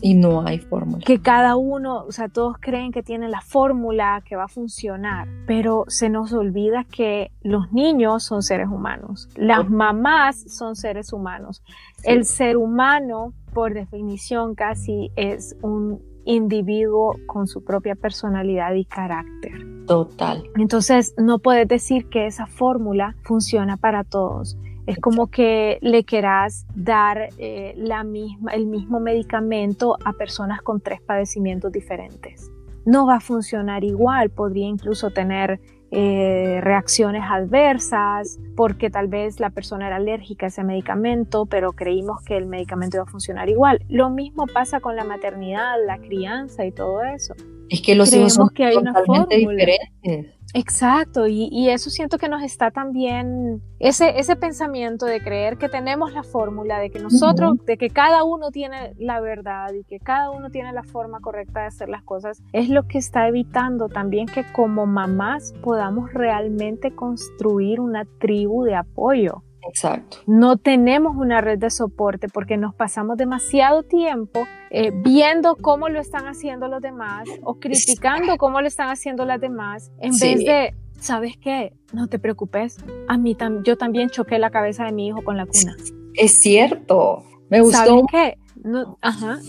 y 0.00 0.14
no 0.14 0.46
hay 0.46 0.58
fórmula. 0.58 1.04
Que 1.04 1.20
cada 1.20 1.56
uno, 1.56 2.04
o 2.04 2.12
sea, 2.12 2.28
todos 2.28 2.56
creen 2.58 2.92
que 2.92 3.02
tienen 3.02 3.30
la 3.30 3.40
fórmula 3.40 4.22
que 4.24 4.36
va 4.36 4.44
a 4.44 4.48
funcionar, 4.48 5.28
pero 5.46 5.84
se 5.88 6.08
nos 6.08 6.32
olvida 6.32 6.84
que 6.84 7.30
los 7.42 7.72
niños 7.72 8.24
son 8.24 8.42
seres 8.42 8.68
humanos, 8.68 9.28
las 9.36 9.68
mamás 9.68 10.44
son 10.48 10.76
seres 10.76 11.12
humanos. 11.12 11.62
El 12.02 12.24
ser 12.24 12.56
humano, 12.56 13.32
por 13.52 13.74
definición, 13.74 14.54
casi 14.54 15.10
es 15.16 15.56
un 15.62 16.00
individuo 16.26 17.16
con 17.26 17.46
su 17.46 17.62
propia 17.64 17.94
personalidad 17.94 18.72
y 18.74 18.86
carácter. 18.86 19.52
Total. 19.86 20.42
Entonces, 20.56 21.14
no 21.18 21.38
puedes 21.38 21.68
decir 21.68 22.08
que 22.08 22.26
esa 22.26 22.46
fórmula 22.46 23.14
funciona 23.22 23.76
para 23.76 24.04
todos. 24.04 24.56
Es 24.86 24.98
como 24.98 25.30
que 25.30 25.78
le 25.80 26.04
quieras 26.04 26.66
dar 26.74 27.30
eh, 27.38 27.74
la 27.76 28.04
misma, 28.04 28.52
el 28.52 28.66
mismo 28.66 29.00
medicamento 29.00 29.96
a 30.04 30.12
personas 30.12 30.60
con 30.62 30.80
tres 30.80 31.00
padecimientos 31.00 31.72
diferentes. 31.72 32.50
No 32.84 33.06
va 33.06 33.16
a 33.16 33.20
funcionar 33.20 33.82
igual, 33.82 34.28
podría 34.30 34.66
incluso 34.66 35.10
tener 35.10 35.58
eh, 35.96 36.58
reacciones 36.60 37.22
adversas 37.24 38.40
porque 38.56 38.90
tal 38.90 39.06
vez 39.06 39.38
la 39.38 39.50
persona 39.50 39.86
era 39.86 39.96
alérgica 39.96 40.46
a 40.46 40.48
ese 40.48 40.64
medicamento, 40.64 41.46
pero 41.46 41.72
creímos 41.72 42.20
que 42.22 42.36
el 42.36 42.46
medicamento 42.46 42.96
iba 42.96 43.04
a 43.04 43.06
funcionar 43.06 43.48
igual. 43.48 43.84
Lo 43.88 44.10
mismo 44.10 44.46
pasa 44.46 44.80
con 44.80 44.96
la 44.96 45.04
maternidad, 45.04 45.76
la 45.86 45.98
crianza 45.98 46.66
y 46.66 46.72
todo 46.72 47.02
eso. 47.04 47.34
Es 47.68 47.82
que 47.82 47.94
los 47.94 48.12
hijos 48.12 48.34
son 48.34 48.48
que 48.50 48.64
hay 48.64 48.74
totalmente 48.74 49.36
diferentes. 49.36 50.34
Exacto, 50.56 51.26
y, 51.26 51.68
eso 51.68 51.90
siento 51.90 52.16
que 52.16 52.28
nos 52.28 52.40
está 52.44 52.70
también, 52.70 53.60
ese, 53.80 54.20
ese 54.20 54.36
pensamiento 54.36 55.04
de 55.04 55.20
creer 55.20 55.56
que 55.58 55.68
tenemos 55.68 56.12
la 56.12 56.22
fórmula, 56.22 56.78
de 56.78 56.90
que 56.90 57.00
nosotros, 57.00 57.56
de 57.66 57.76
que 57.76 57.90
cada 57.90 58.22
uno 58.22 58.52
tiene 58.52 58.94
la 58.96 59.20
verdad 59.20 59.72
y 59.74 59.82
que 59.82 59.98
cada 59.98 60.30
uno 60.30 60.50
tiene 60.50 60.72
la 60.72 60.84
forma 60.84 61.18
correcta 61.18 61.62
de 61.62 61.66
hacer 61.66 61.88
las 61.88 62.04
cosas, 62.04 62.40
es 62.52 62.68
lo 62.68 62.86
que 62.86 62.98
está 62.98 63.26
evitando 63.26 63.88
también 63.88 64.26
que 64.26 64.44
como 64.52 64.86
mamás 64.86 65.52
podamos 65.60 66.12
realmente 66.14 66.94
construir 66.94 67.80
una 67.80 68.04
tribu 68.20 68.62
de 68.62 68.76
apoyo. 68.76 69.42
Exacto. 69.68 70.18
No 70.26 70.56
tenemos 70.56 71.16
una 71.16 71.40
red 71.40 71.58
de 71.58 71.70
soporte 71.70 72.28
porque 72.28 72.56
nos 72.56 72.74
pasamos 72.74 73.16
demasiado 73.16 73.82
tiempo 73.82 74.46
eh, 74.70 74.90
viendo 74.92 75.56
cómo 75.56 75.88
lo 75.88 76.00
están 76.00 76.26
haciendo 76.26 76.68
los 76.68 76.80
demás 76.80 77.28
o 77.42 77.58
criticando 77.58 78.36
cómo 78.36 78.60
lo 78.60 78.66
están 78.66 78.88
haciendo 78.88 79.24
las 79.24 79.40
demás 79.40 79.92
en 80.00 80.12
vez 80.18 80.44
de, 80.44 80.74
¿sabes 80.98 81.36
qué? 81.36 81.72
No 81.92 82.08
te 82.08 82.18
preocupes. 82.18 82.78
A 83.08 83.16
mí 83.16 83.36
yo 83.62 83.76
también 83.76 84.10
choqué 84.10 84.38
la 84.38 84.50
cabeza 84.50 84.84
de 84.84 84.92
mi 84.92 85.08
hijo 85.08 85.22
con 85.22 85.36
la 85.36 85.46
cuna. 85.46 85.76
Es 86.14 86.40
cierto. 86.40 87.24
Me 87.50 87.60
gustó. 87.60 87.78
¿Sabes 87.78 88.04
qué? 88.10 88.38
No, 88.64 88.96
ajá. 89.02 89.40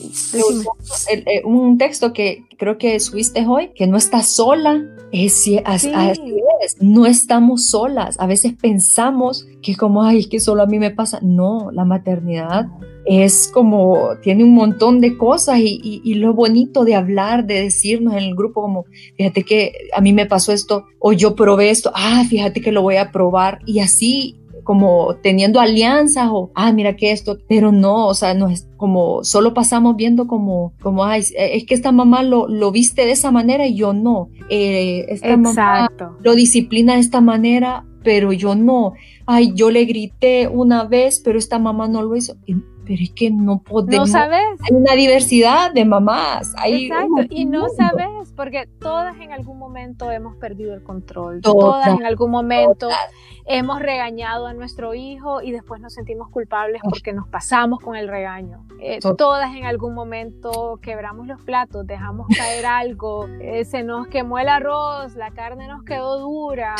Eh, 1.10 1.42
un 1.46 1.78
texto 1.78 2.12
que 2.12 2.44
creo 2.58 2.78
que 2.78 3.00
subiste 3.00 3.46
hoy, 3.48 3.72
que 3.74 3.88
no 3.88 3.96
estás 3.96 4.36
sola. 4.36 4.84
Es, 5.14 5.50
así 5.64 5.92
es, 6.62 6.82
no 6.82 7.06
estamos 7.06 7.68
solas. 7.68 8.20
A 8.20 8.28
veces 8.28 8.54
pensamos 8.62 9.48
que 9.62 9.78
como, 9.78 10.04
ay, 10.04 10.20
es 10.20 10.28
que 10.28 10.42
solo 10.42 10.64
a 10.64 10.66
mí 10.66 10.80
me 10.80 10.92
pasa. 10.92 11.20
No, 11.22 11.72
la 11.72 11.86
maternidad 11.86 12.68
es 13.06 13.50
como, 13.54 14.18
tiene 14.22 14.44
un 14.44 14.54
montón 14.54 15.00
de 15.00 15.16
cosas 15.16 15.60
y, 15.60 16.02
y, 16.04 16.16
lo 16.16 16.34
bonito 16.34 16.84
de 16.84 16.96
hablar, 16.96 17.46
de 17.46 17.62
decirnos 17.62 18.16
en 18.16 18.24
el 18.24 18.36
grupo 18.36 18.64
como, 18.64 18.86
fíjate 19.16 19.44
que 19.44 19.74
a 19.96 20.02
mí 20.02 20.12
me 20.12 20.26
pasó 20.26 20.52
esto 20.52 20.86
o 21.00 21.14
yo 21.14 21.36
probé 21.36 21.70
esto, 21.70 21.92
ah, 21.94 22.24
fíjate 22.28 22.62
que 22.62 22.72
lo 22.72 22.82
voy 22.82 22.96
a 22.96 23.12
probar 23.12 23.60
y 23.66 23.80
así 23.80 24.40
como 24.66 25.16
teniendo 25.22 25.62
alianzas 25.62 26.28
o, 26.30 26.52
ah, 26.56 26.74
mira 26.74 26.98
que 26.98 27.12
esto, 27.12 27.38
pero 27.48 27.72
no, 27.72 28.08
o 28.08 28.14
sea, 28.14 28.34
no 28.34 28.50
es 28.50 28.68
como 28.76 29.24
solo 29.24 29.54
pasamos 29.54 29.96
viendo 29.96 30.28
como, 30.28 30.74
como, 30.82 31.06
ay, 31.06 31.24
es 31.38 31.66
que 31.66 31.76
esta 31.76 31.94
mamá 31.94 32.24
lo, 32.24 32.50
lo 32.50 32.72
viste 32.72 33.06
de 33.06 33.12
esa 33.12 33.32
manera 33.32 33.66
y 33.68 33.76
yo 33.76 33.94
no. 33.94 34.30
Eh, 34.50 35.06
esta 35.08 35.34
Exacto. 35.34 36.04
mamá 36.04 36.18
lo 36.22 36.36
disciplina 36.36 36.96
de 36.96 37.00
esta 37.00 37.22
manera, 37.22 37.86
pero 38.04 38.34
yo 38.34 38.56
no. 38.56 38.94
Ay, 39.26 39.54
yo 39.56 39.72
le 39.72 39.86
grité 39.86 40.48
una 40.48 40.84
vez, 40.84 41.22
pero 41.24 41.40
esta 41.40 41.60
mamá 41.60 41.88
no 41.88 42.02
lo 42.02 42.16
hizo 42.16 42.36
pero 42.86 43.02
es 43.02 43.12
que 43.12 43.32
no 43.32 43.60
podemos. 43.60 44.08
No 44.08 44.14
sabes. 44.14 44.44
Hay 44.62 44.76
una 44.76 44.94
diversidad 44.94 45.74
de 45.74 45.86
mamás. 45.86 46.54
Hay 46.58 46.86
Exacto, 46.86 47.24
y 47.30 47.46
no 47.46 47.68
sabes, 47.70 48.32
porque 48.36 48.68
todas 48.80 49.20
en 49.20 49.32
algún 49.32 49.58
momento 49.58 50.12
hemos 50.12 50.36
perdido 50.38 50.74
el 50.74 50.84
control. 50.84 51.42
Todas, 51.42 51.88
en 51.88 52.06
algún 52.06 52.32
momento 52.32 52.90
hemos 53.46 53.80
regañado 53.80 54.48
a 54.48 54.54
nuestro 54.54 54.94
hijo 54.94 55.42
y 55.42 55.52
después 55.52 55.80
nos 55.80 55.94
sentimos 55.94 56.30
culpables 56.30 56.82
porque 56.84 57.14
nos 57.14 57.28
pasamos 57.28 57.80
con 57.80 57.96
el 57.96 58.08
regaño. 58.08 58.66
Eh, 58.80 59.00
todas 59.18 59.56
en 59.56 59.66
algún 59.66 59.94
momento 59.94 60.80
quebramos 60.82 61.28
los 61.28 61.42
platos, 61.42 61.86
dejamos 61.86 62.28
caer 62.36 62.66
algo, 62.66 63.28
eh, 63.40 63.64
se 63.66 63.84
nos 63.84 64.08
quemó 64.08 64.40
el 64.40 64.50
arroz, 64.50 65.16
la 65.16 65.32
carne 65.32 65.68
nos 65.68 65.84
quedó 65.84 66.20
dura. 66.20 66.76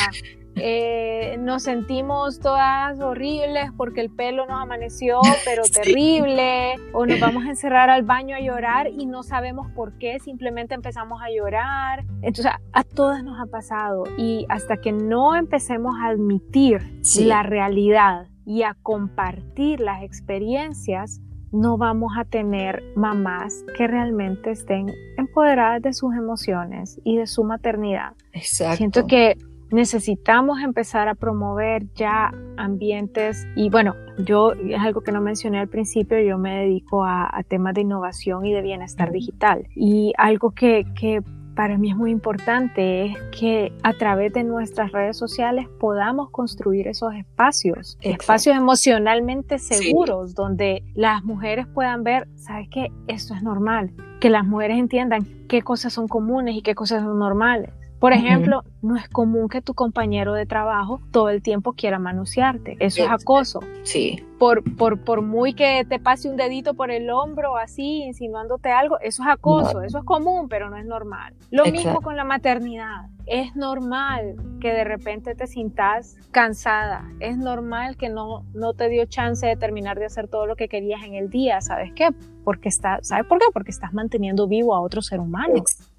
Eh, 0.56 1.38
nos 1.40 1.64
sentimos 1.64 2.40
todas 2.40 3.00
horribles 3.00 3.72
porque 3.76 4.02
el 4.02 4.10
pelo 4.10 4.46
nos 4.46 4.62
amaneció, 4.62 5.20
pero 5.46 5.64
terrible, 5.64 6.76
o 6.94 7.06
nos 7.06 7.20
vamos 7.20 7.46
a 7.46 7.50
encerrar 7.50 7.90
al 7.90 8.04
baño 8.04 8.36
a 8.36 8.40
llorar 8.40 8.88
y 8.88 9.06
no 9.06 9.24
sabemos 9.24 9.70
por 9.72 9.98
qué, 9.98 10.20
simplemente 10.20 10.74
empezamos 10.74 11.22
a 11.22 11.30
llorar. 11.30 12.06
Entonces, 12.22 12.52
a, 12.74 12.84
todas 12.84 13.24
nos 13.24 13.40
ha 13.40 13.46
pasado 13.48 14.04
y 14.18 14.46
hasta 14.50 14.78
que 14.78 14.92
no 14.92 15.36
empecemos 15.36 15.96
a 16.02 16.08
admitir 16.10 16.82
la 17.20 17.44
realidad 17.44 18.28
y 18.46 18.64
a 18.64 18.76
compartir 18.82 19.80
las 19.80 20.04
experiencias, 20.04 21.22
no 21.52 21.78
vamos 21.78 22.14
a 22.18 22.26
tener 22.26 22.84
mamás 22.96 23.64
que 23.78 23.88
realmente 23.88 24.52
estén 24.52 24.94
empoderadas 25.18 25.82
de 25.82 25.94
sus 25.94 26.14
emociones 26.16 27.00
y 27.04 27.18
de 27.18 27.28
su 27.28 27.44
maternidad. 27.44 28.14
Exacto. 28.34 28.78
Siento 28.78 29.08
que 29.08 29.38
necesitamos 29.72 30.62
empezar 30.62 31.08
a 31.08 31.16
promover 31.16 31.86
ya 31.94 32.34
ambientes 32.58 33.48
y 33.56 33.70
bueno, 33.70 33.96
yo 34.18 34.54
es 34.54 34.80
algo 34.80 35.02
que 35.02 35.12
no 35.12 35.22
mencioné 35.22 35.60
al 35.60 35.68
principio, 35.68 36.20
yo 36.20 36.38
me 36.38 36.62
dedico 36.62 37.04
a, 37.04 37.32
temas 37.48 37.74
de 37.74 37.82
innovación 37.82 38.46
y 38.46 38.54
de 38.54 38.62
bienestar 38.62 39.12
digital. 39.12 39.68
Y 39.76 40.14
algo 40.18 40.52
que, 40.52 40.86
que 41.00 41.22
para 41.56 41.78
mí 41.78 41.90
es 41.90 41.96
muy 41.96 42.12
importante 42.12 43.06
es 43.06 43.18
que 43.38 43.74
a 43.84 43.94
través 43.94 44.34
de 44.34 44.44
nuestras 44.44 44.92
redes 44.92 45.18
sociales 45.18 45.68
podamos 45.80 46.30
construir 46.30 46.88
esos 46.88 47.14
espacios, 47.14 47.98
espacios 48.02 48.56
emocionalmente 48.56 49.60
seguros 49.60 50.36
donde 50.36 50.84
las 50.96 51.24
mujeres 51.24 51.68
puedan 51.68 52.04
ver, 52.04 52.28
¿sabes 52.36 52.68
qué? 52.70 52.92
Esto 53.08 53.34
es 53.34 53.44
normal, 53.44 53.92
que 54.20 54.30
las 54.30 54.46
mujeres 54.46 54.78
entiendan 54.78 55.26
qué 55.48 55.62
cosas 55.62 55.94
son 55.94 56.08
comunes 56.08 56.56
y 56.56 56.62
qué 56.62 56.76
cosas 56.76 57.04
son 57.04 57.20
normales 57.20 57.72
por 58.06 58.14
ejemplo, 58.14 58.64
no 58.84 58.98
es 58.98 59.10
común 59.10 59.50
que 59.50 59.64
tu 59.64 59.74
compañero 59.74 60.34
de 60.34 60.46
trabajo 60.46 61.02
todo 61.10 61.30
el 61.30 61.42
tiempo 61.42 61.74
quiera 61.74 61.98
manosearte. 61.98 62.78
Eso 62.80 63.04
es 63.04 63.10
acoso. 63.10 63.62
Sí. 63.82 64.24
Por, 64.38 64.64
por, 64.76 65.04
por 65.04 65.24
muy 65.24 65.56
que 65.56 65.84
te 65.90 65.98
pase 65.98 66.30
un 66.30 66.38
dedito 66.38 66.76
por 66.76 66.92
el 66.92 67.10
hombro 67.10 67.58
así, 67.58 68.04
insinuándote 68.04 68.70
algo, 68.70 69.00
eso 69.00 69.24
es 69.24 69.30
acoso. 69.30 69.82
Eso 69.82 69.98
es 69.98 70.04
común, 70.04 70.50
pero 70.50 70.70
no 70.70 70.78
es 70.78 70.86
normal. 70.86 71.34
Lo 71.50 71.66
mismo 71.66 72.02
con 72.02 72.16
la 72.16 72.26
maternidad. 72.26 73.10
Es 73.26 73.56
normal 73.56 74.36
que 74.62 74.72
de 74.72 74.84
repente 74.84 75.34
te 75.34 75.48
sintas 75.48 76.16
cansada. 76.30 77.10
Es 77.20 77.40
normal 77.40 77.98
que 77.98 78.10
no, 78.10 78.46
no 78.54 78.76
te 78.76 78.88
dio 78.88 79.06
chance 79.06 79.48
de 79.48 79.56
terminar 79.56 79.98
de 79.98 80.06
hacer 80.06 80.28
todo 80.28 80.46
lo 80.46 80.56
que 80.56 80.68
querías 80.68 81.02
en 81.04 81.16
el 81.16 81.32
día. 81.32 81.60
¿Sabes 81.60 81.92
qué? 81.96 82.10
Porque 82.44 82.70
está, 82.70 83.00
¿Sabes 83.02 83.26
por 83.26 83.40
qué? 83.40 83.46
Porque 83.52 83.72
estás 83.72 83.96
manteniendo 83.96 84.48
vivo 84.48 84.76
a 84.76 84.82
otro 84.82 85.02
ser 85.02 85.20
humano. 85.20 85.56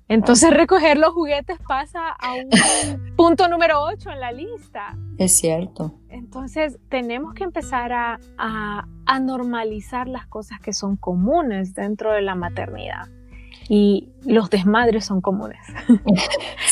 Entonces 0.09 0.50
recoger 0.50 0.98
los 0.98 1.12
juguetes 1.12 1.59
pasa 1.66 2.11
a 2.11 2.34
un 2.34 2.48
punto 3.16 3.48
número 3.48 3.82
8 3.82 4.11
en 4.11 4.20
la 4.20 4.32
lista. 4.32 4.96
Es 5.18 5.36
cierto. 5.36 5.94
Entonces 6.09 6.78
tenemos 6.88 7.34
que 7.34 7.44
empezar 7.44 7.92
a, 7.92 8.20
a, 8.38 9.20
normalizar 9.20 10.07
las 10.09 10.26
cosas 10.26 10.61
que 10.61 10.72
son 10.72 10.96
comunes 10.96 11.74
dentro 11.74 12.12
de 12.12 12.22
la 12.22 12.34
maternidad. 12.34 13.09
Y 13.68 14.11
los 14.27 14.51
desmadres 14.51 15.05
son 15.05 15.20
comunes. 15.20 15.59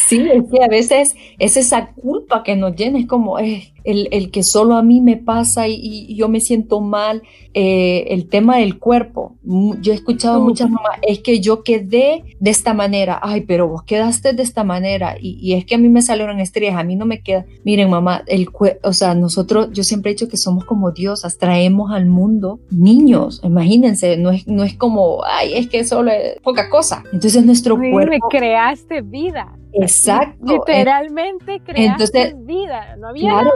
Sí, 0.07 0.21
es 0.31 0.45
que 0.51 0.63
a 0.63 0.69
veces 0.69 1.17
es 1.39 1.57
esa 1.57 1.87
culpa 1.87 2.43
que 2.43 2.57
nos 2.57 2.77
llena, 2.77 2.99
es 2.99 3.07
como 3.07 3.39
el, 3.39 3.63
el, 3.85 4.31
que 4.31 4.43
solo 4.43 4.77
a 4.77 4.83
mí 4.83 5.01
me 5.01 5.17
pasa 5.17 5.67
y, 5.67 6.15
yo 6.15 6.29
me 6.29 6.41
siento 6.41 6.81
mal. 6.81 7.23
Eh, 7.55 8.13
el 8.13 8.29
tema 8.29 8.59
del 8.59 8.79
cuerpo, 8.79 9.37
yo 9.81 9.93
he 9.93 9.95
escuchado 9.95 10.41
muchas 10.41 10.69
mamás, 10.69 10.99
es 11.03 11.21
que 11.21 11.41
yo 11.41 11.63
quedé 11.63 12.25
de 12.41 12.51
esta 12.51 12.75
manera, 12.75 13.21
ay, 13.23 13.43
pero 13.43 13.69
vos 13.69 13.85
quedaste 13.85 14.33
de 14.33 14.43
esta 14.43 14.65
manera 14.65 15.17
y, 15.21 15.39
y 15.41 15.55
es 15.55 15.65
que 15.65 15.77
a 15.77 15.79
mí 15.79 15.89
me 15.89 16.03
salieron 16.03 16.41
estrellas, 16.41 16.77
a 16.77 16.83
mí 16.83 16.97
no 16.97 17.07
me 17.07 17.23
queda. 17.23 17.47
Miren, 17.65 17.91
mamá, 17.91 18.25
el 18.27 18.49
o 18.83 18.93
sea, 18.93 19.15
nosotros, 19.15 19.69
yo 19.73 19.85
siempre 19.85 20.11
he 20.11 20.15
dicho 20.15 20.29
que 20.29 20.37
somos 20.37 20.65
como 20.65 20.91
diosas, 20.91 21.39
traemos 21.39 21.93
al 21.93 22.07
mundo 22.07 22.61
niños, 22.71 23.41
imagínense, 23.45 24.17
no 24.17 24.31
es, 24.31 24.47
no 24.49 24.65
es 24.65 24.75
como, 24.75 25.25
ay, 25.25 25.55
es 25.55 25.69
que 25.69 25.85
solo 25.85 26.11
es 26.11 26.41
poca 26.43 26.69
cosa. 26.69 27.05
Entonces 27.13 27.44
nuestro 27.45 27.77
cuerpo... 27.77 28.11
Me 28.11 28.19
creaste 28.31 29.03
vida. 29.03 29.57
Exacto. 29.73 30.45
Literalmente 30.45 31.61
creaste 31.61 32.35
vida. 32.39 32.97
No 32.97 33.09
había 33.09 33.33
nada 33.33 33.51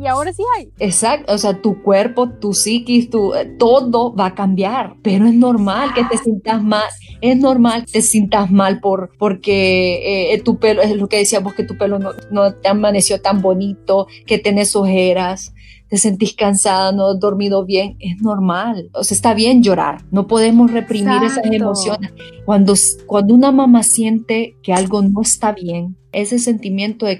y 0.00 0.06
ahora 0.06 0.32
sí 0.32 0.42
hay. 0.56 0.68
Exacto, 0.78 1.32
o 1.32 1.38
sea, 1.38 1.60
tu 1.60 1.82
cuerpo, 1.82 2.28
tu 2.28 2.52
psiquis, 2.52 3.10
tu, 3.10 3.32
todo 3.58 4.14
va 4.14 4.26
a 4.26 4.34
cambiar, 4.34 4.96
pero 5.02 5.26
es 5.26 5.34
normal 5.34 5.90
que 5.94 6.04
te 6.04 6.16
sientas 6.18 6.62
mal, 6.62 6.88
es 7.20 7.36
normal 7.36 7.84
que 7.86 7.92
te 7.92 8.02
sientas 8.02 8.50
mal 8.50 8.80
por, 8.80 9.10
porque 9.18 10.32
eh, 10.32 10.42
tu 10.42 10.58
pelo, 10.58 10.82
es 10.82 10.96
lo 10.96 11.08
que 11.08 11.18
decíamos, 11.18 11.54
que 11.54 11.64
tu 11.64 11.76
pelo 11.78 11.98
no, 11.98 12.10
no 12.30 12.54
te 12.54 12.68
amaneció 12.68 13.20
tan 13.20 13.40
bonito, 13.40 14.08
que 14.26 14.38
tenés 14.38 14.74
ojeras, 14.74 15.54
te 15.88 15.96
sentís 15.96 16.34
cansada, 16.34 16.92
no 16.92 17.08
has 17.08 17.20
dormido 17.20 17.64
bien, 17.64 17.96
es 18.00 18.20
normal. 18.20 18.90
O 18.94 19.04
sea, 19.04 19.14
está 19.14 19.34
bien 19.34 19.62
llorar, 19.62 20.02
no 20.10 20.26
podemos 20.26 20.70
reprimir 20.70 21.22
esas 21.22 21.44
emociones. 21.44 22.12
Cuando, 22.44 22.74
cuando 23.06 23.34
una 23.34 23.52
mamá 23.52 23.82
siente 23.82 24.56
que 24.62 24.72
algo 24.72 25.02
no 25.02 25.22
está 25.22 25.52
bien, 25.52 25.96
ese 26.14 26.38
sentimiento 26.38 27.06
de, 27.06 27.18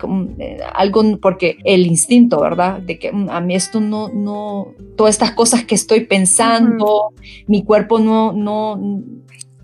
algo, 0.72 1.02
porque 1.20 1.58
el 1.64 1.86
instinto, 1.86 2.40
¿verdad? 2.40 2.80
De 2.80 2.98
que 2.98 3.12
mm, 3.12 3.28
a 3.30 3.40
mí 3.40 3.54
esto 3.54 3.80
no, 3.80 4.08
no, 4.08 4.68
todas 4.96 5.14
estas 5.14 5.32
cosas 5.32 5.64
que 5.64 5.74
estoy 5.74 6.06
pensando, 6.06 7.12
mi 7.46 7.64
cuerpo 7.64 7.98
no, 7.98 8.32
no, 8.32 8.80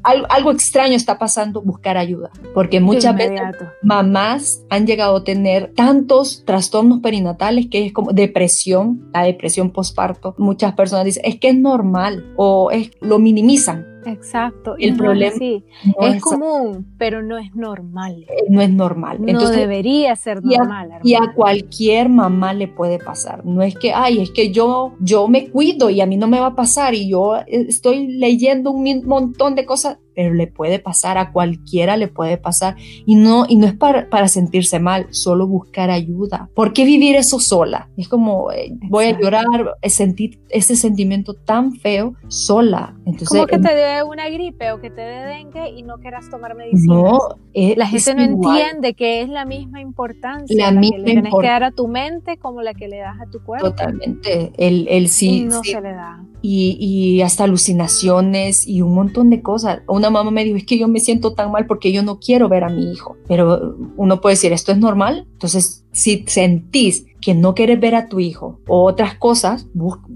algo, 0.03 0.51
extraño 0.51 0.95
está 0.95 1.19
pasando, 1.19 1.63
buscar 1.63 1.97
ayuda. 1.97 2.31
Porque 2.55 2.81
muchas 2.81 3.17
veces 3.17 3.41
mamás 3.83 4.65
han 4.71 4.87
llegado 4.87 5.17
a 5.17 5.25
tener 5.25 5.73
tantos 5.75 6.45
trastornos 6.45 7.01
perinatales 7.01 7.67
que 7.71 7.87
es 7.87 7.93
como 7.93 8.13
depresión, 8.13 9.11
la 9.13 9.25
depresión 9.25 9.71
postparto. 9.71 10.35
Muchas 10.39 10.75
personas 10.75 11.05
dicen, 11.05 11.23
es 11.25 11.39
que 11.39 11.49
es 11.51 11.57
normal 11.57 12.33
o 12.37 12.71
es, 12.71 12.91
lo 13.01 13.19
minimizan. 13.19 13.90
Exacto. 14.07 14.75
El 14.79 14.97
problema 14.97 15.37
sí. 15.37 15.65
es, 16.01 16.23
común, 16.23 16.87
pero 16.99 17.23
no 17.23 17.39
es 17.39 17.55
normal. 17.55 18.25
Eh, 18.29 18.45
no 18.49 18.61
es 18.61 18.71
normal. 18.71 19.19
No 19.21 19.51
debería 19.51 20.17
ser 20.17 20.43
normal. 20.43 21.01
Y 21.03 21.15
a, 21.15 21.33
cualquier 21.35 22.09
mamá 22.09 22.53
le 22.53 22.69
puede 22.69 22.99
pasar. 22.99 23.45
No 23.45 23.63
es 23.63 23.75
que, 23.75 23.93
ay, 23.93 24.21
es 24.21 24.31
que 24.31 24.51
yo, 24.51 24.95
yo 25.01 25.29
me 25.29 25.49
cuido 25.51 25.91
y 25.91 26.01
a 26.01 26.07
mí 26.07 26.17
no 26.17 26.27
me 26.27 26.41
va 26.41 26.47
a 26.47 26.55
pasar 26.55 26.95
y 26.95 27.09
yo 27.09 27.37
eh, 27.37 27.47
estoy 27.69 28.09
leyendo 28.09 28.71
un 28.71 29.07
montón 29.07 29.55
de 29.55 29.65
cosas. 29.65 29.99
Pero 30.15 30.35
le 30.35 30.47
puede 30.47 30.79
pasar, 30.79 31.19
a 31.19 31.33
cualquiera 31.33 31.97
le 31.97 32.09
puede 32.09 32.37
pasar. 32.37 32.77
Y 33.07 33.17
no, 33.17 33.47
y 33.49 33.57
no 33.57 33.67
es 33.67 33.75
para, 33.75 34.09
para 34.09 34.29
sentirse 34.29 34.79
mal, 34.79 35.07
solo 35.11 35.47
buscar 35.47 35.91
ayuda. 35.91 36.49
¿Por 36.55 36.73
qué 36.73 36.85
vivir 36.85 37.17
eso 37.17 37.41
sola? 37.41 37.89
Es 37.97 38.09
como, 38.09 38.53
eh, 38.53 38.73
voy 38.89 39.07
a 39.07 39.19
llorar, 39.19 39.45
sentir 39.85 40.41
ese 40.49 40.77
sentimiento 40.77 41.35
tan 41.35 41.73
feo 41.73 42.15
sola. 42.29 42.95
Entonces, 43.07 43.29
como 43.29 43.47
que 43.47 43.59
te 43.59 43.75
dé 43.75 44.03
una 44.03 44.29
gripe 44.29 44.73
o 44.73 44.81
que 44.81 44.91
te 44.91 45.01
dé 45.01 45.25
dengue 45.27 45.71
y 45.71 45.83
no 45.83 45.99
quieras 45.99 46.29
tomar 46.31 46.55
medicina. 46.55 46.95
No, 46.95 47.19
eh, 47.55 47.75
la 47.77 47.87
gente 47.87 48.15
no 48.15 48.23
entiende 48.23 48.95
que 48.95 49.23
es 49.23 49.29
la 49.29 49.45
misma 49.45 49.81
importancia 49.81 50.51
la, 50.57 50.71
misma 50.73 50.97
que 50.97 51.03
le 51.03 51.05
tienes 51.05 51.35
que 51.35 51.47
dar 51.47 51.65
a 51.65 51.71
tu 51.71 51.89
mente 51.89 52.37
como 52.39 52.63
la 52.63 52.75
que 52.75 52.89
le 52.89 52.99
das 52.99 53.21
a 53.21 53.27
tu 53.27 53.43
cuerpo. 53.43 53.71
Totalmente. 53.71 54.53
El, 54.57 54.87
el 54.89 55.09
sí. 55.09 55.45
no 55.45 55.63
se 55.63 55.81
le 55.81 55.93
da. 55.93 56.25
Y, 56.43 56.77
y 56.81 57.23
hasta 57.23 57.45
alucinaciones 57.45 58.67
y 58.67 58.83
un 58.83 58.95
montón 58.95 59.31
de 59.31 59.43
cosas. 59.43 59.83
Una 59.87 60.10
mamá 60.11 60.31
me 60.31 60.45
dijo, 60.45 60.57
es 60.57 60.67
que 60.67 60.79
yo 60.79 60.89
me 60.89 61.01
siento 61.01 61.35
tan 61.35 61.51
mal 61.51 61.67
porque 61.67 61.93
yo 61.93 62.03
no 62.03 62.19
quiero 62.19 62.49
ver 62.49 62.65
a 62.65 62.69
mi 62.69 62.93
hijo. 62.93 63.17
Pero 63.27 63.77
uno 63.97 64.21
puede 64.21 64.35
decir, 64.35 64.53
¿esto 64.53 64.73
es 64.73 64.79
normal? 64.79 65.27
Entonces, 65.33 65.85
si 65.93 66.25
sentís 66.27 67.07
que 67.21 67.35
no 67.35 67.55
quieres 67.55 67.79
ver 67.79 67.95
a 67.95 68.09
tu 68.09 68.19
hijo 68.21 68.59
o 68.67 68.85
otras 68.85 69.15
cosas, 69.15 69.67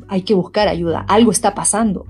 hay 0.09 0.23
que 0.23 0.35
buscar 0.35 0.69
ayuda. 0.69 1.05
Algo 1.09 1.31
está 1.31 1.55
pasando. 1.55 2.07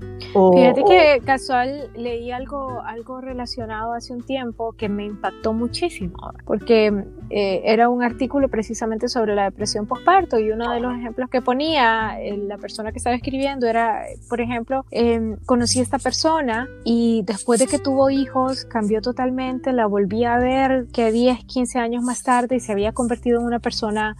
Fíjate 0.53 0.83
que 0.83 1.21
casual 1.25 1.89
leí 1.95 2.31
algo, 2.31 2.81
algo 2.81 3.21
relacionado 3.21 3.93
hace 3.93 4.13
un 4.13 4.23
tiempo 4.23 4.73
que 4.73 4.89
me 4.89 5.05
impactó 5.05 5.53
muchísimo, 5.53 6.15
porque 6.45 6.93
eh, 7.29 7.61
era 7.65 7.89
un 7.89 8.03
artículo 8.03 8.49
precisamente 8.49 9.07
sobre 9.09 9.35
la 9.35 9.45
depresión 9.45 9.85
postparto 9.85 10.39
y 10.39 10.51
uno 10.51 10.71
de 10.71 10.79
los 10.79 10.93
ejemplos 10.93 11.29
que 11.29 11.41
ponía 11.41 12.21
eh, 12.21 12.37
la 12.37 12.57
persona 12.57 12.91
que 12.91 12.97
estaba 12.97 13.15
escribiendo 13.15 13.67
era, 13.67 14.03
por 14.29 14.41
ejemplo, 14.41 14.85
em, 14.91 15.37
conocí 15.45 15.79
a 15.79 15.83
esta 15.83 15.99
persona 15.99 16.67
y 16.83 17.23
después 17.25 17.59
de 17.59 17.67
que 17.67 17.79
tuvo 17.79 18.09
hijos 18.09 18.65
cambió 18.65 19.01
totalmente, 19.01 19.73
la 19.73 19.85
volví 19.85 20.23
a 20.23 20.37
ver 20.37 20.87
que 20.93 21.11
10, 21.11 21.45
15 21.45 21.79
años 21.79 22.03
más 22.03 22.23
tarde 22.23 22.55
y 22.55 22.59
se 22.59 22.71
había 22.71 22.93
convertido 22.93 23.39
en 23.39 23.45
una 23.45 23.54
persona 23.59 24.15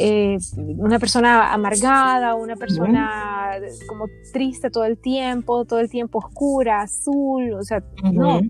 eh, 0.00 0.38
una 0.76 1.00
persona 1.00 1.52
amargada, 1.52 2.36
una 2.36 2.54
persona 2.54 3.58
como 3.88 4.06
triste 4.32 4.70
todo 4.70 4.84
el 4.84 4.96
tiempo, 4.96 5.64
todo 5.64 5.80
el 5.80 5.90
tiempo 5.90 6.18
oscura, 6.18 6.82
azul, 6.82 7.54
o 7.54 7.64
sea, 7.64 7.82
no. 8.12 8.40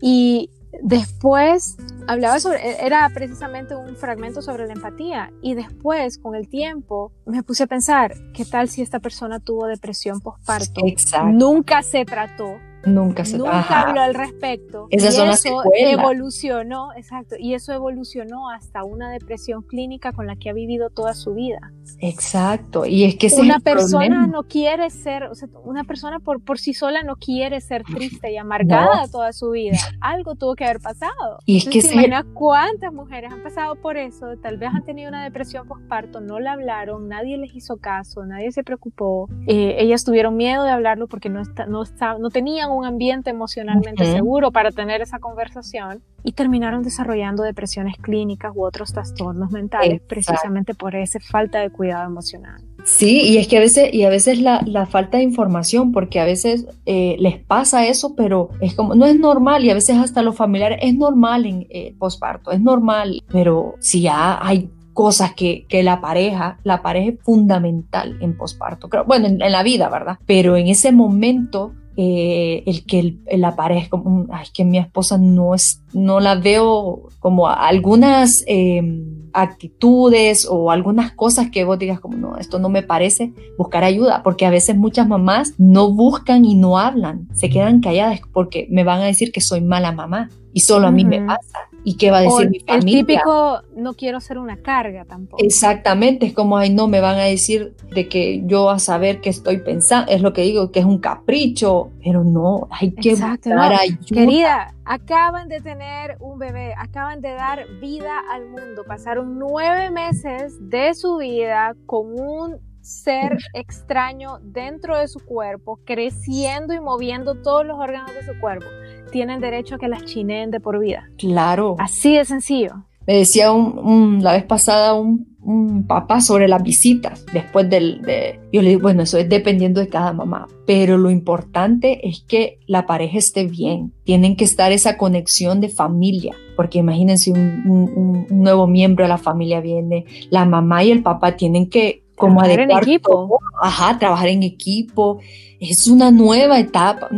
Y 0.00 0.50
después 0.82 1.76
hablaba 2.08 2.40
sobre, 2.40 2.58
e-, 2.58 2.84
era 2.84 3.08
precisamente 3.14 3.76
un 3.76 3.94
fragmento 3.96 4.42
sobre 4.42 4.66
la 4.66 4.72
empatía. 4.72 5.32
Y 5.42 5.54
después 5.54 6.18
con 6.18 6.34
el 6.34 6.48
tiempo 6.48 7.12
me 7.24 7.44
puse 7.44 7.62
a 7.62 7.66
pensar, 7.68 8.14
¿qué 8.32 8.44
tal 8.44 8.68
si 8.68 8.82
esta 8.82 8.98
persona 8.98 9.38
tuvo 9.38 9.66
depresión 9.66 10.20
postparto? 10.20 10.80
Nunca 11.26 11.82
se 11.82 12.04
trató 12.04 12.58
Nunca 12.86 13.24
se 13.24 13.38
Nunca 13.38 13.80
habló 13.80 14.00
al 14.00 14.14
respecto. 14.14 14.86
Esas 14.90 15.16
y 15.16 15.20
eso 15.20 15.62
evolucionó, 15.74 16.92
exacto, 16.96 17.36
y 17.38 17.54
eso 17.54 17.72
evolucionó 17.72 18.50
hasta 18.50 18.84
una 18.84 19.10
depresión 19.10 19.62
clínica 19.62 20.12
con 20.12 20.26
la 20.26 20.36
que 20.36 20.50
ha 20.50 20.52
vivido 20.52 20.90
toda 20.90 21.14
su 21.14 21.34
vida. 21.34 21.72
Exacto, 21.98 22.86
y 22.86 23.04
es 23.04 23.16
que 23.16 23.28
una 23.38 23.60
persona 23.60 24.26
no 24.26 24.44
quiere 24.44 24.90
ser, 24.90 25.24
o 25.24 25.34
sea, 25.34 25.48
una 25.64 25.84
persona 25.84 26.20
por, 26.20 26.42
por 26.42 26.58
sí 26.58 26.74
sola 26.74 27.02
no 27.02 27.16
quiere 27.16 27.60
ser 27.60 27.84
triste 27.84 28.32
y 28.32 28.36
amargada 28.36 29.08
toda 29.08 29.32
su 29.32 29.50
vida. 29.50 29.78
Algo 30.00 30.34
tuvo 30.34 30.54
que 30.54 30.64
haber 30.64 30.80
pasado. 30.80 31.38
Y 31.46 31.58
es 31.58 31.68
que 31.68 31.82
se... 31.82 31.92
imagina 31.92 32.24
cuántas 32.34 32.92
mujeres 32.92 33.32
han 33.32 33.42
pasado 33.42 33.76
por 33.76 33.96
eso, 33.96 34.36
tal 34.42 34.58
vez 34.58 34.70
han 34.72 34.84
tenido 34.84 35.08
una 35.08 35.24
depresión 35.24 35.66
postparto, 35.66 36.20
no 36.20 36.40
la 36.40 36.52
hablaron, 36.52 37.08
nadie 37.08 37.36
les 37.38 37.54
hizo 37.54 37.76
caso, 37.76 38.24
nadie 38.24 38.52
se 38.52 38.64
preocupó, 38.64 39.28
eh, 39.46 39.76
ellas 39.78 40.04
tuvieron 40.04 40.36
miedo 40.36 40.64
de 40.64 40.70
hablarlo 40.70 41.06
porque 41.06 41.28
no, 41.28 41.40
está, 41.40 41.66
no, 41.66 41.82
está, 41.82 42.18
no 42.18 42.30
tenían 42.30 42.70
un 42.74 42.84
ambiente 42.84 43.30
emocionalmente 43.30 44.04
seguro 44.04 44.50
para 44.50 44.70
tener 44.70 45.00
esa 45.00 45.18
conversación 45.18 46.02
y 46.22 46.32
terminaron 46.32 46.82
desarrollando 46.82 47.42
depresiones 47.42 47.96
clínicas 47.98 48.52
u 48.54 48.64
otros 48.64 48.92
trastornos 48.92 49.50
mentales 49.50 50.00
precisamente 50.06 50.74
por 50.74 50.94
esa 50.96 51.20
falta 51.20 51.60
de 51.60 51.70
cuidado 51.70 52.06
emocional. 52.06 52.62
Sí, 52.84 53.22
y 53.22 53.38
es 53.38 53.48
que 53.48 53.56
a 53.56 53.60
veces, 53.60 53.92
y 53.94 54.04
a 54.04 54.10
veces 54.10 54.40
la, 54.40 54.62
la 54.66 54.86
falta 54.86 55.16
de 55.16 55.22
información, 55.22 55.90
porque 55.92 56.20
a 56.20 56.24
veces 56.24 56.66
eh, 56.84 57.16
les 57.18 57.38
pasa 57.38 57.86
eso, 57.86 58.14
pero 58.14 58.50
es 58.60 58.74
como, 58.74 58.94
no 58.94 59.06
es 59.06 59.18
normal, 59.18 59.64
y 59.64 59.70
a 59.70 59.74
veces 59.74 59.96
hasta 59.96 60.22
los 60.22 60.36
familiares, 60.36 60.78
es 60.82 60.94
normal 60.94 61.46
en 61.46 61.66
eh, 61.70 61.94
posparto, 61.98 62.52
es 62.52 62.60
normal, 62.60 63.22
pero 63.32 63.74
si 63.80 64.02
ya 64.02 64.38
hay 64.46 64.70
cosas 64.92 65.34
que, 65.34 65.66
que, 65.68 65.82
la 65.82 66.00
pareja, 66.00 66.58
la 66.62 66.82
pareja 66.82 67.12
es 67.12 67.20
fundamental 67.22 68.16
en 68.20 68.36
posparto, 68.36 68.88
bueno, 69.06 69.26
en, 69.26 69.38
la 69.38 69.62
vida, 69.62 69.88
¿verdad? 69.88 70.18
Pero 70.26 70.56
en 70.56 70.68
ese 70.68 70.92
momento 70.92 71.72
eh, 71.96 72.62
el 72.66 72.84
que 72.84 72.98
el, 72.98 73.40
la 73.40 73.54
pareja, 73.56 73.88
como, 73.88 74.26
ay, 74.32 74.46
que 74.52 74.64
mi 74.64 74.78
esposa 74.78 75.18
no 75.18 75.54
es, 75.54 75.82
no 75.92 76.20
la 76.20 76.34
veo 76.34 77.08
como 77.20 77.48
algunas 77.48 78.42
em, 78.46 79.28
actitudes 79.32 80.46
o 80.50 80.70
algunas 80.70 81.12
cosas 81.12 81.50
que 81.50 81.64
vos 81.64 81.78
digas 81.78 82.00
como, 82.00 82.16
no, 82.16 82.36
esto 82.36 82.58
no 82.58 82.68
me 82.68 82.82
parece, 82.82 83.32
buscar 83.58 83.84
ayuda, 83.84 84.22
porque 84.22 84.46
a 84.46 84.50
veces 84.50 84.76
muchas 84.76 85.06
mamás 85.06 85.54
no 85.58 85.92
buscan 85.92 86.44
y 86.44 86.54
no 86.54 86.78
hablan, 86.78 87.28
se 87.32 87.50
quedan 87.50 87.80
calladas 87.80 88.20
porque 88.32 88.66
me 88.70 88.84
van 88.84 89.00
a 89.00 89.06
decir 89.06 89.32
que 89.32 89.40
soy 89.40 89.60
mala 89.60 89.92
mamá 89.92 90.30
y 90.52 90.60
solo 90.60 90.86
a 90.86 90.90
mí 90.90 91.04
me 91.04 91.20
pasa. 91.20 91.58
¿Y 91.84 91.98
qué 91.98 92.10
va 92.10 92.18
a 92.18 92.20
decir 92.22 92.48
mi 92.48 92.60
familia? 92.60 93.00
El 93.00 93.06
típico, 93.06 93.60
no 93.76 93.92
quiero 93.92 94.18
ser 94.18 94.38
una 94.38 94.56
carga 94.56 95.04
tampoco. 95.04 95.44
Exactamente, 95.44 96.24
es 96.26 96.32
como, 96.32 96.56
ay, 96.56 96.72
no, 96.72 96.88
me 96.88 97.00
van 97.00 97.18
a 97.18 97.24
decir 97.24 97.74
de 97.94 98.08
que 98.08 98.42
yo 98.46 98.70
a 98.70 98.78
saber 98.78 99.20
qué 99.20 99.28
estoy 99.28 99.58
pensando, 99.58 100.10
es 100.10 100.22
lo 100.22 100.32
que 100.32 100.42
digo, 100.42 100.72
que 100.72 100.80
es 100.80 100.86
un 100.86 100.98
capricho, 100.98 101.90
pero 102.02 102.24
no, 102.24 102.68
hay 102.70 102.92
que 102.92 103.10
Exacto, 103.10 103.50
ayuda. 103.50 103.78
Querida, 104.08 104.74
acaban 104.86 105.48
de 105.48 105.60
tener 105.60 106.16
un 106.20 106.38
bebé, 106.38 106.74
acaban 106.78 107.20
de 107.20 107.30
dar 107.34 107.66
vida 107.82 108.18
al 108.32 108.48
mundo, 108.48 108.84
pasaron 108.86 109.38
nueve 109.38 109.90
meses 109.90 110.56
de 110.70 110.94
su 110.94 111.18
vida 111.18 111.76
con 111.84 112.18
un 112.18 112.56
ser 112.80 113.38
extraño 113.54 114.38
dentro 114.42 114.96
de 114.98 115.08
su 115.08 115.20
cuerpo, 115.20 115.80
creciendo 115.84 116.72
y 116.72 116.80
moviendo 116.80 117.34
todos 117.42 117.66
los 117.66 117.78
órganos 117.78 118.14
de 118.14 118.24
su 118.24 118.38
cuerpo 118.40 118.66
tienen 119.14 119.40
derecho 119.40 119.76
a 119.76 119.78
que 119.78 119.86
las 119.86 120.04
chineen 120.04 120.50
de 120.50 120.58
por 120.58 120.80
vida. 120.80 121.08
Claro. 121.18 121.76
Así 121.78 122.16
de 122.16 122.24
sencillo. 122.24 122.82
Me 123.06 123.18
decía 123.18 123.52
un, 123.52 124.24
la 124.24 124.32
vez 124.32 124.42
pasada 124.42 124.94
un, 124.94 125.36
un, 125.40 125.86
papá 125.86 126.20
sobre 126.20 126.48
las 126.48 126.64
visitas 126.64 127.24
después 127.32 127.70
del... 127.70 128.02
De, 128.02 128.40
yo 128.52 128.60
le 128.60 128.70
digo, 128.70 128.80
bueno, 128.80 129.04
eso 129.04 129.16
es 129.16 129.28
dependiendo 129.28 129.80
de 129.80 129.86
cada 129.86 130.12
mamá, 130.12 130.48
pero 130.66 130.98
lo 130.98 131.10
importante 131.10 132.08
es 132.08 132.24
que 132.26 132.58
la 132.66 132.86
pareja 132.86 133.18
esté 133.18 133.46
bien. 133.46 133.92
Tienen 134.02 134.34
que 134.34 134.44
estar 134.44 134.72
esa 134.72 134.96
conexión 134.96 135.60
de 135.60 135.68
familia, 135.68 136.34
porque 136.56 136.80
imagínense 136.80 137.30
un, 137.30 137.62
un 137.68 138.26
nuevo 138.30 138.66
miembro 138.66 139.04
de 139.04 139.10
la 139.10 139.18
familia 139.18 139.60
viene, 139.60 140.06
la 140.30 140.44
mamá 140.44 140.82
y 140.82 140.90
el 140.90 141.04
papá 141.04 141.36
tienen 141.36 141.70
que 141.70 142.03
como 142.16 142.40
trabajar 142.42 142.60
en 142.60 142.70
equipo. 142.70 143.38
ajá, 143.60 143.98
trabajar 143.98 144.28
en 144.28 144.42
equipo. 144.42 145.18
Es 145.60 145.86
una 145.86 146.10
nueva 146.10 146.58
etapa, 146.58 147.08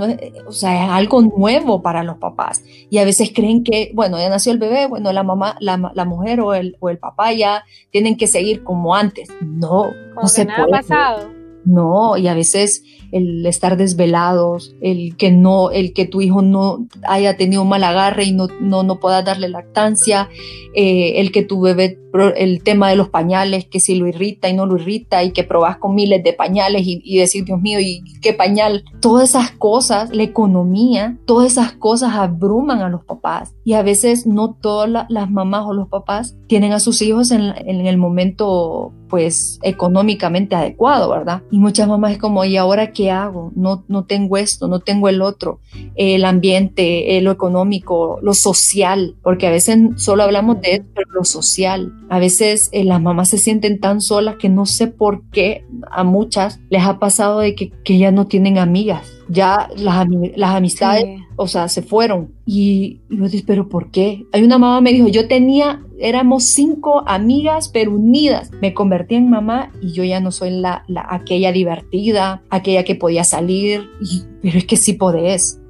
o 0.46 0.52
sea, 0.52 0.84
es 0.84 0.90
algo 0.90 1.20
nuevo 1.20 1.82
para 1.82 2.04
los 2.04 2.18
papás. 2.18 2.62
Y 2.90 2.98
a 2.98 3.04
veces 3.04 3.32
creen 3.34 3.64
que, 3.64 3.90
bueno, 3.94 4.18
ya 4.18 4.28
nació 4.28 4.52
el 4.52 4.58
bebé, 4.58 4.86
bueno, 4.86 5.12
la 5.12 5.24
mamá, 5.24 5.56
la, 5.60 5.90
la 5.94 6.04
mujer 6.04 6.40
o 6.40 6.54
el, 6.54 6.76
o 6.78 6.88
el 6.88 6.98
papá 6.98 7.32
ya 7.32 7.64
tienen 7.90 8.16
que 8.16 8.28
seguir 8.28 8.62
como 8.62 8.94
antes. 8.94 9.28
No, 9.40 9.90
no 10.14 10.28
se 10.28 10.44
nada 10.44 10.64
puede. 10.64 10.82
pasado. 10.82 11.30
No, 11.64 12.16
y 12.16 12.28
a 12.28 12.34
veces 12.34 12.84
el 13.12 13.44
estar 13.46 13.76
desvelados, 13.76 14.74
el 14.80 15.16
que 15.16 15.30
no, 15.30 15.70
el 15.70 15.92
que 15.92 16.06
tu 16.06 16.20
hijo 16.20 16.42
no 16.42 16.86
haya 17.06 17.36
tenido 17.36 17.62
un 17.62 17.68
mal 17.68 17.84
agarre 17.84 18.24
y 18.24 18.32
no, 18.32 18.48
no, 18.60 18.82
no 18.82 19.00
pueda 19.00 19.22
darle 19.22 19.48
lactancia, 19.48 20.28
eh, 20.74 21.20
el 21.20 21.32
que 21.32 21.42
tu 21.42 21.60
bebé, 21.60 21.98
el 22.36 22.62
tema 22.62 22.90
de 22.90 22.96
los 22.96 23.08
pañales, 23.08 23.66
que 23.66 23.80
si 23.80 23.94
lo 23.94 24.06
irrita 24.06 24.48
y 24.48 24.54
no 24.54 24.66
lo 24.66 24.76
irrita 24.76 25.22
y 25.22 25.32
que 25.32 25.44
probas 25.44 25.78
con 25.78 25.94
miles 25.94 26.22
de 26.22 26.32
pañales 26.32 26.82
y, 26.84 27.18
decir, 27.18 27.44
Dios 27.44 27.60
mío, 27.60 27.80
¿y 27.80 28.02
qué 28.20 28.32
pañal? 28.32 28.84
Todas 29.00 29.30
esas 29.30 29.50
cosas, 29.52 30.14
la 30.14 30.22
economía, 30.22 31.18
todas 31.26 31.52
esas 31.52 31.72
cosas 31.72 32.14
abruman 32.14 32.80
a 32.80 32.88
los 32.88 33.04
papás 33.04 33.54
y 33.64 33.74
a 33.74 33.82
veces 33.82 34.26
no 34.26 34.54
todas 34.54 35.06
las 35.08 35.30
mamás 35.30 35.64
o 35.66 35.72
los 35.72 35.88
papás 35.88 36.36
tienen 36.46 36.72
a 36.72 36.80
sus 36.80 37.02
hijos 37.02 37.30
en, 37.30 37.54
en 37.56 37.86
el 37.86 37.96
momento 37.96 38.92
pues 39.08 39.58
económicamente 39.62 40.56
adecuado, 40.56 41.10
¿verdad? 41.10 41.42
Y 41.50 41.58
muchas 41.58 41.88
mamás 41.88 42.12
es 42.12 42.18
como, 42.18 42.44
¿y 42.44 42.56
ahora 42.56 42.92
qué 42.96 43.10
hago? 43.10 43.52
No, 43.54 43.84
no 43.88 44.04
tengo 44.04 44.38
esto, 44.38 44.68
no 44.68 44.80
tengo 44.80 45.10
el 45.10 45.20
otro, 45.20 45.60
el 45.96 46.24
ambiente, 46.24 47.16
eh, 47.16 47.20
lo 47.20 47.30
económico, 47.30 48.18
lo 48.22 48.32
social, 48.32 49.16
porque 49.22 49.46
a 49.46 49.50
veces 49.50 49.78
solo 49.96 50.22
hablamos 50.22 50.62
de 50.62 50.76
esto, 50.76 50.86
pero 50.94 51.10
lo 51.10 51.24
social. 51.24 51.92
A 52.08 52.18
veces 52.18 52.70
eh, 52.72 52.84
las 52.84 53.02
mamás 53.02 53.28
se 53.28 53.38
sienten 53.38 53.80
tan 53.80 54.00
solas 54.00 54.36
que 54.36 54.48
no 54.48 54.64
sé 54.64 54.86
por 54.86 55.28
qué 55.30 55.66
a 55.90 56.04
muchas 56.04 56.58
les 56.70 56.84
ha 56.84 56.98
pasado 56.98 57.40
de 57.40 57.54
que, 57.54 57.70
que 57.84 57.98
ya 57.98 58.10
no 58.10 58.26
tienen 58.26 58.56
amigas 58.56 59.15
ya 59.28 59.68
las, 59.76 60.06
las 60.36 60.54
amistades, 60.54 61.20
o 61.36 61.46
sea, 61.46 61.68
se 61.68 61.82
fueron. 61.82 62.32
Y, 62.44 63.00
yo 63.08 63.28
dije, 63.28 63.44
pero 63.46 63.68
¿por 63.68 63.90
qué? 63.90 64.24
Hay 64.32 64.42
una 64.42 64.58
mamá 64.58 64.80
me 64.80 64.92
dijo, 64.92 65.08
yo 65.08 65.28
tenía, 65.28 65.82
éramos 65.98 66.44
cinco 66.44 67.02
amigas, 67.06 67.68
pero 67.68 67.92
unidas. 67.92 68.50
Me 68.60 68.74
convertí 68.74 69.16
en 69.16 69.30
mamá 69.30 69.72
y 69.80 69.92
yo 69.92 70.04
ya 70.04 70.20
no 70.20 70.30
soy 70.30 70.50
la, 70.50 70.84
aquella 71.08 71.52
divertida, 71.52 72.42
aquella 72.50 72.84
que 72.84 72.94
podía 72.94 73.24
salir, 73.24 73.88
y, 74.00 74.22
pero 74.42 74.58
es 74.58 74.64
que 74.64 74.76
sí 74.76 74.92
podés. 74.94 75.60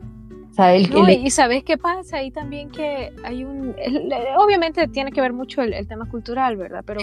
Y 1.22 1.30
sabes 1.30 1.64
qué 1.64 1.76
pasa 1.76 2.18
ahí 2.18 2.30
también 2.30 2.70
que 2.70 3.12
hay 3.24 3.44
un, 3.44 3.74
obviamente 4.38 4.88
tiene 4.88 5.12
que 5.12 5.20
ver 5.20 5.32
mucho 5.32 5.62
el, 5.62 5.86
tema 5.86 6.08
cultural, 6.08 6.56
¿verdad? 6.56 6.82
Pero 6.86 7.00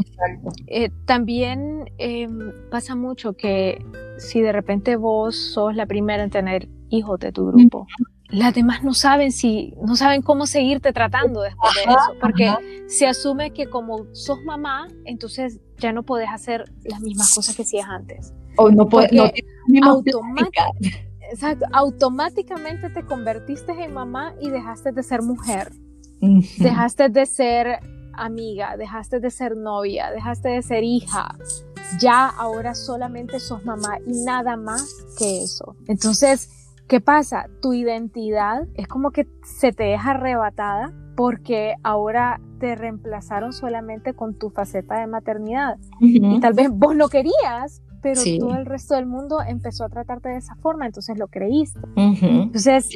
eh, 0.68 0.89
también 1.06 1.91
em, 1.97 2.51
pasa 2.72 2.95
mucho 2.95 3.34
que 3.34 3.84
si 4.18 4.41
de 4.41 4.51
repente 4.51 4.95
vos 4.95 5.36
sos 5.36 5.76
la 5.76 5.86
primera 5.86 6.24
en 6.24 6.30
tener 6.30 6.68
hijos 6.89 7.20
de 7.20 7.32
tu 7.32 7.47
grupo, 7.47 7.88
las 8.30 8.56
demás 8.56 8.84
no 8.84 8.93
saben 8.93 9.32
si, 9.32 9.76
no 9.86 9.95
saben 9.95 10.24
cómo 10.24 10.47
seguirte 10.47 10.91
tratando 10.91 11.41
después 11.41 11.74
de 11.76 11.82
eso, 11.84 12.20
porque 12.20 12.51
se 12.88 13.06
asume 13.06 13.51
que 13.51 13.68
como 13.68 14.08
sos 14.14 14.39
mamá, 14.43 14.88
entonces 15.06 15.60
ya 15.78 15.91
no 15.91 16.01
puedes 16.04 16.30
hacer 16.30 16.66
las 16.84 17.01
mismas 17.01 17.34
cosas 17.34 17.56
que 17.56 17.62
hacías 17.62 17.88
antes. 17.88 18.34
O 18.58 18.72
no 18.72 18.88
puedes, 18.89 19.12
no 19.12 20.04
Exacto, 21.34 21.65
automáticamente 21.73 22.91
te 22.91 23.03
convertiste 23.03 23.71
en 23.71 23.91
mamá 23.91 24.36
y 24.39 24.51
dejaste 24.51 24.91
de 24.91 25.01
ser 25.01 25.23
mujer, 25.23 25.71
dejaste 26.59 27.09
de 27.09 27.25
ser 27.25 27.79
amiga, 28.13 28.77
dejaste 28.77 29.19
de 29.19 29.31
ser 29.31 29.57
novia, 29.57 30.11
dejaste 30.11 30.49
de 30.49 30.61
ser 30.61 30.84
hija. 30.84 31.36
Ya 31.99 32.27
ahora 32.27 32.75
solamente 32.75 33.39
sos 33.39 33.65
mamá 33.65 33.97
y 34.05 34.23
nada 34.23 34.55
más 34.57 34.88
que 35.17 35.41
eso. 35.41 35.75
Entonces, 35.88 36.49
¿qué 36.88 37.01
pasa? 37.01 37.47
Tu 37.63 37.73
identidad 37.73 38.67
es 38.75 38.88
como 38.88 39.09
que 39.09 39.27
se 39.43 39.71
te 39.71 39.86
deja 39.86 40.11
arrebatada 40.11 40.93
porque 41.15 41.73
ahora 41.81 42.39
te 42.59 42.75
reemplazaron 42.75 43.53
solamente 43.53 44.13
con 44.13 44.38
tu 44.38 44.51
faceta 44.51 44.99
de 44.99 45.07
maternidad. 45.07 45.79
Y 45.99 46.39
tal 46.39 46.53
vez 46.53 46.69
vos 46.71 46.95
no 46.95 47.09
querías, 47.09 47.81
pero 48.04 48.22
todo 48.39 48.56
el 48.58 48.66
resto 48.66 48.95
del 48.95 49.06
mundo 49.08 49.39
empezó 49.41 49.86
a 49.86 49.89
tratarte 49.89 50.30
de 50.30 50.38
esa 50.38 50.56
forma, 50.56 50.86
entonces 50.86 51.18
lo 51.18 51.28
creíste. 51.28 51.80
Entonces, 51.95 52.89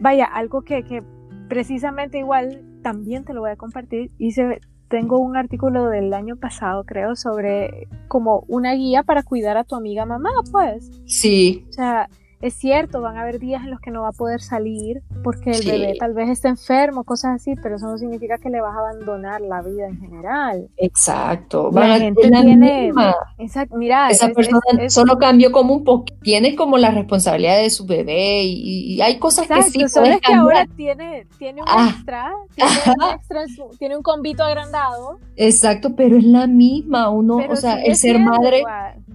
vaya, 0.00 0.24
algo 0.24 0.62
que, 0.62 0.82
que, 0.82 1.04
precisamente 1.48 2.18
igual 2.18 2.64
también 2.82 3.24
te 3.24 3.34
lo 3.34 3.42
voy 3.42 3.50
a 3.50 3.56
compartir. 3.56 4.10
Hice, 4.18 4.60
tengo 4.88 5.18
un 5.18 5.36
artículo 5.36 5.88
del 5.88 6.12
año 6.14 6.36
pasado, 6.36 6.84
creo, 6.84 7.14
sobre 7.16 7.86
como 8.08 8.44
una 8.48 8.72
guía 8.72 9.02
para 9.02 9.22
cuidar 9.22 9.56
a 9.56 9.64
tu 9.64 9.76
amiga 9.76 10.06
mamá, 10.06 10.30
pues. 10.50 10.90
Sí. 11.04 11.66
O 11.68 11.72
sea, 11.72 12.08
es 12.46 12.54
cierto, 12.54 13.00
van 13.00 13.16
a 13.16 13.22
haber 13.22 13.38
días 13.38 13.64
en 13.64 13.70
los 13.70 13.80
que 13.80 13.90
no 13.90 14.02
va 14.02 14.08
a 14.08 14.12
poder 14.12 14.40
salir 14.40 15.02
porque 15.22 15.50
el 15.50 15.64
bebé 15.64 15.94
tal 15.98 16.14
vez 16.14 16.28
está 16.28 16.48
enfermo, 16.48 17.04
cosas 17.04 17.36
así, 17.36 17.54
pero 17.62 17.76
eso 17.76 17.86
no 17.86 17.98
significa 17.98 18.38
que 18.38 18.50
le 18.50 18.60
vas 18.60 18.74
a 18.76 18.78
abandonar 18.78 19.40
la 19.40 19.62
vida 19.62 19.86
en 19.88 20.00
general. 20.00 20.68
Exacto. 20.76 21.70
La 21.72 21.98
gente 21.98 22.28
tiene. 22.28 22.92
Exacto, 23.38 23.76
mira. 23.76 24.10
Esa 24.10 24.28
persona 24.28 24.60
solo 24.88 25.18
cambió 25.18 25.52
como 25.52 25.74
un 25.74 25.84
poco, 25.84 26.06
tiene 26.22 26.54
como 26.54 26.78
la 26.78 26.90
responsabilidad 26.90 27.58
de 27.58 27.70
su 27.70 27.86
bebé 27.86 28.44
y, 28.44 29.00
hay 29.00 29.18
cosas 29.18 29.46
que 29.46 29.62
sí. 29.64 29.88
Solo 29.88 30.06
es 30.06 30.20
que 30.20 30.32
ahora 30.32 30.66
tiene, 30.76 31.26
tiene 31.38 31.62
un 31.62 31.68
ah. 31.68 31.90
extra, 31.92 32.32
tiene 32.54 32.70
un, 32.96 33.10
extra 33.14 33.44
tiene 33.78 33.96
un 33.96 34.02
convito 34.02 34.42
agrandado. 34.42 35.18
Exacto, 35.36 35.94
pero 35.94 36.16
es 36.16 36.24
la 36.24 36.46
misma, 36.46 37.10
uno, 37.10 37.40
o 37.48 37.56
sea, 37.56 37.82
el 37.82 37.96
ser 37.96 38.18
madre 38.18 38.64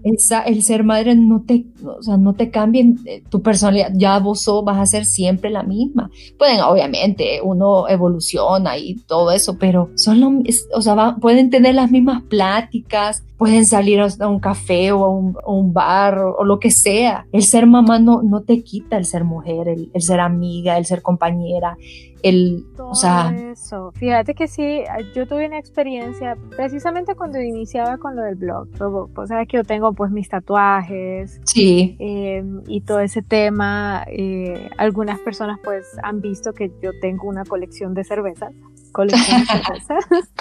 esa, 0.03 0.41
el 0.41 0.63
ser 0.63 0.83
madre 0.83 1.15
no 1.15 1.43
te, 1.45 1.65
o 1.83 2.01
sea, 2.01 2.17
no 2.17 2.33
te 2.33 2.49
cambien 2.49 2.99
eh, 3.05 3.23
tu 3.29 3.41
personalidad, 3.41 3.91
ya 3.93 4.19
vos 4.19 4.45
vas 4.63 4.77
a 4.77 4.85
ser 4.85 5.05
siempre 5.05 5.49
la 5.49 5.63
misma. 5.63 6.09
Pueden, 6.37 6.61
obviamente, 6.61 7.39
uno 7.43 7.87
evoluciona 7.87 8.77
y 8.77 8.95
todo 9.07 9.31
eso, 9.31 9.57
pero 9.57 9.89
son 9.95 10.43
o 10.73 10.81
sea, 10.81 11.15
pueden 11.19 11.49
tener 11.49 11.75
las 11.75 11.91
mismas 11.91 12.23
pláticas, 12.23 13.23
pueden 13.41 13.65
salir 13.65 13.99
a 13.99 14.27
un 14.27 14.39
café 14.39 14.91
o 14.91 15.03
a 15.03 15.09
un, 15.51 15.73
bar 15.73 16.19
o, 16.19 16.45
lo 16.45 16.59
que 16.59 16.69
sea. 16.69 17.25
El 17.31 17.41
ser 17.41 17.65
mamá 17.65 17.97
no, 17.97 18.21
no 18.21 18.43
te 18.43 18.61
quita 18.61 18.97
el 18.97 19.05
ser 19.05 19.23
mujer, 19.23 19.67
el, 19.67 19.89
el 19.95 20.01
ser 20.03 20.19
amiga, 20.19 20.77
el 20.77 20.85
ser 20.85 21.01
compañera, 21.01 21.75
el, 22.21 22.67
o 22.77 22.93
sea... 22.93 23.33
Eso. 23.35 23.93
Fíjate 23.95 24.35
que 24.35 24.47
sí, 24.47 24.83
yo 25.15 25.27
tuve 25.27 25.47
una 25.47 25.57
experiencia 25.57 26.37
precisamente 26.55 27.15
cuando 27.15 27.41
iniciaba 27.41 27.97
con 27.97 28.15
lo 28.15 28.21
del 28.21 28.35
blog. 28.35 28.67
Pues 29.15 29.29
sabes 29.29 29.47
que 29.47 29.57
yo 29.57 29.63
tengo 29.63 29.91
pues 29.93 30.11
mis 30.11 30.29
tatuajes. 30.29 31.41
Sí. 31.45 31.95
Em, 31.97 32.61
y 32.67 32.81
todo 32.81 32.99
ese 32.99 33.23
tema. 33.23 34.05
Eh, 34.07 34.69
algunas 34.77 35.19
personas 35.19 35.59
pues 35.63 35.83
han 36.03 36.21
visto 36.21 36.53
que 36.53 36.71
yo 36.79 36.91
tengo 37.01 37.27
una 37.27 37.43
colección 37.43 37.95
de 37.95 38.03
cervezas. 38.03 38.53
Colección 38.91 39.41
de 39.41 39.45
cervezas. 39.81 40.31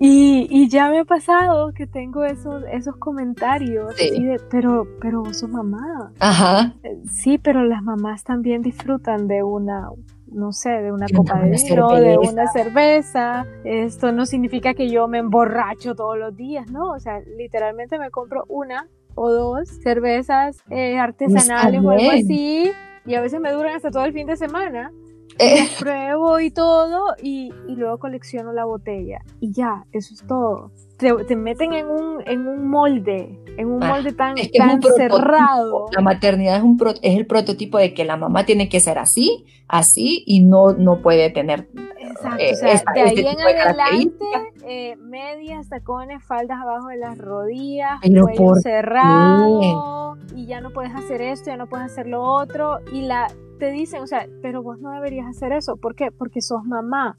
Y, 0.00 0.46
y, 0.50 0.68
ya 0.68 0.88
me 0.90 1.00
ha 1.00 1.04
pasado 1.04 1.72
que 1.72 1.86
tengo 1.86 2.24
esos, 2.24 2.64
esos 2.70 2.96
comentarios, 2.96 3.94
de, 3.96 4.40
pero, 4.50 4.86
pero 5.00 5.22
vos 5.22 5.38
sos 5.38 5.48
mamá. 5.48 6.12
Ajá. 6.18 6.74
Sí, 7.10 7.38
pero 7.38 7.64
las 7.64 7.82
mamás 7.82 8.24
también 8.24 8.62
disfrutan 8.62 9.28
de 9.28 9.42
una, 9.42 9.88
no 10.26 10.52
sé, 10.52 10.70
de 10.70 10.92
una 10.92 11.06
copa 11.14 11.38
de 11.40 11.50
vino, 11.50 11.94
de 11.94 12.18
una 12.18 12.46
cerveza. 12.48 13.46
Esto 13.64 14.12
no 14.12 14.26
significa 14.26 14.74
que 14.74 14.90
yo 14.90 15.06
me 15.08 15.18
emborracho 15.18 15.94
todos 15.94 16.18
los 16.18 16.36
días, 16.36 16.70
¿no? 16.70 16.90
O 16.90 16.98
sea, 16.98 17.20
literalmente 17.36 17.98
me 17.98 18.10
compro 18.10 18.44
una 18.48 18.88
o 19.14 19.30
dos 19.30 19.68
cervezas 19.82 20.62
eh, 20.70 20.98
artesanales 20.98 21.80
o 21.82 21.90
algo 21.90 22.10
así 22.10 22.72
y 23.06 23.14
a 23.14 23.20
veces 23.20 23.40
me 23.40 23.52
duran 23.52 23.76
hasta 23.76 23.90
todo 23.90 24.04
el 24.04 24.12
fin 24.12 24.26
de 24.26 24.36
semana. 24.36 24.90
Eh. 25.38 25.68
pruebo 25.78 26.38
y 26.38 26.50
todo 26.50 27.16
y, 27.20 27.52
y, 27.68 27.74
luego 27.74 27.98
colecciono 27.98 28.52
la 28.52 28.64
botella 28.64 29.20
y 29.40 29.52
ya, 29.52 29.84
eso 29.92 30.14
es 30.14 30.24
todo. 30.26 30.70
Te, 30.96 31.12
te 31.24 31.36
meten 31.36 31.72
en 31.72 31.86
un, 31.86 32.22
en 32.26 32.46
un 32.46 32.68
molde, 32.68 33.38
en 33.56 33.68
un 33.68 33.82
ah, 33.82 33.88
molde 33.88 34.12
tan, 34.12 34.36
tan 34.56 34.80
cerrado. 34.80 35.86
La 35.92 36.00
maternidad 36.00 36.56
es, 36.56 36.62
un 36.62 36.78
es 37.02 37.16
el 37.16 37.26
prototipo 37.26 37.78
de 37.78 37.94
que 37.94 38.04
la 38.04 38.16
mamá 38.16 38.44
tiene 38.44 38.68
que 38.68 38.80
ser 38.80 38.98
así, 38.98 39.44
así 39.66 40.22
y 40.26 40.40
no, 40.40 40.72
no 40.72 41.02
puede 41.02 41.30
tener... 41.30 41.68
Exacto, 41.98 42.42
eh, 42.42 42.52
o 42.52 42.56
sea, 42.56 42.82
de 42.94 43.00
ahí 43.00 43.26
en 43.26 43.40
adelante, 43.40 44.24
eh, 44.66 44.96
medias, 44.96 45.68
tacones, 45.68 46.22
faldas 46.24 46.60
abajo 46.60 46.88
de 46.88 46.98
las 46.98 47.18
rodillas, 47.18 48.00
cuello 48.00 48.54
cerrado, 48.54 50.16
y 50.36 50.46
ya 50.46 50.60
no 50.60 50.70
puedes 50.70 50.94
hacer 50.94 51.20
esto, 51.22 51.50
ya 51.50 51.56
no 51.56 51.66
puedes 51.66 51.86
hacer 51.86 52.06
lo 52.06 52.22
otro, 52.22 52.78
y 52.92 53.02
la 53.02 53.26
te 53.58 53.70
dicen, 53.70 54.02
o 54.02 54.06
sea, 54.06 54.26
pero 54.42 54.62
vos 54.62 54.78
no 54.80 54.90
deberías 54.90 55.26
hacer 55.26 55.52
eso. 55.52 55.76
¿Por 55.76 55.94
qué? 55.94 56.10
Porque 56.10 56.40
sos 56.40 56.64
mamá. 56.64 57.16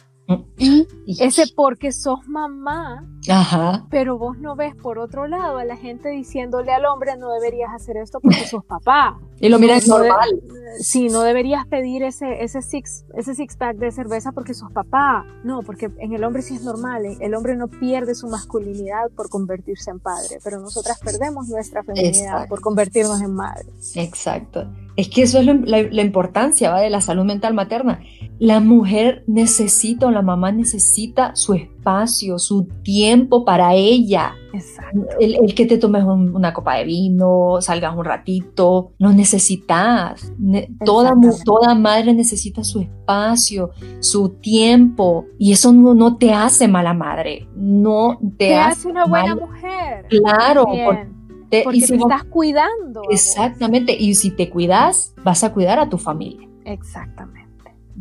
Y 0.58 0.88
ese 1.20 1.44
porque 1.56 1.92
sos 1.92 2.28
mamá, 2.28 3.06
Ajá. 3.30 3.86
pero 3.90 4.18
vos 4.18 4.38
no 4.40 4.56
ves 4.56 4.76
por 4.76 4.98
otro 4.98 5.28
lado 5.28 5.58
a 5.58 5.66
la 5.66 5.78
gente 5.78 6.10
diciéndole 6.10 6.72
al 6.74 6.86
hombre 6.86 7.16
no 7.18 7.32
deberías 7.32 7.72
hacer 7.74 7.98
esto 7.98 8.20
porque 8.20 8.48
sos 8.48 8.66
papá. 8.66 9.20
Y 9.40 9.50
lo 9.50 9.60
miras 9.60 9.88
normal. 9.88 10.42
sí, 10.80 11.10
no 11.10 11.22
deberías 11.22 11.66
pedir 11.68 12.04
ese, 12.04 12.44
ese, 12.44 12.62
six, 12.62 13.06
ese 13.16 13.36
six 13.36 13.56
pack 13.58 13.78
de 13.78 13.92
cerveza 13.92 14.32
porque 14.32 14.54
sos 14.54 14.72
papá. 14.72 15.26
No, 15.44 15.62
porque 15.62 15.92
en 16.00 16.14
el 16.14 16.24
hombre 16.24 16.42
sí 16.42 16.56
es 16.56 16.64
normal. 16.64 17.06
¿eh? 17.06 17.18
El 17.20 17.36
hombre 17.36 17.56
no 17.56 17.68
pierde 17.68 18.16
su 18.16 18.28
masculinidad 18.28 19.10
por 19.16 19.30
convertirse 19.30 19.92
en 19.92 20.00
padre, 20.00 20.40
pero 20.44 20.60
nosotras 20.60 21.00
perdemos 21.00 21.48
nuestra 21.50 21.84
feminidad 21.84 22.48
por 22.48 22.62
convertirnos 22.62 23.22
en 23.22 23.34
madre. 23.34 23.66
Exacto. 23.96 24.68
Es 24.96 25.10
que 25.10 25.24
eso 25.24 25.40
es 25.40 25.46
la, 25.46 26.02
importancia 26.02 26.72
¿va? 26.72 26.80
de 26.80 26.90
la 26.90 27.02
salud 27.02 27.26
mental 27.26 27.54
materna. 27.54 28.00
La 28.40 28.62
mujer 28.62 29.24
necesita 29.28 30.08
o 30.08 30.12
la 30.12 30.22
mamá 30.22 30.54
necesita 30.54 31.36
su 31.36 31.54
espacio, 31.54 32.40
su 32.40 32.68
tiempo 32.84 33.44
para 33.44 33.74
ella. 33.74 34.34
Exacto. 34.56 35.08
El, 35.20 35.54
que 35.54 35.66
te 35.66 35.78
tomes 35.78 36.04
una 36.04 36.54
copa 36.54 36.76
de 36.76 36.86
vino, 36.86 37.58
salgas 37.62 37.96
un 37.96 38.06
ratito, 38.06 38.94
lo 38.98 39.12
necesitas. 39.12 40.34
toda, 40.84 41.14
toda 41.44 41.76
madre 41.76 42.14
necesita 42.14 42.64
su 42.64 42.80
espacio, 42.82 43.72
su 44.00 44.30
tiempo. 44.30 45.26
Y 45.38 45.52
eso 45.52 45.72
no, 45.72 46.18
te 46.18 46.34
hace 46.34 46.68
mala 46.68 46.94
madre. 46.94 47.48
No 47.56 48.20
te, 48.38 48.56
hace, 48.56 48.88
una 48.88 49.06
buena 49.06 49.36
mujer. 49.36 50.06
Claro, 50.10 50.66
porque 50.66 51.16
te 51.50 51.64
estás 51.70 52.24
cuidando. 52.26 53.02
Exactamente, 53.10 53.96
y 53.98 54.16
si 54.16 54.32
te 54.32 54.50
cuidas, 54.50 55.14
vas 55.24 55.44
a 55.44 55.54
cuidar 55.54 55.80
a 55.80 55.90
tu 55.90 55.98
familia. 55.98 56.48
Exactamente. 56.66 57.46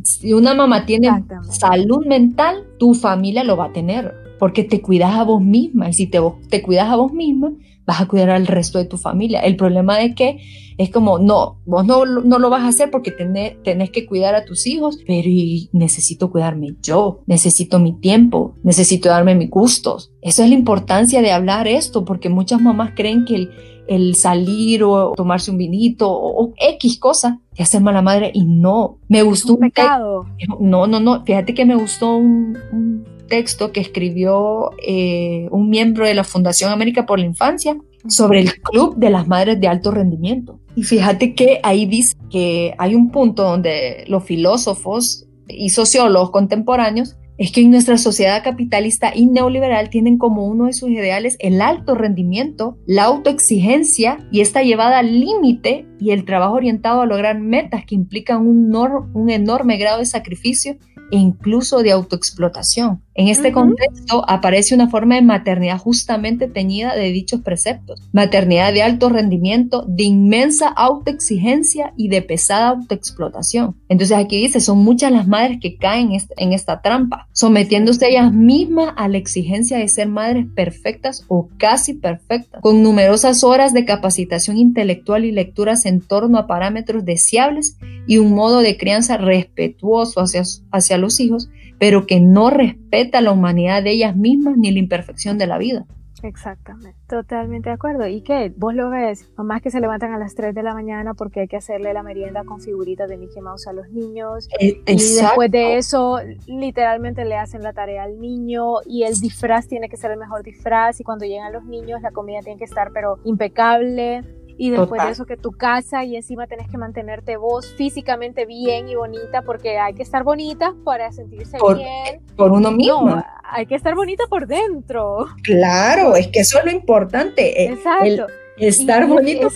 Si 0.03 0.33
una 0.33 0.53
mamá 0.53 0.85
tiene 0.85 1.23
salud 1.49 2.05
mental, 2.05 2.65
tu 2.77 2.93
familia 2.93 3.43
lo 3.43 3.57
va 3.57 3.65
a 3.65 3.73
tener, 3.73 4.13
porque 4.39 4.63
te 4.63 4.81
cuidas 4.81 5.15
a 5.15 5.23
vos 5.23 5.41
misma, 5.41 5.89
y 5.89 5.93
si 5.93 6.07
te, 6.07 6.19
te 6.49 6.61
cuidas 6.61 6.89
a 6.89 6.95
vos 6.95 7.13
misma, 7.13 7.53
vas 7.85 8.01
a 8.01 8.07
cuidar 8.07 8.31
al 8.31 8.47
resto 8.47 8.77
de 8.79 8.85
tu 8.85 8.97
familia. 8.97 9.41
El 9.41 9.55
problema 9.55 10.01
es 10.01 10.15
que 10.15 10.39
es 10.77 10.89
como, 10.89 11.19
no, 11.19 11.59
vos 11.65 11.85
no, 11.85 12.05
no 12.05 12.39
lo 12.39 12.49
vas 12.49 12.63
a 12.63 12.67
hacer 12.67 12.91
porque 12.91 13.11
tenés, 13.11 13.61
tenés 13.63 13.91
que 13.91 14.05
cuidar 14.05 14.35
a 14.35 14.43
tus 14.43 14.67
hijos, 14.67 14.99
pero 15.07 15.29
necesito 15.71 16.31
cuidarme 16.31 16.75
yo, 16.81 17.21
necesito 17.27 17.79
mi 17.79 17.93
tiempo, 17.93 18.55
necesito 18.63 19.09
darme 19.09 19.35
mis 19.35 19.49
gustos. 19.49 20.11
Esa 20.21 20.43
es 20.43 20.49
la 20.49 20.55
importancia 20.55 21.21
de 21.21 21.31
hablar 21.31 21.67
esto, 21.67 22.03
porque 22.03 22.29
muchas 22.29 22.59
mamás 22.59 22.91
creen 22.95 23.23
que 23.23 23.35
el, 23.35 23.51
el 23.87 24.15
salir 24.15 24.83
o 24.83 25.13
tomarse 25.15 25.51
un 25.51 25.57
vinito 25.57 26.09
o, 26.11 26.53
X 26.57 26.99
cosa 26.99 27.39
te 27.55 27.63
hace 27.63 27.79
mala 27.79 28.01
madre 28.01 28.31
y 28.33 28.43
no. 28.43 28.97
Me 29.07 29.21
gustó 29.23 29.53
un, 29.53 29.59
pecado. 29.59 30.25
No, 30.59 30.87
no, 30.87 30.99
no. 30.99 31.23
Fíjate 31.23 31.53
que 31.53 31.65
me 31.65 31.75
gustó 31.75 32.17
un, 32.17 32.57
un 32.73 33.05
texto 33.27 33.71
que 33.71 33.79
escribió 33.79 34.71
eh, 34.85 35.47
un 35.51 35.69
miembro 35.69 36.05
de 36.05 36.13
la 36.13 36.23
Fundación 36.23 36.71
América 36.71 37.05
por 37.05 37.19
la 37.19 37.25
Infancia 37.25 37.77
sobre 38.07 38.41
el 38.41 38.61
Club 38.61 38.95
de 38.97 39.09
las 39.09 39.27
Madres 39.27 39.59
de 39.59 39.67
Alto 39.67 39.91
Rendimiento. 39.91 40.59
Y 40.75 40.83
fíjate 40.83 41.33
que 41.33 41.59
ahí 41.63 41.85
dice 41.85 42.15
que 42.29 42.73
hay 42.77 42.95
un 42.95 43.11
punto 43.11 43.43
donde 43.43 44.03
los 44.07 44.23
filósofos 44.23 45.25
y 45.47 45.69
sociólogos 45.69 46.31
contemporáneos 46.31 47.15
es 47.37 47.51
que 47.51 47.61
en 47.61 47.71
nuestra 47.71 47.97
sociedad 47.97 48.43
capitalista 48.43 49.11
y 49.13 49.25
neoliberal 49.25 49.89
tienen 49.89 50.17
como 50.17 50.45
uno 50.45 50.67
de 50.67 50.73
sus 50.73 50.89
ideales 50.89 51.35
el 51.39 51.61
alto 51.61 51.95
rendimiento, 51.95 52.77
la 52.85 53.03
autoexigencia 53.03 54.25
y 54.31 54.41
esta 54.41 54.63
llevada 54.63 54.99
al 54.99 55.19
límite 55.19 55.85
y 55.99 56.11
el 56.11 56.25
trabajo 56.25 56.55
orientado 56.55 57.01
a 57.01 57.05
lograr 57.05 57.39
metas 57.39 57.85
que 57.85 57.95
implican 57.95 58.47
un, 58.47 58.75
un 59.13 59.29
enorme 59.29 59.77
grado 59.77 59.99
de 59.99 60.05
sacrificio 60.05 60.77
e 61.11 61.17
incluso 61.17 61.83
de 61.83 61.91
autoexplotación. 61.91 63.01
En 63.17 63.29
este 63.29 63.53
contexto 63.53 64.25
aparece 64.27 64.75
una 64.75 64.89
forma 64.89 65.15
de 65.15 65.21
maternidad 65.21 65.77
justamente 65.77 66.49
teñida 66.49 66.93
de 66.95 67.13
dichos 67.13 67.39
preceptos. 67.39 68.01
Maternidad 68.11 68.73
de 68.73 68.83
alto 68.83 69.07
rendimiento, 69.07 69.85
de 69.87 70.03
inmensa 70.03 70.67
autoexigencia 70.67 71.93
y 71.95 72.09
de 72.09 72.21
pesada 72.21 72.69
autoexplotación. 72.69 73.77
Entonces 73.87 74.17
aquí 74.17 74.37
dice, 74.41 74.59
son 74.59 74.79
muchas 74.79 75.13
las 75.13 75.27
madres 75.27 75.59
que 75.61 75.77
caen 75.77 76.09
en 76.35 76.51
esta 76.51 76.81
trampa, 76.81 77.29
sometiéndose 77.31 78.09
ellas 78.09 78.33
mismas 78.33 78.93
a 78.97 79.07
la 79.07 79.17
exigencia 79.17 79.77
de 79.77 79.87
ser 79.87 80.09
madres 80.09 80.47
perfectas 80.53 81.23
o 81.29 81.47
casi 81.57 81.93
perfectas, 81.93 82.61
con 82.61 82.83
numerosas 82.83 83.45
horas 83.45 83.73
de 83.73 83.85
capacitación 83.85 84.57
intelectual 84.57 85.23
y 85.23 85.31
lecturas 85.31 85.84
en 85.85 86.01
torno 86.01 86.37
a 86.37 86.47
parámetros 86.47 87.05
deseables 87.05 87.77
y 88.07 88.17
un 88.17 88.33
modo 88.33 88.59
de 88.59 88.77
crianza 88.77 89.17
respetuoso 89.17 90.21
hacia, 90.21 90.43
hacia 90.71 90.97
los 90.97 91.19
hijos, 91.19 91.49
pero 91.79 92.05
que 92.05 92.19
no 92.19 92.49
respeta 92.49 93.21
la 93.21 93.31
humanidad 93.31 93.83
de 93.83 93.91
ellas 93.91 94.15
mismas 94.15 94.57
ni 94.57 94.71
la 94.71 94.79
imperfección 94.79 95.37
de 95.37 95.47
la 95.47 95.57
vida. 95.57 95.85
Exactamente, 96.23 96.95
totalmente 97.07 97.69
de 97.69 97.75
acuerdo. 97.75 98.07
¿Y 98.07 98.21
qué? 98.21 98.51
Vos 98.55 98.73
lo 98.73 98.89
ves, 98.89 99.29
mamás 99.37 99.61
que 99.61 99.69
se 99.69 99.79
levantan 99.79 100.13
a 100.13 100.17
las 100.17 100.33
3 100.33 100.55
de 100.55 100.63
la 100.63 100.73
mañana 100.73 101.13
porque 101.13 101.41
hay 101.41 101.47
que 101.47 101.57
hacerle 101.57 101.93
la 101.93 102.03
merienda 102.03 102.43
con 102.43 102.61
figuritas 102.61 103.07
de 103.09 103.17
Mickey 103.17 103.41
Mouse 103.41 103.67
a 103.67 103.73
los 103.73 103.89
niños. 103.89 104.49
Eh, 104.59 104.81
y 104.87 104.95
después 104.95 105.51
de 105.51 105.77
eso, 105.77 106.17
literalmente 106.47 107.25
le 107.25 107.35
hacen 107.35 107.61
la 107.61 107.73
tarea 107.73 108.03
al 108.03 108.19
niño 108.19 108.81
y 108.85 109.03
el 109.03 109.19
disfraz 109.19 109.67
tiene 109.67 109.87
que 109.87 109.97
ser 109.97 110.11
el 110.11 110.17
mejor 110.17 110.43
disfraz 110.43 110.99
y 110.99 111.03
cuando 111.03 111.25
llegan 111.25 111.53
los 111.53 111.65
niños 111.65 112.01
la 112.01 112.11
comida 112.11 112.39
tiene 112.41 112.57
que 112.57 112.65
estar 112.65 112.91
pero 112.91 113.19
impecable 113.23 114.23
y 114.57 114.69
después 114.69 115.03
de 115.03 115.11
eso 115.11 115.25
que 115.25 115.37
tu 115.37 115.51
casa 115.51 116.03
y 116.03 116.15
encima 116.15 116.47
tenés 116.47 116.69
que 116.69 116.77
mantenerte 116.77 117.37
vos 117.37 117.73
físicamente 117.75 118.45
bien 118.45 118.87
y 118.89 118.95
bonita 118.95 119.41
porque 119.41 119.77
hay 119.77 119.93
que 119.93 120.03
estar 120.03 120.23
bonita 120.23 120.73
para 120.83 121.11
sentirse 121.11 121.57
bien. 121.75 122.21
Por 122.35 122.51
uno 122.51 122.71
mismo. 122.71 123.23
hay 123.43 123.65
que 123.65 123.75
estar 123.75 123.95
bonita 123.95 124.25
por 124.29 124.47
dentro. 124.47 125.25
Claro, 125.43 126.15
es 126.15 126.27
que 126.27 126.39
eso 126.39 126.59
es 126.59 126.65
lo 126.65 126.71
importante. 126.71 127.65
Exacto. 127.65 128.27
Estar 128.57 129.07
bonito. 129.07 129.47
Es, 129.47 129.55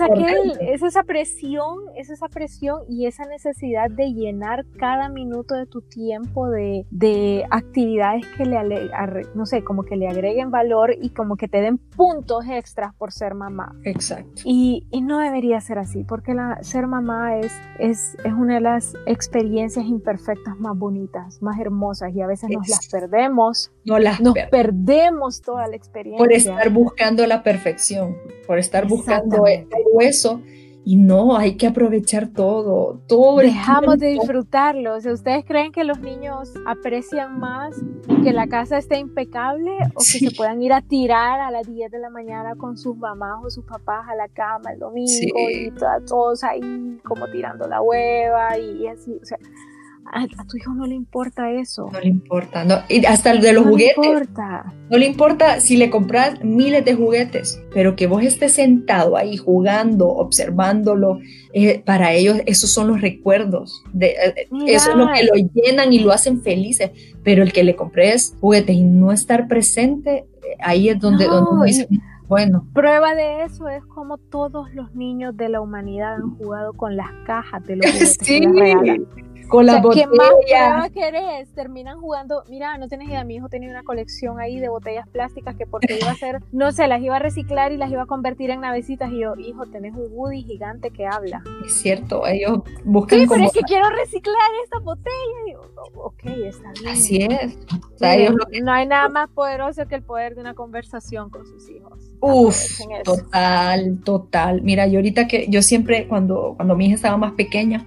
es, 0.60 0.84
esa 0.84 1.04
presión, 1.04 1.78
es 1.96 2.10
esa 2.10 2.28
presión 2.28 2.82
y 2.90 3.06
esa 3.06 3.26
necesidad 3.26 3.90
de 3.90 4.14
llenar 4.14 4.66
cada 4.78 5.10
minuto 5.10 5.56
de 5.56 5.66
tu 5.66 5.82
tiempo 5.82 6.50
de, 6.50 6.86
de 6.92 7.46
actividades 7.50 8.26
que 8.38 8.46
le, 8.46 8.60
no 9.36 9.46
sé, 9.46 9.64
como 9.64 9.84
que 9.84 9.96
le 9.96 10.08
agreguen 10.08 10.52
valor 10.52 10.96
y 11.02 11.12
como 11.12 11.38
que 11.38 11.48
te 11.48 11.62
den 11.62 11.78
puntos 11.78 12.46
extras 12.50 12.94
por 12.96 13.12
ser 13.12 13.36
mamá. 13.36 13.76
Exacto. 13.84 14.42
Y, 14.44 14.88
y 14.92 15.02
no 15.02 15.20
debería 15.20 15.62
ser 15.62 15.80
así, 15.80 16.04
porque 16.04 16.34
la, 16.34 16.62
ser 16.62 16.88
mamá 16.88 17.38
es, 17.38 17.54
es, 17.80 18.18
es 18.24 18.34
una 18.34 18.56
de 18.56 18.62
las 18.62 18.94
experiencias 19.06 19.86
imperfectas 19.86 20.60
más 20.60 20.78
bonitas, 20.78 21.42
más 21.42 21.60
hermosas 21.60 22.14
y 22.14 22.22
a 22.22 22.28
veces 22.28 22.50
nos 22.50 22.68
las 22.68 22.88
perdemos. 22.90 23.72
No 23.86 23.98
las 23.98 24.20
nos 24.20 24.36
perdemos 24.52 25.42
toda 25.42 25.68
la 25.68 25.76
experiencia. 25.76 26.18
Por 26.18 26.34
estar 26.34 26.70
buscando 26.70 27.26
la 27.26 27.44
perfección, 27.44 28.18
por 28.46 28.60
estar 28.60 28.89
buscando 28.90 29.38
todo 29.38 30.02
eso 30.02 30.42
y 30.86 30.96
no, 30.96 31.38
hay 31.38 31.56
que 31.56 31.68
aprovechar 31.68 32.30
todo, 32.30 33.02
todo. 33.08 33.38
Dejamos 33.38 34.00
de 34.00 34.08
disfrutarlo. 34.08 34.96
O 34.96 35.02
sea, 35.02 35.14
¿ustedes 35.14 35.46
creen 35.46 35.72
que 35.72 35.84
los 35.84 36.00
niños 36.00 36.52
aprecian 36.66 37.40
más 37.40 37.80
que 38.24 38.34
la 38.34 38.48
casa 38.48 38.80
esté 38.80 38.98
impecable 38.98 39.72
o 39.94 40.00
que 40.00 40.20
se 40.20 40.32
puedan 40.32 40.64
ir 40.64 40.74
a 40.74 40.82
tirar 40.82 41.42
a 41.42 41.52
las 41.52 41.68
10 41.72 41.92
de 41.92 42.00
la 42.00 42.10
mañana 42.10 42.56
con 42.56 42.76
sus 42.76 42.98
mamás 42.98 43.44
o 43.46 43.52
sus 43.52 43.66
papás 43.66 44.08
a 44.10 44.16
la 44.16 44.30
cama 44.30 44.72
el 44.74 44.80
domingo 44.80 45.12
y 45.38 45.72
todos 46.08 46.44
ahí 46.44 47.00
como 47.04 47.28
tirando 47.28 47.68
la 47.68 47.84
hueva 47.84 48.58
y, 48.58 48.84
y 48.84 48.88
así? 48.88 49.14
O 49.22 49.26
sea, 49.26 49.38
a, 50.12 50.28
tu 50.46 50.58
hijo 50.58 50.74
no 50.74 50.86
le 50.86 50.96
importa 50.96 51.52
eso. 51.52 51.90
No 51.92 52.00
le 52.00 52.08
importa, 52.08 52.64
no, 52.64 52.80
y 52.90 53.06
hasta 53.06 53.32
el 53.32 53.42
de 53.42 53.54
los 53.54 53.66
juguetes. 53.66 53.98
No 53.98 54.04
le 54.04 54.10
importa. 54.10 54.74
No 54.90 54.98
le 54.98 55.06
importa 55.06 55.60
si 55.60 55.78
le 55.78 55.90
compras 55.90 56.44
miles 56.44 56.84
de 56.86 56.96
juguetes, 56.96 57.62
pero 57.74 57.96
que 57.96 58.08
vos 58.08 58.24
estés 58.24 58.54
sentado 58.54 59.18
ahí 59.18 59.38
jugando, 59.38 60.08
observándolo, 60.08 61.20
eh, 61.54 61.82
para 61.86 62.14
ellos 62.14 62.42
esos 62.46 62.72
son 62.72 62.88
los 62.88 63.02
recuerdos, 63.02 63.84
de, 63.94 64.08
eh, 64.08 64.48
eso 64.68 64.92
es 64.92 64.96
lo 64.96 65.08
que 65.08 65.24
lo 65.24 65.50
llenan 65.54 65.94
y 65.94 66.00
lo 66.00 66.12
hacen 66.12 66.42
felices, 66.42 66.92
pero 67.24 67.44
el 67.44 67.54
que 67.54 67.64
le 67.64 67.76
compres 67.76 68.36
juguetes 68.40 68.76
y 68.76 68.84
no 68.84 69.12
estar 69.12 69.48
presente, 69.48 70.26
eh, 70.44 70.58
ahí 70.60 70.90
es 70.90 71.00
donde, 71.00 71.26
donde 71.26 71.88
bueno. 72.30 72.68
Prueba 72.74 73.16
de 73.16 73.44
eso 73.44 73.68
es 73.70 73.84
como 73.86 74.20
todos 74.20 74.72
los 74.76 74.94
niños 74.94 75.36
de 75.36 75.50
la 75.50 75.62
humanidad 75.62 76.14
han 76.14 76.38
jugado 76.38 76.74
con 76.74 76.96
las 76.96 77.10
cajas 77.26 77.66
de 77.66 77.78
los 77.78 77.88
juguetes 77.88 78.18
sí 78.22 78.42
con 79.50 79.66
la 79.66 79.82
botella. 79.82 80.08
¿Qué 80.10 80.18
más 80.18 80.30
prueba 80.30 80.90
querés? 80.90 81.54
Terminan 81.54 82.00
jugando. 82.00 82.44
Mira, 82.50 82.78
no 82.78 82.88
tienes 82.88 83.10
idea, 83.10 83.24
mi 83.24 83.36
hijo 83.36 83.50
tenía 83.50 83.70
una 83.70 83.84
colección 83.84 84.40
ahí 84.40 84.60
de 84.60 84.70
botellas 84.70 85.08
plásticas 85.10 85.56
que 85.56 85.66
porque 85.66 85.98
iba 86.00 86.10
a 86.10 86.14
hacer, 86.14 86.42
no 86.52 86.72
sé, 86.72 86.88
las 86.88 87.02
iba 87.02 87.16
a 87.16 87.20
reciclar 87.20 87.72
y 87.72 87.78
las 87.78 87.92
iba 87.92 88.04
a 88.04 88.06
convertir 88.06 88.50
en 88.52 88.62
navecitas. 88.62 89.12
Y 89.12 89.20
yo, 89.20 89.36
hijo, 89.38 89.66
tenés 89.66 89.94
un 89.94 90.08
Woody 90.12 90.44
gigante 90.44 90.92
que 90.92 91.06
habla. 91.06 91.44
Es 91.66 91.74
cierto, 91.82 92.26
ellos 92.28 92.60
buscan. 92.86 93.20
Sí, 93.20 93.26
pero 93.28 93.44
es 93.44 93.52
que 93.52 93.62
quiero 93.62 93.90
reciclar 93.90 94.38
esta 94.64 94.80
botella. 94.80 95.10
Y 95.48 95.54
yo, 95.54 95.62
ok, 95.96 96.24
está 96.46 96.72
bien. 96.80 96.88
Así 96.88 97.18
es. 97.24 97.58
No 98.64 98.72
hay 98.72 98.86
nada 98.86 99.10
más 99.10 99.30
poderoso 99.30 99.88
que 99.88 99.96
el 99.96 100.04
poder 100.04 100.36
de 100.36 100.42
una 100.42 100.54
conversación 100.54 101.30
con 101.30 101.46
sus 101.46 101.70
hijos. 101.70 102.09
Uf, 102.22 102.80
total, 103.04 104.00
total. 104.04 104.62
Mira, 104.62 104.88
yo 104.88 105.00
ahorita 105.00 105.28
que 105.28 105.48
yo 105.50 105.62
siempre, 105.62 106.08
cuando, 106.08 106.54
cuando 106.56 106.76
mi 106.76 106.88
hija 106.88 106.96
estaba 106.96 107.18
más 107.18 107.34
pequeña, 107.34 107.86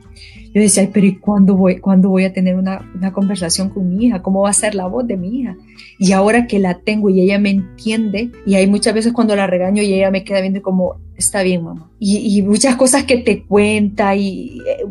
yo 0.55 0.61
decía, 0.61 0.89
pero 0.93 1.07
¿y 1.07 1.17
cuándo 1.17 1.57
voy, 1.57 1.79
cuándo 1.79 2.09
voy 2.09 2.25
a 2.25 2.33
tener 2.33 2.57
una, 2.57 2.91
una, 2.95 3.13
conversación 3.13 3.71
con 3.71 3.89
mi 3.89 4.07
hija? 4.07 4.23
¿Cómo 4.23 4.43
va 4.43 4.51
a 4.51 4.55
ser 4.55 4.75
la 4.75 4.87
voz 4.87 5.07
de 5.07 5.17
mi 5.17 5.41
hija? 5.41 5.57
Y 5.99 6.13
ahora 6.13 6.47
que 6.47 6.59
la 6.59 6.79
tengo 6.81 7.09
y 7.11 7.21
ella 7.21 7.39
me 7.39 7.51
entiende, 7.51 8.31
y 8.45 8.55
hay 8.55 8.67
muchas 8.67 8.95
veces 8.95 9.13
cuando 9.13 9.37
la 9.37 9.47
regaño 9.47 9.83
y 9.83 9.95
ella 9.95 10.11
me 10.11 10.25
queda 10.25 10.41
viendo 10.41 10.61
como, 10.63 10.97
está 11.17 11.43
bien, 11.43 11.65
mamá. 11.65 11.91
Y, 11.99 12.39
y 12.39 12.43
muchas 12.43 12.77
cosas 12.77 13.05
que 13.05 13.19
te 13.19 13.45
cuenta 13.45 14.15
y 14.15 14.61
eh, 14.67 14.85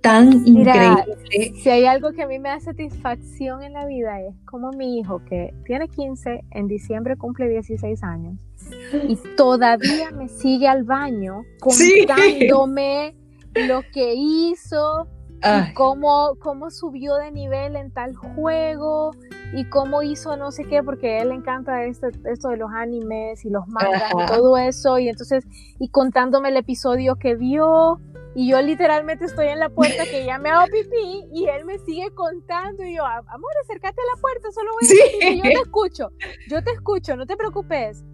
tan 0.00 0.46
increíble. 0.46 1.16
Si 1.62 1.68
hay 1.68 1.86
algo 1.86 2.12
que 2.12 2.22
a 2.22 2.26
mí 2.26 2.38
me 2.38 2.48
da 2.48 2.60
satisfacción 2.60 3.62
en 3.62 3.72
la 3.72 3.86
vida 3.86 4.20
es 4.20 4.34
como 4.44 4.70
mi 4.72 4.98
hijo, 4.98 5.22
que 5.24 5.54
tiene 5.64 5.88
15, 5.88 6.44
en 6.50 6.68
diciembre 6.68 7.16
cumple 7.16 7.48
16 7.48 8.02
años, 8.02 8.38
y 8.92 9.16
todavía 9.36 10.10
me 10.10 10.28
sigue 10.28 10.68
al 10.68 10.84
baño 10.84 11.42
contándome 11.60 13.16
lo 13.54 13.82
que 13.92 14.14
hizo, 14.14 15.08
y 15.42 15.74
cómo, 15.74 16.36
cómo 16.40 16.70
subió 16.70 17.14
de 17.16 17.30
nivel 17.30 17.76
en 17.76 17.92
tal 17.92 18.14
juego 18.14 19.12
y 19.54 19.64
cómo 19.66 20.02
hizo 20.02 20.36
no 20.36 20.50
sé 20.50 20.64
qué, 20.64 20.82
porque 20.82 21.18
a 21.18 21.22
él 21.22 21.28
le 21.28 21.36
encanta 21.36 21.84
esto, 21.84 22.08
esto 22.24 22.48
de 22.48 22.56
los 22.56 22.70
animes 22.72 23.44
y 23.44 23.50
los 23.50 23.66
mangas 23.68 24.12
y 24.12 24.26
todo 24.26 24.58
eso, 24.58 24.98
y 24.98 25.08
entonces, 25.08 25.44
y 25.78 25.88
contándome 25.90 26.48
el 26.48 26.56
episodio 26.56 27.16
que 27.16 27.34
vio, 27.34 28.00
y 28.34 28.48
yo 28.50 28.60
literalmente 28.60 29.24
estoy 29.24 29.48
en 29.48 29.58
la 29.58 29.68
puerta 29.68 30.04
que 30.04 30.24
ya 30.24 30.38
me 30.38 30.50
hago 30.50 30.66
pipí 30.66 31.24
y 31.32 31.46
él 31.46 31.64
me 31.64 31.78
sigue 31.78 32.10
contando. 32.14 32.84
Y 32.84 32.94
yo, 32.94 33.04
amor, 33.04 33.50
acércate 33.64 34.00
a 34.00 34.14
la 34.14 34.20
puerta, 34.20 34.52
solo 34.52 34.70
voy 34.80 34.88
a 35.22 35.34
yo 35.34 35.42
te 35.42 35.60
escucho, 35.60 36.12
yo 36.48 36.62
te 36.62 36.70
escucho, 36.70 37.16
no 37.16 37.26
te 37.26 37.36
preocupes 37.36 38.04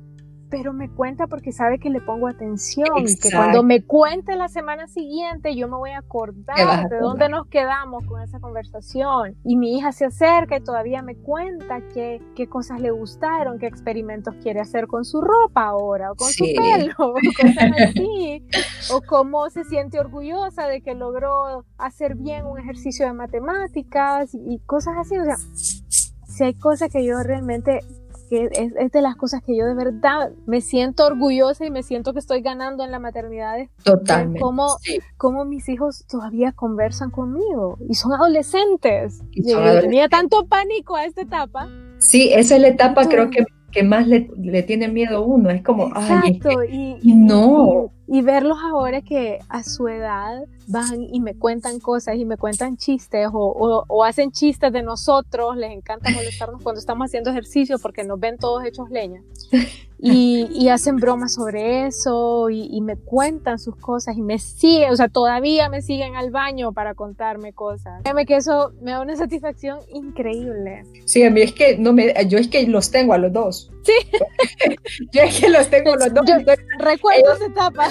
pero 0.55 0.73
me 0.73 0.89
cuenta 0.89 1.27
porque 1.27 1.51
sabe 1.51 1.81
que 1.81 1.91
le 1.91 2.01
pongo 2.01 2.29
atención 2.29 2.87
y 2.99 3.17
que 3.17 3.29
cuando 3.33 3.65
me 3.65 3.83
cuente 3.83 4.37
la 4.37 4.47
semana 4.47 4.87
siguiente 4.87 5.57
yo 5.57 5.67
me 5.67 5.75
voy 5.75 5.91
a 5.91 5.99
acordar 5.99 6.89
de 6.89 6.99
dónde 6.99 7.29
nos 7.29 7.49
quedamos 7.49 8.07
con 8.07 8.23
esa 8.23 8.39
conversación. 8.39 9.35
Y 9.43 9.57
mi 9.57 9.77
hija 9.77 9.91
se 9.91 10.05
acerca 10.05 10.57
y 10.57 10.61
todavía 10.61 11.03
me 11.03 11.17
cuenta 11.17 11.81
qué, 11.93 12.23
qué 12.37 12.49
cosas 12.49 12.81
le 12.81 12.93
gustaron, 12.93 13.59
qué 13.59 13.67
experimentos 13.67 14.33
quiere 14.45 14.61
hacer 14.61 14.87
con 14.87 15.05
su 15.05 15.21
ropa 15.21 15.65
ahora 15.65 16.13
o 16.13 16.15
con 16.15 16.29
su 16.29 16.45
pelo, 16.45 16.95
o 16.99 17.15
cosas 17.15 17.73
así, 17.89 18.47
o 18.93 19.01
cómo 19.09 19.51
se 19.51 19.65
siente 19.65 19.99
orgullosa 19.99 20.69
de 20.69 20.83
que 20.83 20.95
logró 20.95 21.65
hacer 21.79 22.15
bien 22.15 22.47
un 22.47 22.61
ejercicio 22.61 23.07
de 23.07 23.13
matemáticas 23.13 24.33
y, 24.37 24.55
y 24.55 24.59
cosas 24.61 24.95
así. 24.99 25.19
O 25.19 25.25
sea, 25.25 25.37
si 26.29 26.45
hay 26.45 26.55
cosas 26.55 26.93
que 26.93 27.05
yo 27.05 27.21
realmente 27.25 27.81
que 28.29 28.49
es, 28.53 28.93
de 28.93 29.03
las 29.03 29.17
cosas 29.17 29.43
que 29.43 29.57
yo 29.57 29.67
de 29.67 29.75
verdad 29.75 30.33
me 30.47 30.61
siento 30.61 31.07
orgullosa 31.07 31.67
y 31.67 31.71
me 31.71 31.83
siento 31.83 32.13
que 32.13 32.19
estoy 32.19 32.41
ganando 32.43 32.85
en 32.85 32.91
la 32.91 32.99
maternidad. 32.99 33.57
Totalmente. 33.83 34.41
Cómo, 35.17 35.45
mis 35.45 35.69
hijos 35.69 36.05
todavía 36.09 36.53
conversan 36.53 37.11
conmigo 37.11 37.79
y 37.89 37.95
son 37.95 38.13
adolescentes. 38.13 39.23
Y 39.33 39.43
tenía 39.81 40.09
tanto 40.09 40.47
pánico 40.47 40.97
a 40.97 41.05
esta 41.05 41.23
etapa. 41.23 41.69
Sí, 41.99 42.31
esa 42.33 42.57
es 42.57 42.63
la 42.63 42.69
etapa 42.69 43.09
creo 43.09 43.31
que, 43.31 43.45
que 43.71 43.83
más 43.83 44.07
le, 44.07 44.31
le, 44.37 44.63
tiene 44.63 44.89
miedo 44.89 45.19
a 45.19 45.21
uno. 45.21 45.51
Es 45.51 45.63
como, 45.63 45.89
Exacto, 45.89 46.63
y, 46.65 46.97
y, 47.03 47.15
no. 47.15 47.91
y 48.07 48.23
verlos 48.23 48.59
ahora 48.63 49.03
que 49.03 49.41
a 49.49 49.63
su 49.63 49.89
edad 49.89 50.45
van 50.67 51.03
y 51.03 51.21
me 51.21 51.35
cuentan 51.35 51.81
cosas 51.81 52.17
y 52.17 52.25
me 52.25 52.37
cuentan 52.37 52.77
chistes 52.77 53.29
o, 53.33 53.85
o, 53.89 54.05
hacen 54.05 54.33
chistes 54.33 54.73
de 54.73 54.83
nosotros, 54.83 55.57
les 55.57 55.73
encanta 55.73 56.11
molestarnos 56.11 56.63
cuando 56.63 56.79
estamos 56.79 57.07
haciendo 57.07 57.31
ejercicio 57.31 57.79
porque 57.79 58.05
nos 58.05 58.19
ven 58.21 58.39
todos 58.39 58.65
hechos 58.65 58.91
leña. 58.91 59.23
Y, 60.07 60.49
y 60.53 60.69
hacen 60.69 60.97
bromas 60.97 61.33
sobre 61.33 61.87
eso 61.87 62.51
y, 62.51 62.69
y, 62.71 62.83
me 62.83 62.97
cuentan 62.97 63.59
sus 63.59 63.75
cosas 63.77 64.19
y 64.19 64.21
me 64.21 64.39
siguen, 64.39 64.91
o 64.91 64.97
sea, 64.97 65.09
todavía 65.09 65.71
me 65.71 65.81
siguen 65.81 66.15
al 66.15 66.31
baño 66.31 66.73
para 66.73 66.95
contarme 66.95 67.55
cosas. 67.55 68.03
Créeme 68.03 68.27
que 68.27 68.37
eso 68.37 68.73
me 68.83 68.91
da 68.91 69.01
una 69.01 69.17
satisfacción 69.17 69.79
increíble. 69.95 70.83
Sí, 71.07 71.23
a 71.23 71.31
mí 71.31 71.41
es 71.41 71.55
que 71.55 71.79
no 71.79 71.95
me, 71.95 72.13
yo 72.29 72.37
es 72.37 72.49
que 72.49 72.67
los 72.67 72.91
tengo 72.91 73.15
a 73.15 73.19
los 73.19 73.33
dos. 73.33 73.71
Sí. 73.85 73.93
yo 75.13 75.23
es 75.23 75.41
que 75.41 75.49
los 75.49 75.71
tengo 75.71 75.93
a 75.93 75.97
los 75.97 76.13
dos. 76.13 76.27
recuerdo 76.79 77.33
esa 77.33 77.47
etapa. 77.47 77.89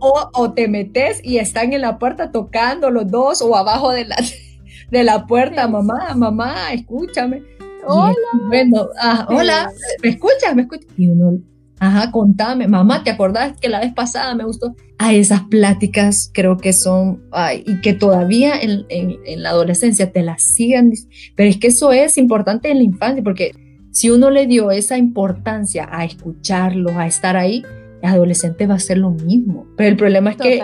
O, 0.00 0.30
o 0.34 0.52
te 0.52 0.68
metes 0.68 1.20
y 1.24 1.38
están 1.38 1.72
en 1.72 1.80
la 1.84 1.98
puerta 1.98 2.30
tocando 2.30 2.90
los 2.90 3.10
dos 3.10 3.42
o 3.42 3.54
abajo 3.56 3.90
de 3.90 4.06
la, 4.06 4.16
de 4.90 5.04
la 5.04 5.26
puerta, 5.26 5.68
mamá, 5.68 6.14
mamá, 6.16 6.72
escúchame. 6.72 7.42
Hola. 7.86 8.14
bueno, 8.48 8.88
ah, 8.98 9.26
hola, 9.28 9.70
¿me 10.02 10.08
escuchas? 10.08 10.54
¿Me 10.54 10.62
escuchas? 10.62 10.86
Y 10.96 11.08
uno, 11.08 11.38
ajá, 11.78 12.10
contame, 12.10 12.66
mamá, 12.66 13.04
¿te 13.04 13.10
acordás 13.10 13.60
que 13.60 13.68
la 13.68 13.80
vez 13.80 13.92
pasada 13.92 14.34
me 14.34 14.44
gustó? 14.44 14.74
A 14.96 15.12
esas 15.12 15.42
pláticas 15.42 16.30
creo 16.32 16.56
que 16.56 16.72
son, 16.72 17.22
ay, 17.30 17.62
y 17.66 17.82
que 17.82 17.92
todavía 17.92 18.58
en, 18.58 18.86
en, 18.88 19.18
en 19.26 19.42
la 19.42 19.50
adolescencia 19.50 20.10
te 20.10 20.22
las 20.22 20.42
sigan, 20.42 20.92
pero 21.36 21.50
es 21.50 21.58
que 21.58 21.66
eso 21.66 21.92
es 21.92 22.16
importante 22.16 22.70
en 22.70 22.78
la 22.78 22.84
infancia, 22.84 23.22
porque 23.22 23.52
si 23.90 24.08
uno 24.10 24.30
le 24.30 24.46
dio 24.46 24.70
esa 24.70 24.96
importancia 24.96 25.86
a 25.90 26.06
escucharlos, 26.06 26.92
a 26.96 27.06
estar 27.06 27.36
ahí, 27.36 27.62
el 28.02 28.08
adolescente 28.08 28.66
va 28.66 28.74
a 28.74 28.76
hacer 28.78 28.96
lo 28.96 29.10
mismo. 29.10 29.66
Pero 29.76 29.90
el 29.90 29.96
problema 29.96 30.30
es 30.30 30.36
que 30.36 30.62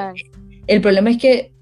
el 0.71 0.81
problema 0.81 1.11
es 1.11 1.18
que 1.18 1.53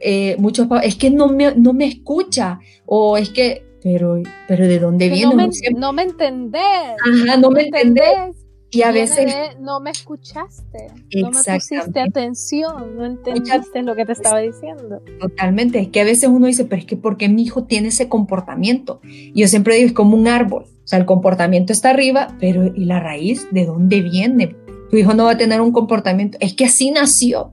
eh, 0.00 0.36
muchos 0.38 0.66
es 0.82 0.96
que 0.96 1.10
no 1.10 1.28
me, 1.28 1.54
no 1.54 1.74
me 1.74 1.84
escucha 1.84 2.60
o 2.86 3.18
es 3.18 3.28
que, 3.28 3.62
pero, 3.82 4.22
pero 4.48 4.66
¿de 4.66 4.78
dónde 4.78 5.10
viene? 5.10 5.34
No 5.34 5.36
me, 5.36 5.48
no 5.78 5.92
me 5.92 6.02
entendés. 6.02 6.62
Ajá, 6.62 7.36
no, 7.36 7.50
me 7.50 7.64
entendés. 7.64 8.36
Y 8.70 8.82
a 8.82 8.90
veces... 8.90 9.32
no 9.60 9.80
me 9.80 9.90
escuchaste, 9.90 10.86
no 11.20 11.30
me 11.30 11.42
pusiste 11.42 12.00
atención, 12.00 12.96
no 12.96 13.04
entendiste 13.04 13.82
lo 13.82 13.94
que 13.94 14.06
te 14.06 14.12
estaba 14.12 14.40
diciendo. 14.40 15.02
Totalmente, 15.20 15.78
es 15.78 15.88
que 15.88 16.00
a 16.00 16.04
veces 16.04 16.30
uno 16.30 16.46
dice, 16.46 16.64
pero 16.64 16.80
es 16.80 16.86
que 16.86 16.96
porque 16.96 17.28
mi 17.28 17.42
hijo 17.42 17.64
tiene 17.64 17.88
ese 17.88 18.08
comportamiento? 18.08 19.00
Y 19.04 19.42
yo 19.42 19.46
siempre 19.46 19.76
digo, 19.76 19.88
es 19.88 19.92
como 19.92 20.16
un 20.16 20.26
árbol, 20.26 20.64
o 20.64 20.88
sea, 20.88 20.98
el 20.98 21.04
comportamiento 21.04 21.72
está 21.72 21.90
arriba, 21.90 22.28
pero 22.40 22.64
¿y 22.74 22.86
la 22.86 22.98
raíz 22.98 23.46
de 23.52 23.66
dónde 23.66 24.00
viene? 24.00 24.56
Tu 24.90 24.96
hijo 24.96 25.12
no 25.12 25.24
va 25.24 25.32
a 25.32 25.38
tener 25.38 25.60
un 25.60 25.70
comportamiento, 25.70 26.38
es 26.40 26.54
que 26.54 26.64
así 26.64 26.90
nació. 26.90 27.52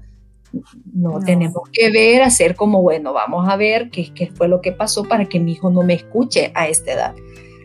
No, 0.94 1.20
tenemos 1.20 1.70
que 1.72 1.92
ver, 1.92 2.22
hacer 2.22 2.56
como, 2.56 2.82
bueno, 2.82 3.14
vamos 3.14 3.48
a 3.48 3.56
ver 3.56 3.90
qué, 3.90 4.14
qué, 4.14 4.28
fue 4.28 4.48
lo 4.48 4.62
que 4.62 4.72
pasó 4.72 5.04
para 5.04 5.26
que 5.26 5.40
mi 5.40 5.54
hijo 5.54 5.70
no 5.70 5.82
me 5.82 5.94
escuche 5.94 6.52
a 6.56 6.68
esta 6.68 6.94
edad. 6.94 7.16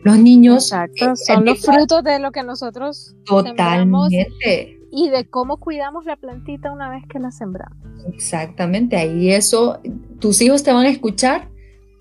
Los 0.03 0.17
niños 0.17 0.71
Exacto, 0.71 1.11
eh, 1.11 1.15
son 1.15 1.45
los 1.45 1.61
frutos 1.61 2.03
de 2.03 2.19
lo 2.19 2.31
que 2.31 2.43
nosotros 2.43 3.15
totalmente 3.25 4.77
y 4.91 5.09
de 5.09 5.25
cómo 5.25 5.57
cuidamos 5.57 6.05
la 6.05 6.15
plantita 6.15 6.71
una 6.71 6.89
vez 6.89 7.03
que 7.09 7.19
la 7.19 7.31
sembramos. 7.31 7.77
Exactamente, 8.13 8.95
ahí 8.95 9.31
eso, 9.31 9.79
tus 10.19 10.41
hijos 10.41 10.63
te 10.63 10.71
van 10.71 10.85
a 10.85 10.89
escuchar 10.89 11.49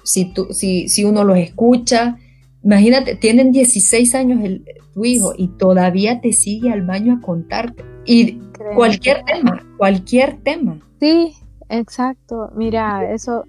si, 0.04 0.32
tú, 0.32 0.48
si, 0.52 0.88
si 0.88 1.04
uno 1.04 1.24
los 1.24 1.36
escucha. 1.36 2.16
Imagínate, 2.62 3.16
tienen 3.16 3.52
16 3.52 4.14
años 4.14 4.44
el, 4.44 4.64
tu 4.94 5.04
hijo 5.04 5.34
y 5.36 5.48
todavía 5.48 6.20
te 6.20 6.32
sigue 6.32 6.70
al 6.70 6.82
baño 6.82 7.18
a 7.18 7.20
contarte. 7.20 7.84
Y 8.06 8.40
cualquier 8.74 9.24
tema, 9.24 9.64
cualquier 9.76 10.38
tema. 10.42 10.78
Sí, 11.00 11.34
exacto. 11.68 12.50
Mira, 12.54 13.12
eso, 13.12 13.44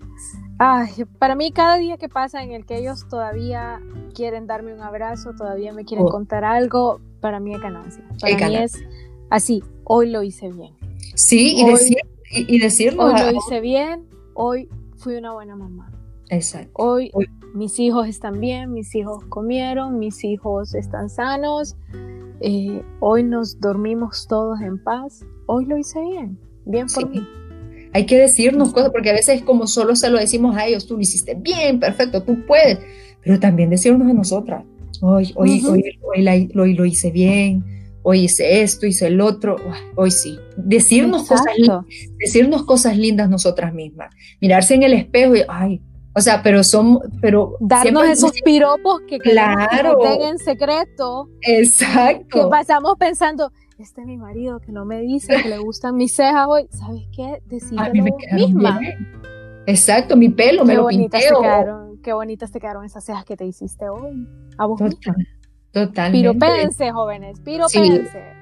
ay, 0.60 0.90
para 1.20 1.36
mí 1.36 1.52
cada 1.52 1.78
día 1.78 1.98
que 1.98 2.10
pasa 2.10 2.44
en 2.44 2.52
el 2.52 2.66
que 2.66 2.78
ellos 2.78 3.08
todavía 3.08 3.82
quieren 4.14 4.48
darme 4.48 4.74
un 4.74 4.82
abrazo, 4.82 5.34
todavía 5.34 5.74
me 5.74 5.86
quieren 5.86 6.06
oh. 6.06 6.10
contar 6.10 6.44
algo, 6.44 7.00
para 7.22 7.40
mí 7.40 7.54
es 7.54 7.62
ganancia. 7.62 8.04
Para 8.20 8.48
mí 8.48 8.56
es 8.56 8.84
así, 9.30 9.64
hoy 9.84 10.10
lo 10.10 10.24
hice 10.24 10.52
bien. 10.52 10.74
Sí, 11.16 11.56
y, 11.58 11.66
decir, 11.66 11.98
y, 12.32 12.60
decirlo. 12.60 13.06
Hoy 13.06 13.14
lo 13.14 13.32
hice 13.32 13.60
bien, 13.60 14.06
hoy 14.34 14.70
fui 14.98 15.16
una 15.16 15.34
buena 15.34 15.56
mamá. 15.56 15.92
Exacto. 16.30 16.72
Hoy, 16.76 17.10
hoy 17.14 17.28
mis 17.54 17.80
hijos 17.80 18.08
están 18.08 18.40
bien, 18.40 18.74
mis 18.74 18.94
hijos 18.96 19.24
comieron, 19.30 19.98
mis 19.98 20.24
hijos 20.24 20.76
están 20.76 21.10
sanos, 21.10 21.76
eh, 22.42 22.82
hoy 23.00 23.24
nos 23.24 23.60
dormimos 23.60 24.28
todos 24.28 24.62
en 24.62 24.82
paz, 24.84 25.26
hoy 25.48 25.66
lo 25.66 25.78
hice 25.78 26.00
bien, 26.02 26.38
bien 26.66 26.88
por 26.94 27.10
mí. 27.10 27.28
Hay 27.94 28.06
que 28.06 28.18
decirnos 28.18 28.74
cosas, 28.74 28.92
porque 28.92 29.10
a 29.10 29.14
veces 29.14 29.42
como 29.42 29.66
solo 29.66 29.96
se 29.96 30.10
lo 30.10 30.20
decimos 30.20 30.56
a 30.56 30.66
ellos, 30.68 30.86
tú 30.86 30.96
lo 30.96 31.02
hiciste 31.02 31.36
bien, 31.36 31.80
perfecto, 31.80 32.22
tú 32.24 32.46
puedes, 32.46 32.80
pero 33.24 33.40
también 33.40 33.70
decirnos 33.70 34.08
a 34.10 34.14
nosotras, 34.14 34.64
hoy, 35.02 35.34
hoy, 35.36 35.64
hoy, 36.04 36.50
lo, 36.54 36.86
hice 36.86 37.12
bien, 37.12 37.64
hoy 38.04 38.26
hice 38.26 38.62
esto, 38.62 38.86
hice 38.86 39.08
el 39.08 39.22
otro, 39.22 39.56
hoy 39.96 40.12
sí. 40.12 40.38
Decirnos 40.58 41.28
cosas, 41.28 41.48
decirnos 42.20 42.64
cosas 42.64 42.98
lindas 42.98 43.30
nosotras 43.30 43.74
mismas, 43.74 44.14
mirarse 44.42 44.76
en 44.76 44.84
el 44.84 44.94
espejo 44.94 45.36
y, 45.36 45.42
ay, 45.48 45.82
o 46.18 46.22
sea, 46.22 46.42
pero 46.42 46.64
son, 46.64 47.00
pero 47.22 47.58
darnos 47.60 48.06
esos 48.06 48.32
piropos 48.42 49.02
que 49.08 49.20
claro, 49.20 50.00
que 50.00 50.28
en 50.28 50.40
secreto. 50.40 51.30
Exacto. 51.42 52.46
Que 52.46 52.50
pasamos 52.50 52.96
pensando, 52.98 53.52
este 53.78 54.02
es 54.02 54.08
mi 54.08 54.18
marido 54.18 54.60
que 54.60 54.72
no 54.72 54.84
me 54.84 55.00
dice 55.00 55.40
que 55.44 55.48
le 55.48 55.60
gustan 55.60 55.96
mis 55.96 56.16
cejas 56.16 56.48
hoy. 56.50 56.68
¿Sabes 56.72 57.04
qué? 57.16 57.40
Decídelo 57.46 57.92
misma. 58.34 58.80
Exacto, 59.68 60.18
mi 60.18 60.30
pelo 60.30 60.64
qué 60.64 60.68
me 60.70 60.74
lo 60.74 60.88
pinté. 60.88 61.20
qué 62.02 62.14
bonitas 62.14 62.52
te 62.52 62.60
quedaron 62.60 62.84
esas 62.84 63.06
cejas 63.06 63.24
que 63.24 63.38
te 63.38 63.46
hiciste 63.46 63.88
hoy. 63.88 64.28
A 64.58 64.66
vos 64.66 64.80
Total, 64.80 65.16
Totalmente. 65.72 66.18
Piropense, 66.18 66.92
jóvenes, 66.92 67.40
piropense. 67.42 68.37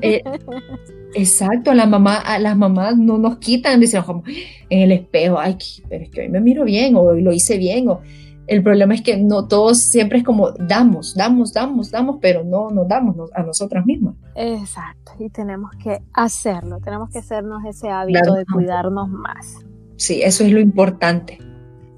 Eh, 0.00 0.22
exacto, 1.14 1.74
la 1.74 1.86
mamá, 1.86 2.18
a 2.18 2.38
las 2.38 2.56
mamás 2.56 2.96
no 2.96 3.18
nos 3.18 3.38
quitan, 3.38 3.80
dicen 3.80 4.02
como 4.02 4.22
en 4.26 4.80
el 4.80 4.92
espejo, 4.92 5.38
ay, 5.38 5.56
pero 5.88 6.04
es 6.04 6.10
que 6.10 6.22
hoy 6.22 6.28
me 6.28 6.40
miro 6.40 6.64
bien, 6.64 6.94
o 6.96 7.00
hoy 7.00 7.22
lo 7.22 7.32
hice 7.32 7.58
bien, 7.58 7.88
o 7.88 8.00
el 8.46 8.62
problema 8.62 8.94
es 8.94 9.02
que 9.02 9.16
no 9.16 9.48
todos 9.48 9.78
siempre 9.90 10.18
es 10.18 10.24
como 10.24 10.52
damos, 10.52 11.14
damos, 11.16 11.52
damos, 11.52 11.90
damos, 11.90 12.18
pero 12.20 12.44
no 12.44 12.70
nos 12.70 12.86
damos 12.86 13.16
a 13.34 13.42
nosotras 13.42 13.84
mismas. 13.84 14.14
Exacto, 14.36 15.12
y 15.18 15.30
tenemos 15.30 15.72
que 15.82 16.00
hacerlo, 16.12 16.78
tenemos 16.80 17.10
que 17.10 17.18
hacernos 17.18 17.64
ese 17.64 17.88
hábito 17.88 18.34
de 18.34 18.44
cuidarnos 18.46 19.08
más. 19.08 19.64
Sí, 19.96 20.22
eso 20.22 20.44
es 20.44 20.52
lo 20.52 20.60
importante. 20.60 21.38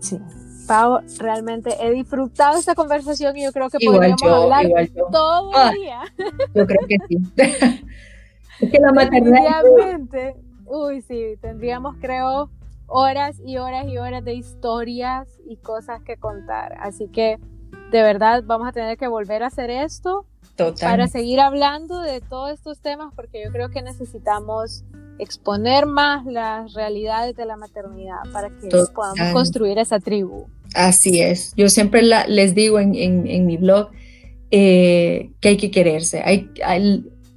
Sí. 0.00 0.16
Pau, 0.68 1.00
realmente 1.18 1.70
he 1.80 1.90
disfrutado 1.90 2.58
esta 2.58 2.74
conversación 2.74 3.36
y 3.38 3.44
yo 3.44 3.52
creo 3.52 3.70
que 3.70 3.78
podríamos 3.84 4.22
hablar 4.22 4.66
todo 5.10 5.50
el 5.50 5.56
ah, 5.56 5.72
día. 5.72 6.00
Yo 6.54 6.66
creo 6.66 6.86
que 6.86 6.96
sí. 7.08 7.18
es 8.60 8.70
que 8.70 8.78
la 8.78 8.92
maternidad. 8.92 9.64
Uy, 10.66 11.00
sí, 11.00 11.38
tendríamos, 11.40 11.96
creo, 11.98 12.50
horas 12.86 13.40
y 13.42 13.56
horas 13.56 13.86
y 13.88 13.96
horas 13.96 14.22
de 14.22 14.34
historias 14.34 15.26
y 15.46 15.56
cosas 15.56 16.02
que 16.02 16.18
contar. 16.18 16.76
Así 16.80 17.08
que, 17.08 17.38
de 17.90 18.02
verdad, 18.02 18.42
vamos 18.44 18.68
a 18.68 18.72
tener 18.72 18.98
que 18.98 19.08
volver 19.08 19.42
a 19.42 19.46
hacer 19.46 19.70
esto 19.70 20.26
para 20.80 21.06
seguir 21.06 21.40
hablando 21.40 22.00
de 22.00 22.20
todos 22.20 22.50
estos 22.50 22.80
temas, 22.80 23.14
porque 23.14 23.42
yo 23.42 23.50
creo 23.50 23.70
que 23.70 23.80
necesitamos 23.80 24.84
exponer 25.18 25.86
más 25.86 26.24
las 26.26 26.72
realidades 26.74 27.36
de 27.36 27.44
la 27.44 27.56
maternidad 27.56 28.18
para 28.32 28.48
que 28.50 28.68
podamos 28.94 29.32
construir 29.32 29.78
esa 29.78 29.98
tribu. 29.98 30.46
Así 30.74 31.20
es. 31.20 31.52
Yo 31.56 31.68
siempre 31.68 32.02
les 32.02 32.54
digo 32.54 32.78
en, 32.78 32.94
en, 32.94 33.46
mi 33.46 33.56
blog 33.56 33.88
eh, 34.50 35.30
que 35.40 35.50
hay 35.50 35.56
que 35.56 35.70
quererse, 35.70 36.22
hay, 36.24 36.50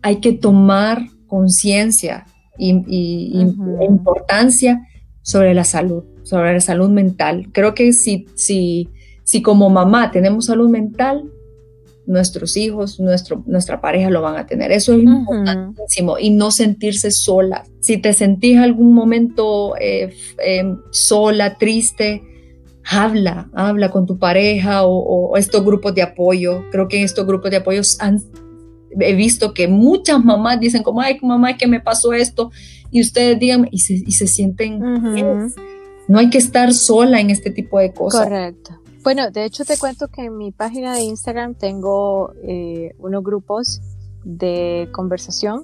hay, 0.01 0.15
que 0.17 0.33
tomar 0.33 1.01
conciencia 1.27 2.25
y, 2.57 2.71
importancia 3.81 4.87
sobre 5.21 5.53
la 5.53 5.63
salud, 5.63 6.03
sobre 6.23 6.53
la 6.53 6.61
salud 6.61 6.89
mental. 6.89 7.49
Creo 7.53 7.73
que 7.73 7.93
si, 7.93 8.27
si, 8.35 8.89
si 9.23 9.41
como 9.41 9.69
mamá 9.69 10.11
tenemos 10.11 10.45
salud 10.45 10.69
mental, 10.69 11.23
nuestros 12.05 12.57
hijos, 12.57 12.99
nuestro, 12.99 13.43
nuestra 13.45 13.79
pareja 13.79 14.09
lo 14.09 14.21
van 14.21 14.35
a 14.35 14.45
tener. 14.45 14.71
Eso 14.71 14.93
es 14.93 15.03
importantísimo. 15.03 16.17
Y 16.19 16.31
no 16.31 16.51
sentirse 16.51 17.11
sola. 17.11 17.63
Si 17.79 17.97
te 17.97 18.13
sentís 18.13 18.57
algún 18.57 18.93
momento 18.93 19.75
eh, 19.79 20.13
em, 20.39 20.79
sola, 20.91 21.57
triste, 21.57 22.23
habla, 22.83 23.49
habla 23.53 23.91
con 23.91 24.05
tu 24.05 24.17
pareja 24.17 24.85
o, 24.85 25.37
estos 25.37 25.63
grupos 25.63 25.93
de 25.95 26.01
apoyo. 26.01 26.63
Creo 26.71 26.87
que 26.87 26.97
en 26.97 27.05
estos 27.05 27.25
grupos 27.25 27.51
de 27.51 27.57
apoyo 27.57 27.81
han, 27.99 28.19
he 28.99 29.13
visto 29.13 29.53
que 29.53 29.67
muchas 29.67 30.23
mamás 30.23 30.59
dicen 30.59 30.83
como, 30.83 31.01
ay, 31.01 31.17
mamá, 31.21 31.57
que 31.57 31.67
me 31.67 31.79
pasó 31.79 32.13
esto. 32.13 32.51
Y 32.89 33.01
ustedes 33.01 33.37
y 33.71 33.79
se, 33.79 33.93
y 33.93 34.11
se 34.11 34.27
sienten... 34.27 34.79
No 36.07 36.19
hay 36.19 36.29
que 36.29 36.39
estar 36.39 36.73
sola 36.73 37.21
en 37.21 37.29
este 37.29 37.51
tipo 37.51 37.79
de 37.79 37.93
cosas. 37.93 38.25
Correcto. 38.25 38.80
Bueno, 39.03 39.31
de 39.31 39.45
hecho 39.45 39.65
te 39.65 39.77
cuento 39.77 40.09
que 40.09 40.25
en 40.25 40.37
mi 40.37 40.51
página 40.51 40.93
de 40.93 41.01
Instagram 41.01 41.55
tengo 41.55 42.33
eh, 42.43 42.93
unos 42.99 43.23
grupos 43.23 43.81
de 44.23 44.89
conversación 44.91 45.63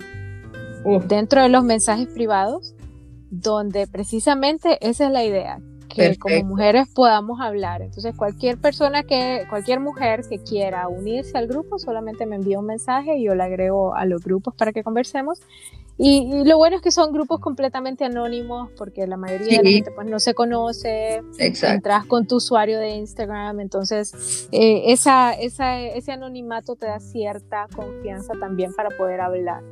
dentro 1.07 1.43
de 1.43 1.49
los 1.49 1.63
mensajes 1.63 2.07
privados, 2.07 2.73
donde 3.29 3.87
precisamente 3.87 4.77
esa 4.87 5.07
es 5.07 5.11
la 5.11 5.23
idea, 5.23 5.59
que 5.87 6.17
como 6.17 6.43
mujeres 6.43 6.87
podamos 6.93 7.39
hablar. 7.41 7.81
Entonces, 7.81 8.15
cualquier 8.15 8.57
persona 8.57 9.03
que, 9.03 9.45
cualquier 9.49 9.79
mujer 9.79 10.21
que 10.29 10.39
quiera 10.39 10.87
unirse 10.87 11.37
al 11.37 11.47
grupo, 11.47 11.79
solamente 11.79 12.25
me 12.25 12.35
envía 12.35 12.59
un 12.59 12.65
mensaje 12.65 13.17
y 13.17 13.23
yo 13.23 13.35
le 13.35 13.43
agrego 13.43 13.95
a 13.95 14.05
los 14.05 14.23
grupos 14.23 14.53
para 14.55 14.71
que 14.71 14.83
conversemos. 14.83 15.39
Y, 15.99 16.43
lo 16.43 16.57
bueno 16.57 16.75
es 16.75 16.83
que 16.83 16.91
son 16.91 17.11
grupos 17.11 17.39
completamente 17.39 18.05
anónimos 18.05 18.69
porque 18.77 19.07
la 19.07 19.17
mayoría 19.17 19.57
de 19.57 19.63
la 19.63 19.69
gente 19.69 19.91
pues 19.91 20.07
no 20.07 20.19
se 20.19 20.35
conoce. 20.35 21.23
Exacto. 21.39 21.75
Entras 21.75 22.05
con 22.05 22.27
tu 22.27 22.35
usuario 22.35 22.77
de 22.77 22.89
Instagram, 22.91 23.59
entonces 23.59 24.47
eh, 24.51 24.91
esa, 24.91 25.33
esa, 25.33 25.81
ese 25.81 26.11
anonimato 26.11 26.75
te 26.75 26.85
da 26.85 26.99
cierta 26.99 27.67
confianza 27.75 28.33
también 28.39 28.73
para 28.73 28.89
poder 28.89 29.21
hablar. 29.21 29.63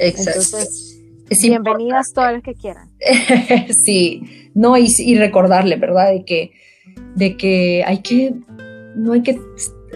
Exacto. 0.00 0.30
Entonces, 0.30 0.91
bienvenidas 1.28 2.12
todas 2.12 2.32
las 2.32 2.42
que 2.42 2.54
quieran. 2.54 2.90
sí, 3.72 4.50
no, 4.54 4.76
y, 4.76 4.86
y, 4.98 5.16
recordarle, 5.16 5.76
¿verdad? 5.76 6.10
De 6.10 6.24
que, 6.24 6.52
de 7.14 7.36
que 7.36 7.84
hay 7.86 7.98
que, 7.98 8.34
no 8.96 9.12
hay 9.12 9.22
que 9.22 9.40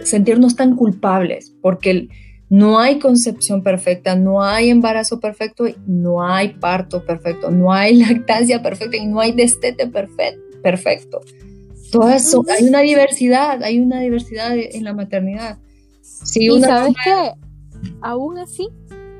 sentirnos 0.03 0.55
tan 0.55 0.75
culpables, 0.75 1.53
porque 1.61 2.09
no 2.49 2.79
hay 2.79 2.99
concepción 2.99 3.61
perfecta, 3.61 4.15
no 4.15 4.41
hay 4.41 4.69
embarazo 4.69 5.19
perfecto, 5.19 5.65
no 5.85 6.23
hay 6.23 6.49
parto 6.49 7.03
perfecto, 7.03 7.51
no 7.51 7.73
hay 7.73 7.95
lactancia 8.05 8.61
perfecta 8.61 8.97
y 8.97 9.05
no 9.05 9.19
hay 9.19 9.33
destete 9.33 9.87
perfecto. 9.87 11.21
Todo 11.91 12.09
eso, 12.09 12.43
hay 12.49 12.67
una 12.67 12.81
diversidad, 12.81 13.63
hay 13.63 13.79
una 13.79 14.01
diversidad 14.01 14.55
en 14.57 14.83
la 14.83 14.93
maternidad. 14.93 15.57
y 16.35 16.61
sabes 16.61 16.93
que 17.03 17.31
aún 18.01 18.37
así, 18.39 18.67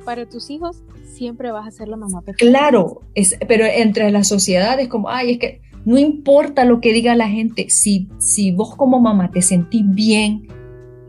para 0.03 0.27
tus 0.27 0.49
hijos, 0.49 0.83
siempre 1.17 1.51
vas 1.51 1.67
a 1.67 1.71
ser 1.71 1.87
la 1.87 1.97
mamá 1.97 2.21
perfecta. 2.21 2.49
Claro, 2.49 3.01
es, 3.15 3.37
pero 3.47 3.65
entre 3.65 4.11
las 4.11 4.27
sociedades 4.27 4.87
como, 4.87 5.09
ay, 5.09 5.31
es 5.31 5.39
que 5.39 5.61
no 5.85 5.97
importa 5.97 6.65
lo 6.65 6.81
que 6.81 6.93
diga 6.93 7.15
la 7.15 7.27
gente, 7.27 7.69
si, 7.69 8.07
si 8.19 8.51
vos 8.51 8.75
como 8.75 8.99
mamá 8.99 9.31
te 9.31 9.41
sentís 9.41 9.83
bien, 9.87 10.47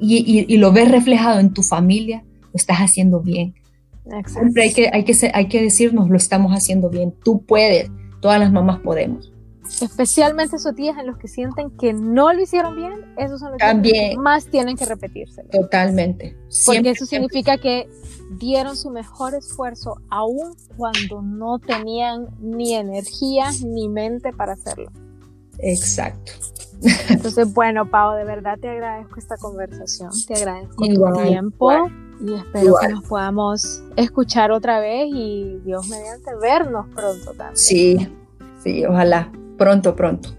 y, 0.01 0.57
lo 0.59 0.73
ves 0.73 0.91
reflejado 0.91 1.41
en 1.41 1.53
tu 1.53 1.63
familia, 1.63 2.23
lo 2.41 2.51
estás 2.55 2.79
haciendo 2.79 3.21
bien. 3.21 3.55
Siempre 4.27 4.63
hay 4.63 4.73
que, 4.73 4.91
hay, 4.93 5.05
que, 5.05 5.15
hay 5.35 5.49
que 5.49 5.63
decirnos, 5.63 6.09
lo 6.09 6.17
estamos 6.17 6.53
haciendo 6.53 6.89
bien, 6.89 7.13
tú 7.25 7.43
puedes, 7.45 7.91
todas 8.21 8.39
las 8.39 8.53
mamás 8.53 8.81
podemos. 8.81 9.33
Especialmente 9.81 10.57
esos 10.57 10.75
días 10.75 10.97
en 10.99 11.07
los 11.07 11.19
que 11.19 11.29
sienten 11.29 11.71
que 11.71 11.93
no 11.93 12.33
lo 12.33 12.43
hicieron 12.43 12.77
bien, 12.77 13.15
esos 13.17 13.41
son 13.41 13.53
los 13.53 13.59
También. 13.59 14.13
que 14.13 14.19
más 14.19 14.47
tienen 14.47 14.77
que 14.77 14.85
repetirse. 14.85 15.45
Totalmente. 15.45 16.37
Porque 16.67 16.91
eso 16.91 17.07
significa 17.07 17.59
que 17.59 17.89
dieron 18.39 18.77
su 18.77 18.91
mejor 18.91 19.35
esfuerzo 19.35 19.97
aún 20.11 20.55
cuando 20.77 21.23
no 21.23 21.59
tenían 21.59 22.29
ni 22.41 22.75
energía 22.75 23.51
ni 23.65 23.89
mente 23.89 24.33
para 24.33 24.55
hacerlo. 24.55 24.91
Exacto. 25.59 26.33
Entonces, 27.09 27.53
bueno, 27.55 27.91
Pau, 27.91 28.17
de 28.17 28.25
verdad 28.25 28.59
te 28.61 28.69
agradezco 28.69 29.19
esta 29.19 29.37
conversación, 29.37 30.11
te 30.27 30.35
agradezco 30.35 30.87
tu 30.87 31.23
tiempo 31.23 31.91
y 32.21 32.35
espero 32.35 32.75
que 32.81 32.89
nos 32.89 33.05
podamos 33.05 33.83
escuchar 33.97 34.51
otra 34.51 34.81
vez 34.81 35.09
y 35.13 35.59
Dios 35.65 35.89
mediante 35.89 36.35
vernos 36.37 36.87
pronto 36.95 37.33
también. 37.33 37.57
Sí, 37.57 38.09
sí, 38.63 38.85
ojalá, 38.85 39.31
pronto, 39.59 39.95
pronto. 39.95 40.31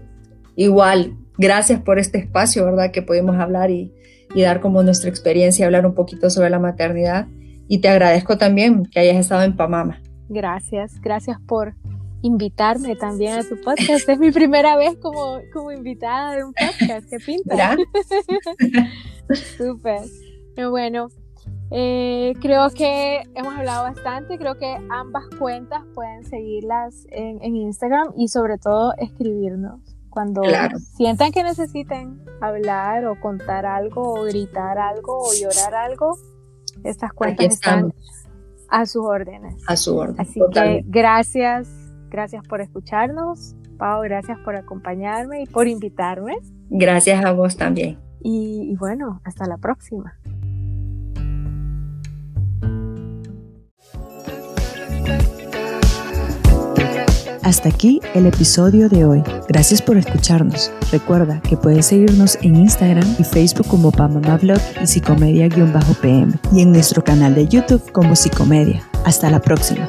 Igual, 0.56 1.16
gracias 1.38 1.80
por 1.80 1.98
este 1.98 2.18
espacio, 2.18 2.64
¿verdad? 2.64 2.90
Que 2.90 3.02
pudimos 3.02 3.36
hablar 3.36 3.70
y, 3.70 3.92
y 4.34 4.42
dar 4.42 4.60
como 4.60 4.82
nuestra 4.82 5.08
experiencia, 5.08 5.66
hablar 5.66 5.86
un 5.86 5.94
poquito 5.94 6.30
sobre 6.30 6.50
la 6.50 6.58
maternidad. 6.58 7.28
Y 7.68 7.78
te 7.78 7.88
agradezco 7.88 8.36
también 8.36 8.86
que 8.86 8.98
hayas 8.98 9.16
estado 9.16 9.42
en 9.42 9.56
Pamama. 9.56 10.02
Gracias, 10.28 11.00
gracias 11.00 11.38
por 11.46 11.74
invitarme 12.22 12.96
también 12.96 13.38
a 13.38 13.42
tu 13.42 13.60
podcast. 13.60 14.08
Es 14.08 14.18
mi 14.18 14.30
primera 14.30 14.76
vez 14.76 14.96
como, 15.00 15.40
como 15.52 15.72
invitada 15.72 16.36
de 16.36 16.44
un 16.44 16.52
podcast. 16.52 17.08
¿Qué 17.08 17.18
pinta? 17.18 17.76
Súper. 19.56 20.00
Bueno, 20.68 21.08
eh, 21.70 22.34
creo 22.40 22.70
que 22.70 23.22
hemos 23.34 23.54
hablado 23.54 23.84
bastante. 23.84 24.38
Creo 24.38 24.56
que 24.58 24.76
ambas 24.90 25.24
cuentas 25.38 25.82
pueden 25.94 26.24
seguirlas 26.24 27.06
en, 27.10 27.56
Instagram 27.56 28.12
y 28.16 28.28
sobre 28.28 28.58
todo 28.58 28.94
escribirnos. 28.98 29.80
Cuando 30.08 30.42
sientan 30.96 31.30
que 31.30 31.44
necesiten 31.44 32.20
hablar 32.40 33.06
o 33.06 33.20
contar 33.20 33.64
algo 33.64 34.14
o 34.14 34.24
gritar 34.24 34.78
algo 34.78 35.18
o 35.18 35.32
llorar 35.32 35.74
algo, 35.74 36.16
estas 36.82 37.12
cuentas 37.12 37.46
están 37.46 37.94
a 38.68 38.86
sus 38.86 39.04
órdenes. 39.04 39.62
A 39.68 39.76
su 39.76 39.96
orden. 39.96 40.16
Así 40.18 40.40
que 40.52 40.82
gracias 40.86 41.68
Gracias 42.10 42.46
por 42.46 42.60
escucharnos. 42.60 43.54
Pau, 43.78 44.02
gracias 44.02 44.38
por 44.40 44.56
acompañarme 44.56 45.42
y 45.42 45.46
por 45.46 45.68
invitarme. 45.68 46.36
Gracias 46.68 47.24
a 47.24 47.32
vos 47.32 47.56
también. 47.56 47.98
Y, 48.22 48.76
bueno, 48.76 49.20
hasta 49.24 49.46
la 49.46 49.56
próxima. 49.56 50.18
Hasta 57.42 57.70
aquí 57.70 58.00
el 58.14 58.26
episodio 58.26 58.88
de 58.88 59.04
hoy. 59.04 59.22
Gracias 59.48 59.80
por 59.80 59.96
escucharnos. 59.96 60.70
Recuerda 60.92 61.40
que 61.40 61.56
puedes 61.56 61.86
seguirnos 61.86 62.38
en 62.42 62.56
Instagram 62.56 63.16
y 63.18 63.24
Facebook 63.24 63.66
como 63.66 63.90
Pamamablog 63.90 64.60
y 64.82 64.86
Psicomedia-PM 64.86 66.32
y 66.52 66.60
en 66.60 66.72
nuestro 66.72 67.02
canal 67.02 67.34
de 67.34 67.48
YouTube 67.48 67.90
como 67.92 68.14
Psicomedia. 68.14 68.82
Hasta 69.04 69.30
la 69.30 69.40
próxima. 69.40 69.88